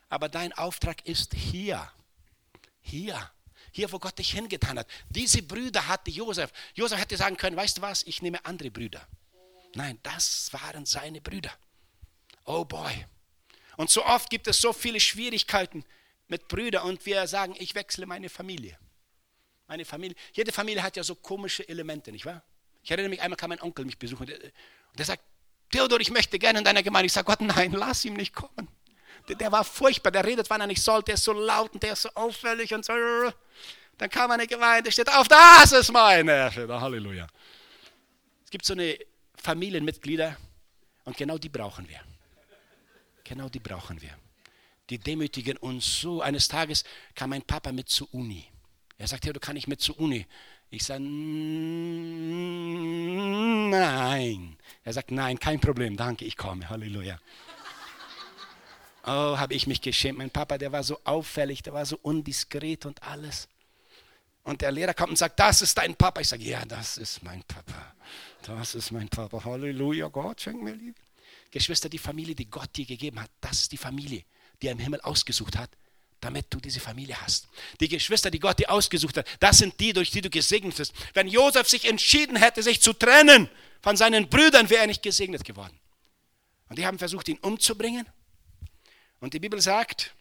Aber 0.10 0.30
dein 0.30 0.54
Auftrag 0.54 1.06
ist 1.06 1.34
hier. 1.34 1.92
Hier. 2.82 3.32
Hier, 3.72 3.92
wo 3.92 3.98
Gott 4.00 4.20
dich 4.20 4.32
hingetan 4.32 4.78
hat. 4.78 4.88
Diese 5.10 5.42
Brüder 5.42 5.88
hatte 5.88 6.12
Josef. 6.12 6.52
Josef 6.76 7.00
hätte 7.00 7.18
sagen 7.18 7.38
können, 7.38 7.56
weißt 7.56 7.78
du 7.78 7.82
was, 7.82 8.04
ich 8.04 8.22
nehme 8.22 8.46
andere 8.46 8.70
Brüder. 8.70 9.06
Nein, 9.74 10.00
das 10.04 10.54
waren 10.54 10.86
seine 10.86 11.22
Brüder. 11.22 11.52
Oh 12.46 12.66
boy. 12.66 13.06
Und 13.78 13.90
so 13.90 14.06
oft 14.06 14.30
gibt 14.30 14.48
es 14.48 14.62
so 14.62 14.74
viele 14.74 15.00
Schwierigkeiten 15.00 15.84
mit 16.28 16.48
Brüdern 16.48 16.88
und 16.88 17.06
wir 17.06 17.26
sagen, 17.28 17.56
ich 17.58 17.74
wechsle 17.74 18.06
meine 18.06 18.30
Familie. 18.30 18.78
Meine 19.68 19.86
Familie, 19.86 20.16
jede 20.34 20.52
Familie 20.52 20.84
hat 20.84 20.96
ja 20.96 21.04
so 21.04 21.16
komische 21.16 21.68
Elemente, 21.68 22.12
nicht 22.12 22.26
wahr? 22.26 22.44
Ich 22.84 22.92
erinnere 22.92 23.10
mich, 23.10 23.22
einmal 23.22 23.38
kam 23.38 23.50
mein 23.50 23.62
Onkel 23.62 23.86
mich 23.86 23.98
besuchen 23.98 24.28
und 24.30 24.98
der 24.98 25.06
sagt, 25.06 25.24
Theodor, 25.72 26.00
ich 26.00 26.12
möchte 26.12 26.38
gerne 26.38 26.60
in 26.60 26.66
deiner 26.66 26.84
Gemeinde. 26.84 27.08
Ich 27.08 27.14
sage, 27.14 27.26
Gott, 27.26 27.42
nein, 27.42 27.72
lass 27.72 28.06
ihn 28.06 28.14
nicht 28.14 28.36
kommen. 28.36 28.68
Der, 29.28 29.36
der, 29.36 29.52
war 29.52 29.64
furchtbar, 29.64 30.12
der 30.12 30.26
redet, 30.26 30.50
wann 30.50 30.62
er 30.62 30.68
nicht 30.68 30.82
soll, 30.82 31.02
der 31.02 31.16
ist 31.16 31.24
so 31.24 31.34
laut 31.34 31.74
und 31.74 31.82
der 31.82 31.94
ist 31.94 32.04
so 32.04 32.10
auffällig 32.14 32.74
und 32.74 32.86
so. 32.86 32.94
Dann 33.98 34.10
kam 34.10 34.30
eine 34.32 34.46
Gemeinde, 34.46 34.92
steht 34.92 35.10
auf, 35.10 35.28
das 35.28 35.72
ist 35.72 35.92
meine. 35.92 36.52
Halleluja. 36.54 37.28
Es 38.44 38.52
gibt 38.52 38.66
so 38.66 38.74
eine 38.74 38.98
Familienmitglieder 39.36 40.38
und 41.06 41.18
genau 41.18 41.38
die 41.38 41.50
brauchen 41.50 41.88
wir. 41.88 42.02
Genau 43.24 43.50
die 43.50 43.60
brauchen 43.60 44.02
wir. 44.02 44.16
Die 44.90 44.98
demütigen 45.00 45.58
uns 45.58 46.02
so. 46.02 46.22
Eines 46.22 46.48
Tages 46.48 46.84
kam 47.16 47.32
mein 47.32 47.42
Papa 47.42 47.72
mit 47.72 47.90
zur 47.90 48.14
Uni. 48.14 48.53
Er 48.98 49.08
sagt, 49.08 49.26
ja, 49.26 49.34
du 49.34 49.40
kannst 49.40 49.56
nicht 49.56 49.68
mit 49.68 49.82
zur 49.82 50.00
Uni. 50.00 50.26
Ich 50.70 50.84
sage, 50.86 51.04
nein. 53.72 54.58
Er 54.84 54.94
sagt, 54.94 55.12
nein, 55.12 55.40
kein 55.40 55.60
Problem, 55.60 55.98
danke, 55.98 56.26
ich 56.26 56.38
komme. 56.38 56.70
Halleluja. 56.70 57.20
Oh, 59.06 59.38
habe 59.38 59.54
ich 59.54 59.68
mich 59.68 59.82
geschämt. 59.82 60.18
Mein 60.18 60.32
Papa, 60.32 60.58
der 60.58 60.72
war 60.72 60.84
so 60.84 61.00
auffällig, 61.04 61.62
der 61.62 61.74
war 61.74 61.86
so 61.86 62.00
undiskret 62.02 62.86
und 62.86 63.04
alles. 63.04 63.50
Und 64.44 64.62
der 64.62 64.72
Lehrer 64.72 64.94
kommt 64.94 65.10
und 65.12 65.18
sagt, 65.18 65.40
das 65.40 65.62
ist 65.62 65.78
dein 65.78 65.96
Papa. 65.96 66.22
Ich 66.22 66.30
sage, 66.30 66.44
ja, 66.44 66.64
das 66.66 66.98
ist 66.98 67.22
mein 67.24 67.44
Papa. 67.44 67.96
Das 68.44 68.76
ist 68.76 68.92
mein 68.92 69.10
Papa. 69.10 69.44
Halleluja, 69.44 70.08
Gott 70.08 70.42
schenkt 70.42 70.64
mir 70.64 70.74
Liebe. 70.74 71.00
Geschwister, 71.52 71.88
die 71.88 72.00
Familie, 72.00 72.34
die 72.34 72.50
Gott 72.50 72.76
dir 72.76 72.86
gegeben 72.86 73.22
hat, 73.22 73.30
das 73.40 73.62
ist 73.62 73.72
die 73.72 73.78
Familie, 73.78 74.24
die 74.62 74.68
er 74.68 74.72
im 74.72 74.80
Himmel 74.80 75.02
ausgesucht 75.02 75.56
hat, 75.56 75.70
damit 76.24 76.46
du 76.50 76.60
diese 76.60 76.80
Familie 76.80 77.20
hast. 77.22 77.48
Die 77.80 77.90
Geschwister, 77.90 78.32
die 78.32 78.40
Gott 78.40 78.60
dir 78.60 78.72
ausgesucht 78.72 79.18
hat, 79.18 79.28
das 79.40 79.58
sind 79.58 79.80
die, 79.80 79.94
durch 79.94 80.12
die 80.12 80.22
du 80.22 80.30
gesegnet 80.30 80.78
bist. 80.78 80.94
Wenn 81.14 81.28
Josef 81.28 81.68
sich 81.68 81.86
entschieden 81.86 82.36
hätte, 82.38 82.64
sich 82.64 82.82
zu 82.82 82.94
trennen 82.94 83.50
von 83.82 83.98
seinen 83.98 84.30
Brüdern, 84.30 84.70
wäre 84.70 84.82
er 84.82 84.88
nicht 84.88 85.04
gesegnet 85.04 85.44
geworden. 85.44 85.78
Und 86.70 86.80
die 86.80 86.86
haben 86.86 86.98
versucht, 86.98 87.28
ihn 87.28 87.38
umzubringen. 87.40 88.08
Und 89.20 89.34
die 89.34 89.40
Bibel 89.40 89.60
sagt, 89.60 90.16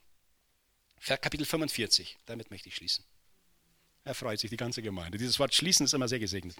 Kapitel 1.06 1.46
45, 1.46 2.18
damit 2.26 2.50
möchte 2.50 2.68
ich 2.68 2.76
schließen. 2.76 3.04
Er 4.04 4.14
freut 4.14 4.40
sich, 4.40 4.50
die 4.50 4.56
ganze 4.56 4.82
Gemeinde. 4.82 5.18
Dieses 5.18 5.38
Wort 5.38 5.54
schließen 5.54 5.86
ist 5.86 5.94
immer 5.94 6.08
sehr 6.08 6.18
gesegnet. 6.18 6.56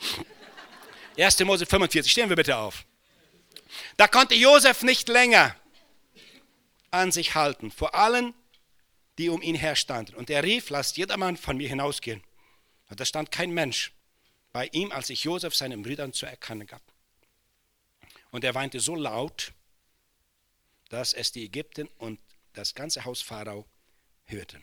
1. 1.19 1.41
Mose 1.41 1.67
45, 1.67 2.11
stehen 2.11 2.29
wir 2.29 2.37
bitte 2.37 2.57
auf. 2.57 2.85
Da 3.97 4.07
konnte 4.07 4.35
Josef 4.35 4.83
nicht 4.83 5.09
länger 5.09 5.57
an 6.91 7.11
sich 7.11 7.35
halten, 7.35 7.71
vor 7.71 7.95
allen, 7.95 8.35
die 9.19 9.29
um 9.29 9.43
ihn 9.43 9.55
her 9.55 9.77
standen. 9.77 10.15
Und 10.15 10.31
er 10.31 10.43
rief, 10.43 10.71
lasst 10.71 10.97
jedermann 10.97 11.37
von 11.37 11.57
mir 11.57 11.69
hinausgehen. 11.69 12.23
Und 12.89 13.01
da 13.01 13.05
stand 13.05 13.31
kein 13.31 13.53
Mensch 13.53 13.93
bei 14.53 14.69
ihm, 14.73 14.93
als 14.93 15.09
sich 15.09 15.25
Josef 15.25 15.55
seinen 15.55 15.83
Brüdern 15.83 16.13
zu 16.13 16.27
erkennen 16.27 16.67
gab. 16.67 16.83
Und 18.31 18.45
er 18.45 18.55
weinte 18.55 18.81
so 18.81 18.95
laut, 18.95 19.53
dass 20.89 21.13
es 21.13 21.33
die 21.33 21.45
Ägypten 21.45 21.89
und 21.99 22.21
das 22.53 22.75
ganze 22.75 23.05
Haus 23.05 23.23
Pharao 23.23 23.67
hörten. 24.27 24.63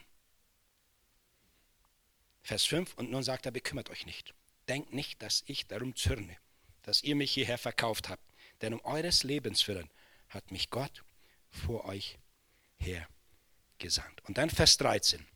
Vers 2.42 2.64
5, 2.64 2.94
und 2.94 3.10
nun 3.10 3.22
sagt 3.22 3.46
er, 3.46 3.52
bekümmert 3.52 3.90
euch 3.90 4.06
nicht. 4.06 4.34
Denkt 4.68 4.92
nicht, 4.92 5.22
dass 5.22 5.42
ich 5.46 5.66
darum 5.66 5.96
zürne, 5.96 6.36
dass 6.82 7.02
ihr 7.02 7.16
mich 7.16 7.32
hierher 7.32 7.58
verkauft 7.58 8.08
habt 8.08 8.30
denn 8.60 8.74
um 8.74 8.84
eures 8.84 9.22
Lebens 9.22 9.66
willen 9.68 9.90
hat 10.28 10.50
mich 10.50 10.70
Gott 10.70 11.04
vor 11.50 11.84
euch 11.86 12.18
her 12.78 13.08
gesandt. 13.80 14.22
Und 14.24 14.38
dann 14.38 14.50
Vers 14.50 14.76
13. 14.78 15.26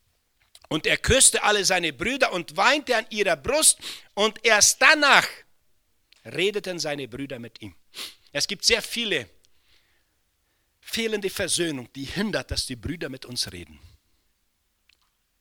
Und 0.69 0.87
er 0.87 0.97
küsste 0.97 1.43
alle 1.43 1.65
seine 1.65 1.93
Brüder 1.93 2.33
und 2.33 2.57
weinte 2.57 2.97
an 2.97 3.07
ihrer 3.11 3.37
Brust 3.37 3.79
und 4.15 4.45
erst 4.45 4.81
danach 4.81 5.27
redeten 6.25 6.79
seine 6.79 7.09
Brüder 7.09 7.39
mit 7.39 7.61
ihm. 7.61 7.75
Es 8.33 8.47
gibt 8.47 8.65
sehr 8.65 8.83
viele 8.83 9.29
fehlende 10.81 11.31
Versöhnung, 11.31 11.89
die 11.95 12.05
hindert, 12.05 12.51
dass 12.51 12.67
die 12.67 12.77
Brüder 12.77 13.09
mit 13.09 13.25
uns 13.27 13.53
reden. 13.53 13.79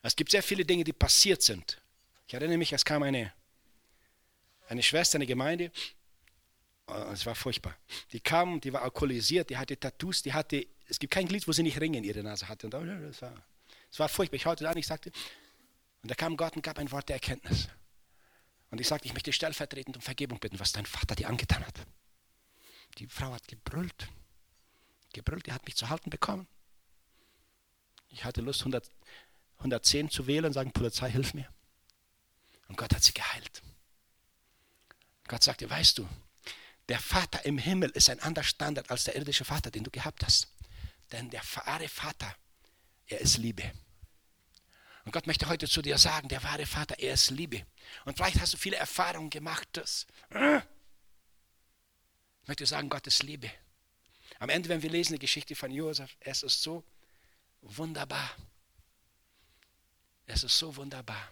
Es 0.02 0.16
gibt 0.16 0.32
sehr 0.32 0.44
viele 0.44 0.66
Dinge, 0.66 0.84
die 0.84 0.94
passiert 0.94 1.42
sind. 1.42 1.82
Ich 2.28 2.34
erinnere 2.34 2.58
mich, 2.58 2.74
es 2.74 2.84
kam 2.84 3.04
eine, 3.04 3.34
eine 4.68 4.84
Schwester 4.84 5.16
in 5.16 5.22
die 5.22 5.28
Gemeinde 5.28 5.72
Oh, 6.88 7.12
es 7.14 7.26
war 7.26 7.36
furchtbar. 7.36 7.78
Die 8.12 8.20
kam, 8.20 8.60
die 8.60 8.74
war 8.74 8.82
alkoholisiert, 8.82 9.50
die 9.50 9.58
hatte 9.58 9.80
Tattoos, 9.80 10.22
die 10.22 10.34
hatte, 10.34 10.68
es 10.94 11.00
gibt 11.00 11.12
kein 11.12 11.28
Glied, 11.28 11.48
wo 11.48 11.52
sie 11.52 11.64
nicht 11.64 11.82
Ringe 11.82 11.98
in 11.98 12.04
ihrer 12.04 12.22
Nase 12.22 12.48
hatte. 12.48 12.68
Und 12.68 12.72
das 12.76 13.20
war, 13.24 13.34
das 13.90 14.00
war 14.00 14.08
furchtbar. 14.08 14.36
Ich 14.36 14.44
da 14.44 14.70
an, 14.70 14.78
ich 14.78 14.86
sagte, 14.86 15.12
und 16.04 16.12
da 16.12 16.14
kam 16.14 16.38
Gott 16.38 16.56
und 16.56 16.62
gab 16.62 16.78
ein 16.78 16.92
Wort 16.92 17.10
der 17.10 17.16
Erkenntnis. 17.16 17.68
Und 18.70 18.80
ich 18.80 18.88
sagte, 18.88 19.08
ich 19.08 19.14
möchte 19.14 19.34
stellvertretend 19.34 19.96
um 19.96 20.04
Vergebung 20.04 20.40
bitten, 20.40 20.60
was 20.60 20.72
dein 20.72 20.86
Vater 20.86 21.16
dir 21.16 21.30
angetan 21.30 21.66
hat. 21.66 21.80
Die 23.00 23.08
Frau 23.08 23.34
hat 23.34 23.48
gebrüllt, 23.48 24.08
gebrüllt, 25.14 25.48
die 25.48 25.52
hat 25.52 25.66
mich 25.66 25.76
zu 25.76 25.90
halten 25.90 26.12
bekommen. 26.12 26.48
Ich 28.10 28.24
hatte 28.24 28.42
Lust, 28.42 28.62
100, 28.62 28.88
110 29.58 30.12
zu 30.12 30.28
wählen 30.28 30.46
und 30.46 30.54
sagen, 30.54 30.74
Polizei, 30.74 31.10
hilf 31.10 31.34
mir. 31.34 31.52
Und 32.68 32.78
Gott 32.78 32.94
hat 32.94 33.04
sie 33.04 33.16
geheilt. 33.16 33.64
Gott 35.28 35.42
sagte, 35.42 35.68
weißt 35.68 35.98
du, 35.98 36.08
der 36.88 37.00
Vater 37.00 37.44
im 37.46 37.58
Himmel 37.58 37.90
ist 37.90 38.12
ein 38.12 38.20
anderer 38.20 38.44
Standard 38.44 38.92
als 38.92 39.06
der 39.06 39.16
irdische 39.16 39.44
Vater, 39.44 39.72
den 39.72 39.84
du 39.84 39.90
gehabt 39.90 40.24
hast. 40.24 40.54
Denn 41.14 41.30
der 41.30 41.44
wahre 41.54 41.88
Vater, 41.88 42.36
er 43.06 43.22
ist 43.22 43.38
Liebe. 43.38 43.72
Und 45.06 45.12
Gott 45.12 45.28
möchte 45.28 45.48
heute 45.48 45.68
zu 45.68 45.84
dir 45.84 46.00
sagen, 46.00 46.28
der 46.28 46.42
wahre 46.42 46.66
Vater, 46.66 46.98
er 46.98 47.14
ist 47.14 47.30
Liebe. 47.30 47.68
Und 48.06 48.18
vielleicht 48.18 48.42
hast 48.42 48.54
du 48.54 48.58
viele 48.58 48.78
Erfahrungen 48.78 49.30
gemacht. 49.30 49.68
Das. 49.74 50.08
Ich 50.32 52.48
möchte 52.48 52.66
sagen, 52.66 52.90
Gott 52.90 53.06
ist 53.06 53.22
Liebe. 53.22 53.52
Am 54.40 54.50
Ende, 54.50 54.70
wenn 54.70 54.82
wir 54.82 54.90
lesen 54.90 55.14
die 55.14 55.20
Geschichte 55.20 55.56
von 55.56 55.70
Josef, 55.70 56.18
es 56.20 56.42
ist 56.42 56.64
so 56.64 56.84
wunderbar. 57.62 58.36
Es 60.26 60.44
ist 60.44 60.58
so 60.58 60.76
wunderbar. 60.76 61.32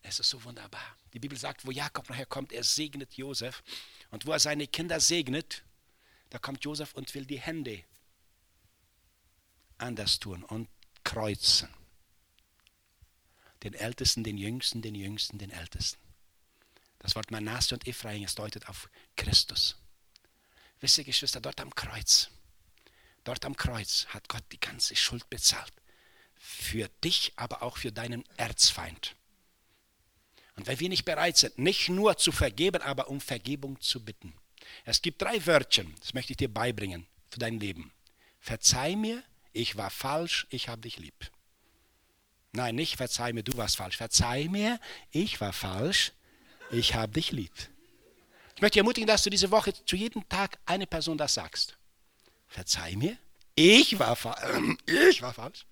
Es 0.00 0.18
ist 0.18 0.30
so 0.30 0.42
wunderbar. 0.44 0.96
Die 1.12 1.18
Bibel 1.18 1.36
sagt, 1.36 1.66
wo 1.66 1.72
Jakob 1.72 2.08
nachher 2.08 2.24
kommt, 2.24 2.54
er 2.54 2.64
segnet 2.64 3.12
Josef. 3.14 3.62
Und 4.10 4.24
wo 4.24 4.32
er 4.32 4.40
seine 4.40 4.66
Kinder 4.66 4.98
segnet, 4.98 5.62
Da 6.30 6.38
kommt 6.38 6.64
Josef 6.64 6.94
und 6.94 7.14
will 7.14 7.24
die 7.24 7.40
Hände 7.40 7.84
anders 9.78 10.18
tun 10.18 10.42
und 10.44 10.68
kreuzen. 11.04 11.68
Den 13.62 13.74
Ältesten, 13.74 14.22
den 14.22 14.38
Jüngsten, 14.38 14.82
den 14.82 14.94
Jüngsten, 14.94 15.38
den 15.38 15.50
Ältesten. 15.50 16.00
Das 16.98 17.14
Wort 17.14 17.30
Manasse 17.30 17.74
und 17.74 17.86
Ephraim, 17.86 18.24
es 18.24 18.34
deutet 18.34 18.68
auf 18.68 18.88
Christus. 19.16 19.76
Wisst 20.80 20.98
ihr, 20.98 21.04
Geschwister, 21.04 21.40
dort 21.40 21.60
am 21.60 21.74
Kreuz, 21.74 22.30
dort 23.24 23.44
am 23.44 23.56
Kreuz 23.56 24.06
hat 24.08 24.28
Gott 24.28 24.44
die 24.52 24.60
ganze 24.60 24.94
Schuld 24.94 25.28
bezahlt. 25.30 25.72
Für 26.36 26.88
dich, 27.02 27.32
aber 27.36 27.62
auch 27.62 27.78
für 27.78 27.90
deinen 27.90 28.24
Erzfeind. 28.36 29.16
Und 30.54 30.66
wenn 30.66 30.80
wir 30.80 30.88
nicht 30.88 31.04
bereit 31.04 31.36
sind, 31.36 31.58
nicht 31.58 31.88
nur 31.88 32.16
zu 32.16 32.32
vergeben, 32.32 32.82
aber 32.82 33.08
um 33.08 33.20
Vergebung 33.20 33.80
zu 33.80 34.04
bitten. 34.04 34.34
Es 34.84 35.02
gibt 35.02 35.22
drei 35.22 35.46
Wörtchen, 35.46 35.94
das 36.00 36.14
möchte 36.14 36.32
ich 36.32 36.36
dir 36.36 36.52
beibringen 36.52 37.06
für 37.30 37.38
dein 37.38 37.60
Leben. 37.60 37.92
Verzeih 38.40 38.96
mir, 38.96 39.22
ich 39.52 39.76
war 39.76 39.90
falsch, 39.90 40.46
ich 40.50 40.68
habe 40.68 40.80
dich 40.80 40.98
lieb. 40.98 41.30
Nein, 42.52 42.74
nicht 42.74 42.96
verzeih 42.96 43.32
mir, 43.32 43.42
du 43.42 43.56
warst 43.56 43.76
falsch. 43.76 43.96
Verzeih 43.96 44.48
mir, 44.48 44.80
ich 45.10 45.40
war 45.40 45.52
falsch, 45.52 46.12
ich 46.70 46.94
habe 46.94 47.12
dich 47.12 47.32
lieb. 47.32 47.52
Ich 48.56 48.62
möchte 48.62 48.80
ermutigen, 48.80 49.06
dass 49.06 49.22
du 49.22 49.30
diese 49.30 49.50
Woche 49.50 49.72
zu 49.84 49.96
jedem 49.96 50.28
Tag 50.28 50.58
eine 50.66 50.86
Person 50.86 51.18
das 51.18 51.34
sagst. 51.34 51.76
Verzeih 52.48 52.96
mir, 52.96 53.16
ich 53.54 53.98
war, 53.98 54.16
ich 54.86 55.22
war 55.22 55.34
falsch, 55.34 55.66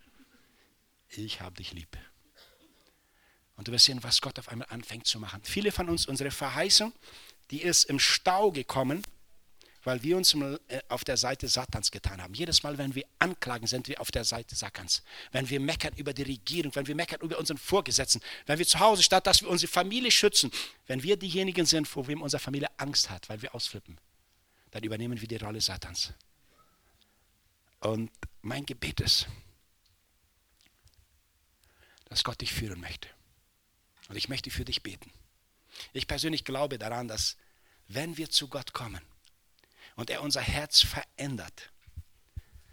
ich 1.09 1.41
habe 1.41 1.57
dich 1.57 1.73
lieb. 1.73 1.97
Und 3.57 3.69
du 3.69 3.73
wirst 3.73 3.87
sehen, 3.87 4.03
was 4.03 4.21
Gott 4.21 4.39
auf 4.39 4.49
einmal 4.49 4.69
anfängt 4.71 5.07
zu 5.07 5.19
machen. 5.19 5.41
Viele 5.43 5.73
von 5.73 5.89
uns, 5.89 6.07
unsere 6.07 6.31
Verheißung, 6.31 6.93
die 7.51 7.63
ist 7.63 7.85
im 7.85 7.99
Stau 7.99 8.53
gekommen, 8.53 9.03
weil 9.87 10.03
wir 10.03 10.17
uns 10.17 10.35
äh, 10.35 10.59
auf 10.89 11.05
der 11.05 11.17
Seite 11.17 11.47
Satans 11.47 11.93
getan 11.93 12.21
haben. 12.21 12.35
Jedes 12.35 12.65
Mal, 12.65 12.77
wenn 12.77 12.97
wir 12.97 13.05
anklagen, 13.21 13.69
sind 13.69 13.87
wir 13.87 14.01
auf 14.01 14.11
der 14.11 14.25
Seite 14.25 14.57
Satans. 14.57 15.05
Wenn 15.31 15.49
wir 15.49 15.61
meckern 15.61 15.95
über 15.95 16.13
die 16.13 16.25
Regierung, 16.25 16.75
wenn 16.75 16.89
wir 16.89 16.97
meckern 16.97 17.21
über 17.21 17.39
unseren 17.39 17.57
Vorgesetzten, 17.57 18.21
wenn 18.47 18.59
wir 18.59 18.67
zu 18.67 18.81
Hause, 18.81 19.05
statt 19.05 19.29
dass 19.29 19.43
wir 19.43 19.49
unsere 19.49 19.71
Familie 19.71 20.11
schützen, 20.11 20.51
wenn 20.89 21.05
wir 21.05 21.17
diejenigen 21.17 21.67
sind, 21.67 21.87
vor 21.87 22.09
wem 22.09 22.21
unsere 22.21 22.41
Familie 22.41 22.69
Angst 22.79 23.11
hat, 23.11 23.29
weil 23.29 23.41
wir 23.43 23.55
ausflippen, 23.55 23.97
dann 24.73 24.83
übernehmen 24.83 25.21
wir 25.21 25.29
die 25.29 25.37
Rolle 25.37 25.61
Satans. 25.61 26.13
Und 27.79 28.11
mein 28.43 28.67
Gebet 28.67 29.01
ist, 29.01 29.29
dass 32.07 32.25
Gott 32.25 32.41
dich 32.41 32.53
führen 32.53 32.81
möchte. 32.81 33.09
Und 34.09 34.17
ich 34.17 34.29
möchte 34.29 34.51
für 34.51 34.65
dich 34.65 34.83
beten. 34.83 35.13
Ich 35.93 36.09
persönlich 36.09 36.45
glaube 36.45 36.77
daran, 36.77 37.07
dass 37.07 37.37
wenn 37.87 38.17
wir 38.17 38.31
zu 38.31 38.49
Gott 38.49 38.73
kommen, 38.73 39.01
und 39.97 40.11
er 40.11 40.23
unser 40.23 40.41
Herz 40.41 40.81
verändert, 40.81 41.73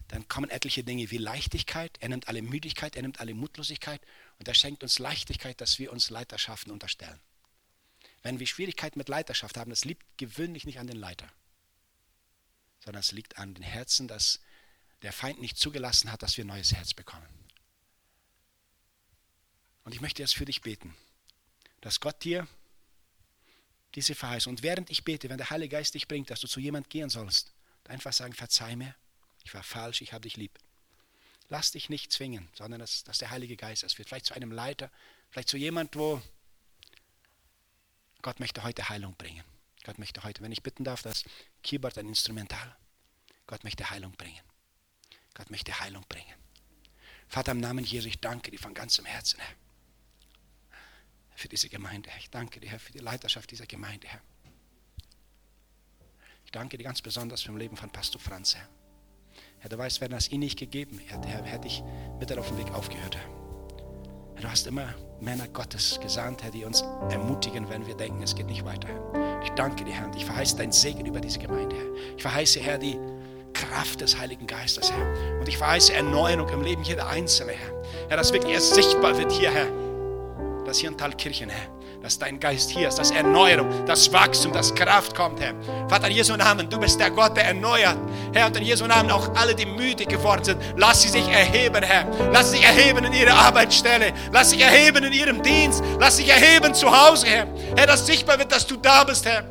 dann 0.10 0.28
kommen 0.28 0.52
etliche 0.52 0.84
Dinge 0.84 1.10
wie 1.10 1.18
Leichtigkeit, 1.18 1.98
er 2.00 2.10
nimmt 2.10 2.28
alle 2.28 2.44
Müdigkeit, 2.44 2.96
er 2.96 3.02
nimmt 3.02 3.20
alle 3.20 3.34
Mutlosigkeit 3.34 4.00
und 4.38 4.48
er 4.48 4.54
schenkt 4.54 4.84
uns 4.84 5.00
Leichtigkeit, 5.00 5.60
dass 5.60 5.80
wir 5.80 5.92
uns 5.92 6.12
Leiterschaften 6.12 6.70
unterstellen. 6.70 7.20
Wenn 8.22 8.40
wir 8.40 8.46
Schwierigkeiten 8.46 9.00
mit 9.00 9.10
Leiterschaft 9.10 9.58
haben, 9.58 9.72
das 9.72 9.86
liegt 9.86 10.04
gewöhnlich 10.18 10.66
nicht 10.66 10.80
an 10.80 10.88
den 10.88 10.98
Leiter, 10.98 11.28
sondern 12.84 13.00
es 13.00 13.12
liegt 13.12 13.40
an 13.40 13.56
den 13.56 13.64
Herzen, 13.64 14.08
dass 14.08 14.40
der 15.02 15.14
Feind 15.14 15.42
nicht 15.42 15.58
zugelassen 15.58 16.12
hat, 16.12 16.22
dass 16.22 16.38
wir 16.38 16.44
ein 16.44 16.48
neues 16.48 16.74
Herz 16.74 16.94
bekommen. 16.94 17.28
Und 19.84 19.96
ich 19.96 20.02
möchte 20.02 20.22
jetzt 20.22 20.36
für 20.36 20.46
dich 20.46 20.62
beten, 20.62 20.96
dass 21.82 22.00
Gott 22.00 22.24
dir 22.24 22.48
diese 23.96 24.16
Verheißung. 24.16 24.52
Und 24.52 24.64
während 24.64 24.90
ich 24.90 25.04
bete, 25.04 25.30
wenn 25.30 25.38
der 25.38 25.50
Heilige 25.50 25.76
Geist 25.76 25.94
dich 25.94 26.08
bringt, 26.08 26.30
dass 26.30 26.40
du 26.40 26.48
zu 26.48 26.60
jemand 26.60 26.90
gehen 26.90 27.10
sollst, 27.10 27.54
einfach 27.86 28.14
sagen, 28.14 28.34
verzeih 28.34 28.76
mir, 28.76 28.96
ich 29.44 29.54
war 29.54 29.64
falsch, 29.64 30.02
ich 30.02 30.14
habe 30.14 30.22
dich 30.22 30.38
lieb. 30.38 30.58
Lass 31.50 31.72
dich 31.72 31.90
nicht 31.90 32.12
zwingen, 32.12 32.50
sondern 32.54 32.80
dass, 32.80 33.04
dass 33.04 33.18
der 33.18 33.30
Heilige 33.30 33.58
Geist 33.58 33.84
es 33.84 33.98
wird. 33.98 34.10
Vielleicht 34.10 34.26
zu 34.26 34.34
einem 34.34 34.52
Leiter, 34.52 34.90
vielleicht 35.30 35.50
zu 35.50 35.58
jemand, 35.58 35.96
wo 35.96 36.22
Gott 38.22 38.40
möchte 38.40 38.64
heute 38.64 38.88
Heilung 38.90 39.16
bringen. 39.16 39.44
Gott 39.84 40.00
möchte 40.00 40.24
heute, 40.24 40.42
wenn 40.42 40.52
ich 40.52 40.64
bitten 40.64 40.86
darf, 40.86 41.02
das 41.02 41.26
Keyboard 41.62 41.98
ein 41.98 42.08
Instrumental. 42.08 42.76
Gott 43.48 43.66
möchte 43.66 43.90
Heilung 43.90 44.14
bringen. 44.14 44.42
Gott 45.34 45.50
möchte 45.50 45.78
Heilung 45.80 46.06
bringen. 46.08 46.34
Vater, 47.28 47.52
im 47.52 47.60
Namen 47.60 47.84
Jesu, 47.84 48.08
ich 48.08 48.20
danke 48.20 48.52
dir 48.52 48.60
von 48.60 48.74
ganzem 48.74 49.06
Herzen, 49.06 49.40
Herr 49.40 49.63
für 51.36 51.48
diese 51.48 51.70
Gemeinde. 51.70 52.10
Ich 52.20 52.30
danke 52.30 52.60
dir, 52.60 52.70
Herr, 52.70 52.80
für 52.80 52.92
die 52.92 53.00
Leiterschaft 53.00 53.52
dieser 53.52 53.66
Gemeinde, 53.66 54.08
Herr. 54.08 54.22
Ich 56.46 56.52
danke 56.52 56.78
dir 56.78 56.84
ganz 56.84 57.02
besonders 57.02 57.42
für 57.42 57.52
das 57.52 57.60
Leben 57.60 57.76
von 57.76 57.90
Pastor 57.90 58.22
Franz, 58.22 58.56
Herr. 58.56 58.68
Herr, 59.60 59.70
du 59.70 59.78
weißt, 59.78 60.02
wenn 60.02 60.12
das 60.12 60.30
ihn 60.30 60.42
nicht 60.42 60.60
gegeben 60.60 61.00
hätte, 61.00 61.28
Herr, 61.28 61.44
hätte 61.44 61.68
ich 61.68 61.82
mit 62.20 62.38
auf 62.38 62.48
dem 62.50 62.58
Weg 62.58 62.72
aufgehört, 62.74 63.16
Herr. 63.16 63.24
Herr. 64.36 64.42
Du 64.42 64.50
hast 64.50 64.68
immer 64.68 64.94
Männer 65.22 65.48
Gottes 65.48 66.00
gesandt, 66.02 66.44
Herr, 66.44 66.52
die 66.52 66.66
uns 66.66 66.82
ermutigen, 67.10 67.70
wenn 67.70 67.88
wir 67.88 67.96
denken, 67.96 68.22
es 68.22 68.36
geht 68.36 68.48
nicht 68.48 68.66
weiter, 68.66 68.88
Herr. 68.88 69.42
Ich 69.44 69.52
danke 69.52 69.84
dir, 69.84 69.94
Herr, 69.94 70.06
und 70.06 70.16
ich 70.16 70.26
verheiße 70.26 70.58
deinen 70.58 70.72
Segen 70.72 71.06
über 71.06 71.22
diese 71.22 71.40
Gemeinde, 71.40 71.76
Herr. 71.76 72.16
Ich 72.18 72.22
verheiße, 72.22 72.60
Herr, 72.60 72.78
die 72.78 73.00
Kraft 73.54 74.02
des 74.02 74.18
Heiligen 74.18 74.48
Geistes, 74.48 74.92
Herr. 74.92 75.40
Und 75.40 75.48
ich 75.48 75.58
verheiße 75.58 75.94
Erneuerung 75.94 76.50
im 76.50 76.62
Leben 76.62 76.84
jeder 76.84 77.08
Einzelne, 77.08 77.54
Herr. 77.54 77.84
Herr, 78.10 78.18
dass 78.18 78.34
wirklich 78.34 78.54
erst 78.54 78.76
sichtbar 78.76 79.18
wird 79.18 79.32
hier, 79.32 79.52
Herr 79.52 79.93
dass 80.66 80.80
hier 80.80 80.90
in 80.90 80.98
Talkirchen, 80.98 81.50
Herr, 81.50 81.68
dass 82.02 82.20
dein 82.20 82.40
Geist 82.40 82.70
hier 82.70 82.90
ist, 82.90 83.00
dass 83.00 83.12
Erneuerung, 83.12 83.86
das 83.86 84.12
Wachstum, 84.12 84.52
das 84.52 84.74
Kraft 84.76 85.16
kommt, 85.16 85.40
Herr. 85.40 85.54
Vater, 85.88 86.08
in 86.08 86.14
Jesu 86.14 86.36
Namen, 86.36 86.70
du 86.70 86.78
bist 86.80 87.00
der 87.00 87.12
Gott, 87.12 87.38
der 87.38 87.46
erneuert. 87.46 87.98
Herr, 88.34 88.48
und 88.48 88.58
in 88.58 88.64
Jesu 88.64 88.86
Namen 88.86 89.10
auch 89.12 89.34
alle, 89.36 89.56
die 89.56 89.66
müde 89.66 90.06
geworden 90.06 90.44
sind, 90.44 90.62
lass 90.76 91.02
sie 91.02 91.10
sich 91.10 91.28
erheben, 91.28 91.84
Herr. 91.84 92.06
Lass 92.32 92.52
sie 92.52 92.58
sich 92.58 92.66
erheben 92.66 93.06
in 93.06 93.14
ihrer 93.14 93.34
Arbeitsstelle. 93.34 94.14
Lass 94.32 94.50
sich 94.50 94.62
erheben 94.62 95.04
in 95.04 95.14
ihrem 95.14 95.42
Dienst. 95.42 95.84
Lass 96.00 96.18
sich 96.18 96.30
erheben 96.30 96.74
zu 96.74 96.92
Hause, 96.92 97.28
Herr. 97.28 97.48
Herr, 97.78 97.88
dass 97.88 98.06
sichtbar 98.06 98.38
wird, 98.38 98.52
dass 98.52 98.68
du 98.68 98.76
da 98.78 99.04
bist, 99.04 99.26
Herr. 99.26 99.44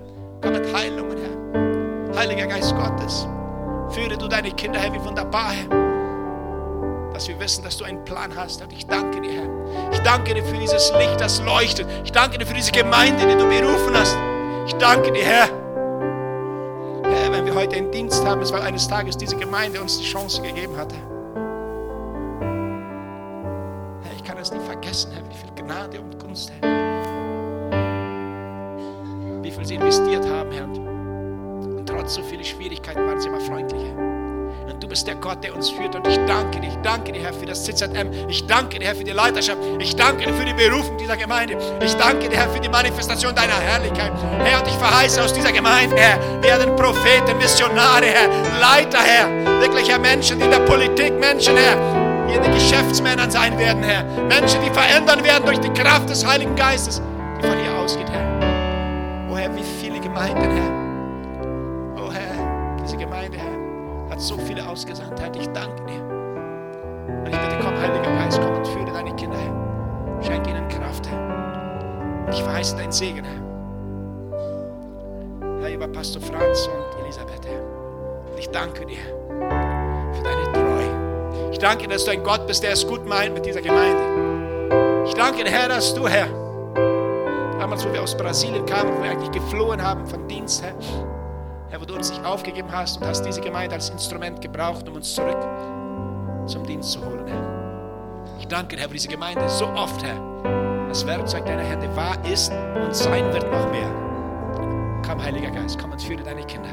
Komm 0.42 0.52
mit 0.52 0.74
Heilungen, 0.74 1.16
Herr. 1.16 2.18
Heiliger 2.18 2.46
Geist 2.46 2.74
Gottes, 2.74 3.26
führe 3.90 4.18
du 4.18 4.28
deine 4.28 4.50
Kinder, 4.52 4.78
Herr, 4.78 4.92
wie 4.92 5.00
wunderbar, 5.00 5.52
Herr 5.52 5.81
dass 7.12 7.28
wir 7.28 7.38
wissen, 7.40 7.62
dass 7.64 7.76
du 7.76 7.84
einen 7.84 8.04
Plan 8.04 8.34
hast. 8.34 8.62
Und 8.62 8.72
ich 8.72 8.86
danke 8.86 9.20
dir, 9.20 9.32
Herr. 9.32 9.92
Ich 9.92 10.00
danke 10.00 10.34
dir 10.34 10.44
für 10.44 10.56
dieses 10.56 10.92
Licht, 10.94 11.20
das 11.20 11.40
leuchtet. 11.42 11.86
Ich 12.04 12.12
danke 12.12 12.38
dir 12.38 12.46
für 12.46 12.54
diese 12.54 12.72
Gemeinde, 12.72 13.26
die 13.26 13.36
du 13.36 13.48
berufen 13.48 13.94
hast. 13.94 14.16
Ich 14.66 14.74
danke 14.74 15.12
dir, 15.12 15.24
Herr. 15.24 15.48
Herr, 17.04 17.32
wenn 17.32 17.44
wir 17.44 17.54
heute 17.54 17.76
einen 17.76 17.90
Dienst 17.90 18.24
haben, 18.24 18.40
ist, 18.40 18.52
weil 18.52 18.62
eines 18.62 18.88
Tages 18.88 19.16
diese 19.16 19.36
Gemeinde 19.36 19.80
uns 19.80 19.98
die 19.98 20.04
Chance 20.04 20.40
gegeben 20.42 20.76
hat. 20.76 20.92
Herr, 24.02 24.12
ich 24.14 24.24
kann 24.24 24.38
es 24.38 24.52
nie 24.52 24.60
vergessen, 24.60 25.12
Herr, 25.12 25.22
wie 25.28 25.34
viel 25.34 25.50
Gnade 25.54 26.00
und 26.00 26.18
Gunst, 26.18 26.52
Herr. 26.60 26.70
Wie 29.42 29.50
viel 29.50 29.66
sie 29.66 29.74
investiert 29.74 30.26
haben, 30.28 30.52
Herr. 30.52 30.64
Und 30.64 31.86
trotz 31.86 32.14
so 32.14 32.22
vieler 32.22 32.44
Schwierigkeiten 32.44 33.06
waren 33.06 33.20
sie 33.20 33.28
immer 33.28 33.40
freundlich, 33.40 33.82
Herr 33.82 34.11
du 34.80 34.88
bist 34.88 35.06
der 35.06 35.16
Gott, 35.16 35.42
der 35.42 35.54
uns 35.54 35.70
führt. 35.70 35.94
Und 35.94 36.06
ich 36.06 36.18
danke 36.26 36.60
dir, 36.60 36.68
ich 36.68 36.76
danke 36.82 37.12
dir, 37.12 37.22
Herr, 37.22 37.32
für 37.32 37.46
das 37.46 37.64
ZZM. 37.64 38.28
Ich 38.28 38.46
danke 38.46 38.78
dir, 38.78 38.86
Herr, 38.86 38.94
für 38.94 39.04
die 39.04 39.12
Leiterschaft. 39.12 39.58
Ich 39.78 39.94
danke 39.96 40.26
dir 40.26 40.34
für 40.34 40.44
die 40.44 40.54
Berufung 40.54 40.96
dieser 40.98 41.16
Gemeinde. 41.16 41.56
Ich 41.84 41.94
danke 41.94 42.28
dir, 42.28 42.36
Herr, 42.36 42.48
für 42.48 42.60
die 42.60 42.68
Manifestation 42.68 43.34
deiner 43.34 43.58
Herrlichkeit. 43.58 44.12
Herr, 44.44 44.60
und 44.60 44.68
ich 44.68 44.74
verheiße 44.74 45.22
aus 45.22 45.32
dieser 45.32 45.52
Gemeinde, 45.52 45.96
Herr, 45.96 46.42
werden 46.42 46.74
Propheten, 46.76 47.36
Missionare, 47.38 48.06
Herr, 48.06 48.28
Leiter, 48.60 48.98
Herr, 49.00 49.60
wirklich, 49.60 49.88
Herr, 49.88 49.98
Menschen 49.98 50.40
in 50.40 50.50
der 50.50 50.60
Politik, 50.60 51.12
Menschen, 51.18 51.56
Herr, 51.56 52.26
die 52.28 52.34
in 52.34 52.42
den 52.42 52.52
Geschäftsmännern 52.52 53.30
sein 53.30 53.58
werden, 53.58 53.82
Herr. 53.82 54.04
Menschen, 54.24 54.60
die 54.64 54.70
verändern 54.70 55.22
werden 55.24 55.44
durch 55.44 55.58
die 55.58 55.70
Kraft 55.70 56.08
des 56.08 56.26
Heiligen 56.26 56.54
Geistes, 56.56 57.00
die 57.38 57.46
von 57.46 57.58
hier 57.58 57.74
ausgeht, 57.76 58.08
Herr. 58.10 59.28
Oh 59.30 59.36
Herr, 59.36 59.54
wie 59.54 59.64
viele 59.80 60.00
Gemeinden, 60.00 60.50
Herr. 60.50 60.71
So 64.32 64.38
viele 64.46 64.66
ausgesandt, 64.66 65.20
Herr. 65.20 65.34
Ich 65.34 65.48
danke 65.48 65.84
dir. 65.84 66.00
Und 66.00 67.28
ich 67.28 67.38
bitte, 67.38 67.58
komm, 67.62 67.76
Heiliger 67.78 68.10
Geist, 68.16 68.40
komm 68.40 68.56
und 68.56 68.66
führe 68.66 68.92
deine 68.92 69.14
Kinder, 69.14 69.36
Herr. 69.36 70.22
Schenk 70.22 70.46
ihnen 70.46 70.68
Kraft, 70.68 71.08
ich 72.30 72.42
verheiße 72.42 72.76
deinen 72.76 72.92
Segen, 72.92 73.24
Herr. 73.24 73.42
Herr, 75.60 75.74
über 75.74 75.88
Pastor 75.88 76.22
Franz 76.22 76.66
und 76.68 77.02
Elisabeth. 77.02 77.46
Und 78.30 78.38
ich 78.38 78.48
danke 78.48 78.86
dir 78.86 79.02
für 80.12 80.22
deine 80.22 80.52
Treue. 80.52 81.50
Ich 81.52 81.58
danke 81.58 81.86
dass 81.88 82.04
du 82.04 82.12
ein 82.12 82.22
Gott 82.22 82.46
bist, 82.46 82.62
der 82.62 82.72
es 82.72 82.86
gut 82.86 83.06
meint 83.06 83.34
mit 83.34 83.44
dieser 83.44 83.60
Gemeinde. 83.60 85.04
Ich 85.06 85.14
danke 85.14 85.44
Herr, 85.44 85.68
dass 85.68 85.94
du, 85.94 86.08
Herr, 86.08 86.28
damals, 87.58 87.86
wo 87.86 87.92
wir 87.92 88.02
aus 88.02 88.16
Brasilien 88.16 88.64
kamen, 88.64 88.96
wo 88.96 89.02
wir 89.02 89.10
eigentlich 89.10 89.32
geflohen 89.32 89.82
haben 89.82 90.06
von 90.06 90.26
Dienst, 90.26 90.62
Herr, 90.62 90.74
Herr, 91.72 91.80
wo 91.80 91.86
du 91.86 91.94
uns 91.94 92.10
nicht 92.10 92.22
aufgegeben 92.22 92.70
hast 92.70 92.98
und 92.98 93.06
hast 93.06 93.22
diese 93.22 93.40
Gemeinde 93.40 93.74
als 93.74 93.88
Instrument 93.88 94.42
gebraucht, 94.42 94.86
um 94.86 94.96
uns 94.96 95.14
zurück 95.14 95.40
zum 96.44 96.66
Dienst 96.66 96.92
zu 96.92 97.02
holen, 97.02 97.26
Herr. 97.26 98.36
Ich 98.38 98.46
danke 98.46 98.76
dir, 98.76 98.82
Herr, 98.82 98.88
für 98.88 98.94
diese 98.94 99.08
Gemeinde 99.08 99.48
so 99.48 99.66
oft, 99.68 100.04
Herr, 100.04 100.20
das 100.88 101.06
Werkzeug 101.06 101.46
deiner 101.46 101.62
Hände 101.62 101.88
war, 101.96 102.22
ist 102.26 102.52
und 102.52 102.94
sein 102.94 103.32
wird 103.32 103.50
noch 103.50 103.70
mehr. 103.70 103.90
Komm, 105.02 105.22
Heiliger 105.22 105.50
Geist, 105.50 105.78
komm 105.78 105.92
und 105.92 106.02
führe 106.02 106.22
deine 106.22 106.44
Kinder. 106.44 106.68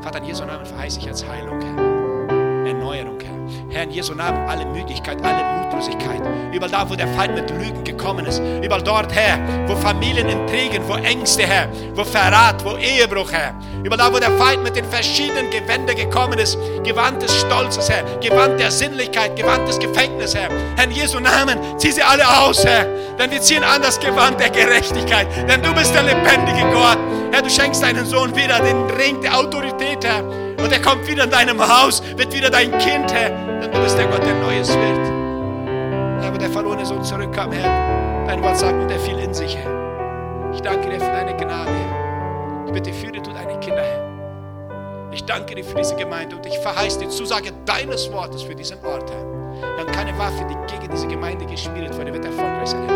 Vater, 0.00 0.16
in 0.16 0.24
Jesu 0.24 0.46
Namen 0.46 0.64
verheiße 0.64 0.98
ich 1.00 1.04
jetzt 1.04 1.28
Heilung, 1.28 1.60
Herr. 1.60 2.68
Erneuerung, 2.68 3.20
Herr. 3.20 3.37
Herr, 3.70 3.82
in 3.82 3.90
Jesu 3.90 4.14
Namen 4.14 4.48
alle 4.48 4.64
Müdigkeit, 4.64 5.22
alle 5.22 5.44
Mutlosigkeit. 5.60 6.22
Überall 6.52 6.70
da, 6.70 6.88
wo 6.88 6.94
der 6.94 7.08
Feind 7.08 7.34
mit 7.34 7.50
Lügen 7.50 7.84
gekommen 7.84 8.24
ist. 8.24 8.40
Überall 8.62 8.82
dort, 8.82 9.14
Herr, 9.14 9.38
wo 9.68 9.76
Familienintrigen, 9.76 10.88
wo 10.88 10.94
Ängste, 10.94 11.42
Herr, 11.42 11.68
wo 11.94 12.02
Verrat, 12.02 12.64
wo 12.64 12.76
Ehebruch, 12.76 13.30
Herr. 13.30 13.54
Überall 13.84 13.98
da, 13.98 14.12
wo 14.12 14.18
der 14.18 14.30
Feind 14.32 14.62
mit 14.62 14.74
den 14.74 14.86
verschiedenen 14.86 15.50
Gewändern 15.50 15.96
gekommen 15.96 16.38
ist. 16.38 16.56
Gewand 16.82 17.20
des 17.20 17.34
Stolzes, 17.40 17.90
Herr. 17.90 18.04
Gewand 18.20 18.58
der 18.58 18.70
Sinnlichkeit, 18.70 19.36
Gewand 19.36 19.68
des 19.68 19.78
Gefängnisses, 19.78 20.34
Herr. 20.34 20.48
Herr, 20.76 20.84
in 20.84 20.92
Jesu 20.92 21.20
Namen, 21.20 21.58
zieh 21.78 21.92
sie 21.92 22.02
alle 22.02 22.26
aus, 22.26 22.64
Herr. 22.64 22.86
Denn 23.18 23.30
wir 23.30 23.40
ziehen 23.42 23.64
an 23.64 23.82
das 23.82 24.00
Gewand 24.00 24.40
der 24.40 24.48
Gerechtigkeit. 24.48 25.26
Denn 25.46 25.62
du 25.62 25.74
bist 25.74 25.94
der 25.94 26.04
lebendige 26.04 26.66
Gott. 26.72 26.98
Herr, 27.32 27.42
du 27.42 27.50
schenkst 27.50 27.82
deinen 27.82 28.06
Sohn 28.06 28.34
wieder 28.34 28.60
den 28.60 28.88
Ring 28.90 29.20
der 29.20 29.36
Autorität, 29.38 30.02
Herr. 30.04 30.47
Und 30.58 30.72
er 30.72 30.80
kommt 30.80 31.06
wieder 31.06 31.24
in 31.24 31.30
deinem 31.30 31.60
Haus, 31.60 32.02
wird 32.16 32.32
wieder 32.34 32.50
dein 32.50 32.76
Kind, 32.78 33.12
Herr. 33.12 33.30
Denn 33.60 33.70
du 33.70 33.80
bist 33.80 33.96
der 33.96 34.06
Gott, 34.06 34.24
der 34.24 34.34
Neues 34.34 34.68
wird. 34.68 36.22
Herr, 36.22 36.32
wo 36.32 36.36
der 36.36 36.50
verlorene 36.50 36.84
Sohn 36.84 37.04
zurückkam, 37.04 37.52
Herr. 37.52 38.26
Dein 38.26 38.42
Wort 38.42 38.58
sagt, 38.58 38.74
und 38.74 38.90
er 38.90 38.98
fiel 38.98 39.18
in 39.18 39.32
sich, 39.32 39.56
Herr. 39.56 40.52
Ich 40.52 40.60
danke 40.60 40.88
dir 40.88 41.00
für 41.00 41.10
deine 41.10 41.36
Gnade, 41.36 41.70
Herr. 41.70 42.64
Ich 42.66 42.72
bitte, 42.72 42.92
führe 42.92 43.22
du 43.22 43.32
deine 43.32 43.58
Kinder, 43.60 43.82
Herr. 43.82 45.10
Ich 45.12 45.24
danke 45.24 45.54
dir 45.54 45.64
für 45.64 45.76
diese 45.76 45.96
Gemeinde 45.96 46.36
und 46.36 46.44
ich 46.44 46.58
verheiße 46.58 46.98
die 46.98 47.08
Zusage 47.08 47.52
deines 47.64 48.10
Wortes 48.12 48.42
für 48.42 48.54
diesen 48.54 48.84
Ort, 48.84 49.10
Herr. 49.10 49.37
Wir 49.60 49.84
haben 49.84 49.92
keine 49.92 50.18
Waffe, 50.18 50.46
die 50.48 50.72
gegen 50.72 50.90
diese 50.90 51.06
Gemeinde 51.06 51.46
geschmiedet 51.46 51.96
wurde, 51.96 52.12
wird 52.12 52.24
erfolgreich 52.24 52.68
sein. 52.68 52.88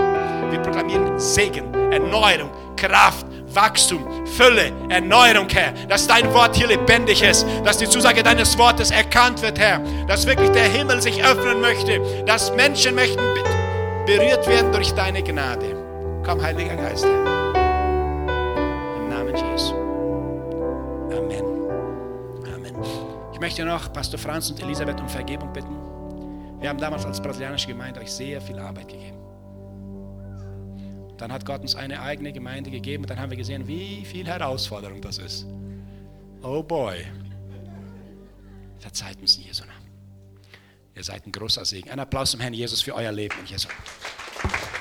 Wir 0.51 0.61
proklamieren 0.61 1.19
Segen, 1.19 1.73
Erneuerung, 1.93 2.51
Kraft, 2.77 3.27
Wachstum, 3.55 4.07
Fülle, 4.27 4.73
Erneuerung, 4.89 5.49
Herr. 5.51 5.73
Dass 5.89 6.07
dein 6.07 6.33
Wort 6.33 6.57
hier 6.57 6.67
lebendig 6.67 7.23
ist, 7.23 7.47
dass 7.65 7.79
die 7.79 7.89
Zusage 7.89 8.23
deines 8.23 8.57
Wortes 8.59 8.91
erkannt 8.91 9.43
wird, 9.43 9.59
Herr. 9.59 9.81
Dass 10.07 10.27
wirklich 10.27 10.51
der 10.51 10.65
Himmel 10.65 11.01
sich 11.01 11.23
öffnen 11.25 11.61
möchte, 11.61 12.01
dass 12.27 12.55
Menschen 12.55 12.95
möchten 12.95 13.23
berührt 14.07 14.47
werden 14.49 14.73
durch 14.73 14.93
deine 14.93 15.23
Gnade. 15.23 15.77
Komm, 16.25 16.43
Heiliger 16.43 16.77
Geist, 16.77 17.05
Herr. 17.05 17.13
Im 18.97 19.09
Namen 19.09 19.35
Jesu. 19.35 19.75
Amen. 21.11 21.45
Amen. 22.55 22.75
Ich 23.33 23.41
möchte 23.41 23.65
noch 23.65 23.93
Pastor 23.93 24.19
Franz 24.19 24.51
und 24.51 24.63
Elisabeth 24.63 25.01
um 25.01 25.09
Vergebung 25.09 25.53
bitten. 25.53 25.92
Wir 26.63 26.69
haben 26.69 26.79
damals 26.79 27.05
als 27.05 27.21
brasilianische 27.21 27.67
Gemeinde 27.67 27.99
euch 28.01 28.13
sehr 28.13 28.41
viel 28.41 28.57
Arbeit 28.57 28.87
gegeben. 28.87 29.19
Dann 31.19 31.33
hat 31.33 31.45
Gott 31.45 31.61
uns 31.61 31.75
eine 31.75 32.01
eigene 32.01 32.33
Gemeinde 32.33 32.71
gegeben 32.71 33.03
und 33.03 33.11
dann 33.11 33.19
haben 33.19 33.31
wir 33.31 33.37
gesehen, 33.37 33.67
wie 33.67 34.05
viel 34.05 34.25
Herausforderung 34.25 35.01
das 35.01 35.19
ist. 35.19 35.45
Oh 36.41 36.63
boy. 36.63 37.05
Verzeiht 38.79 39.21
uns 39.21 39.37
in 39.39 39.43
Jesu 39.43 39.65
Namen. 39.65 39.91
Ihr 40.95 41.03
seid 41.03 41.27
ein 41.27 41.33
großer 41.33 41.65
Segen. 41.65 41.91
Ein 41.91 41.99
Applaus 41.99 42.31
zum 42.31 42.39
Herrn 42.39 42.55
Jesus 42.55 42.81
für 42.81 42.95
euer 42.95 43.11
Leben 43.11 43.35
in 43.41 43.47
Jesu 43.47 43.67
Namen. 43.67 44.72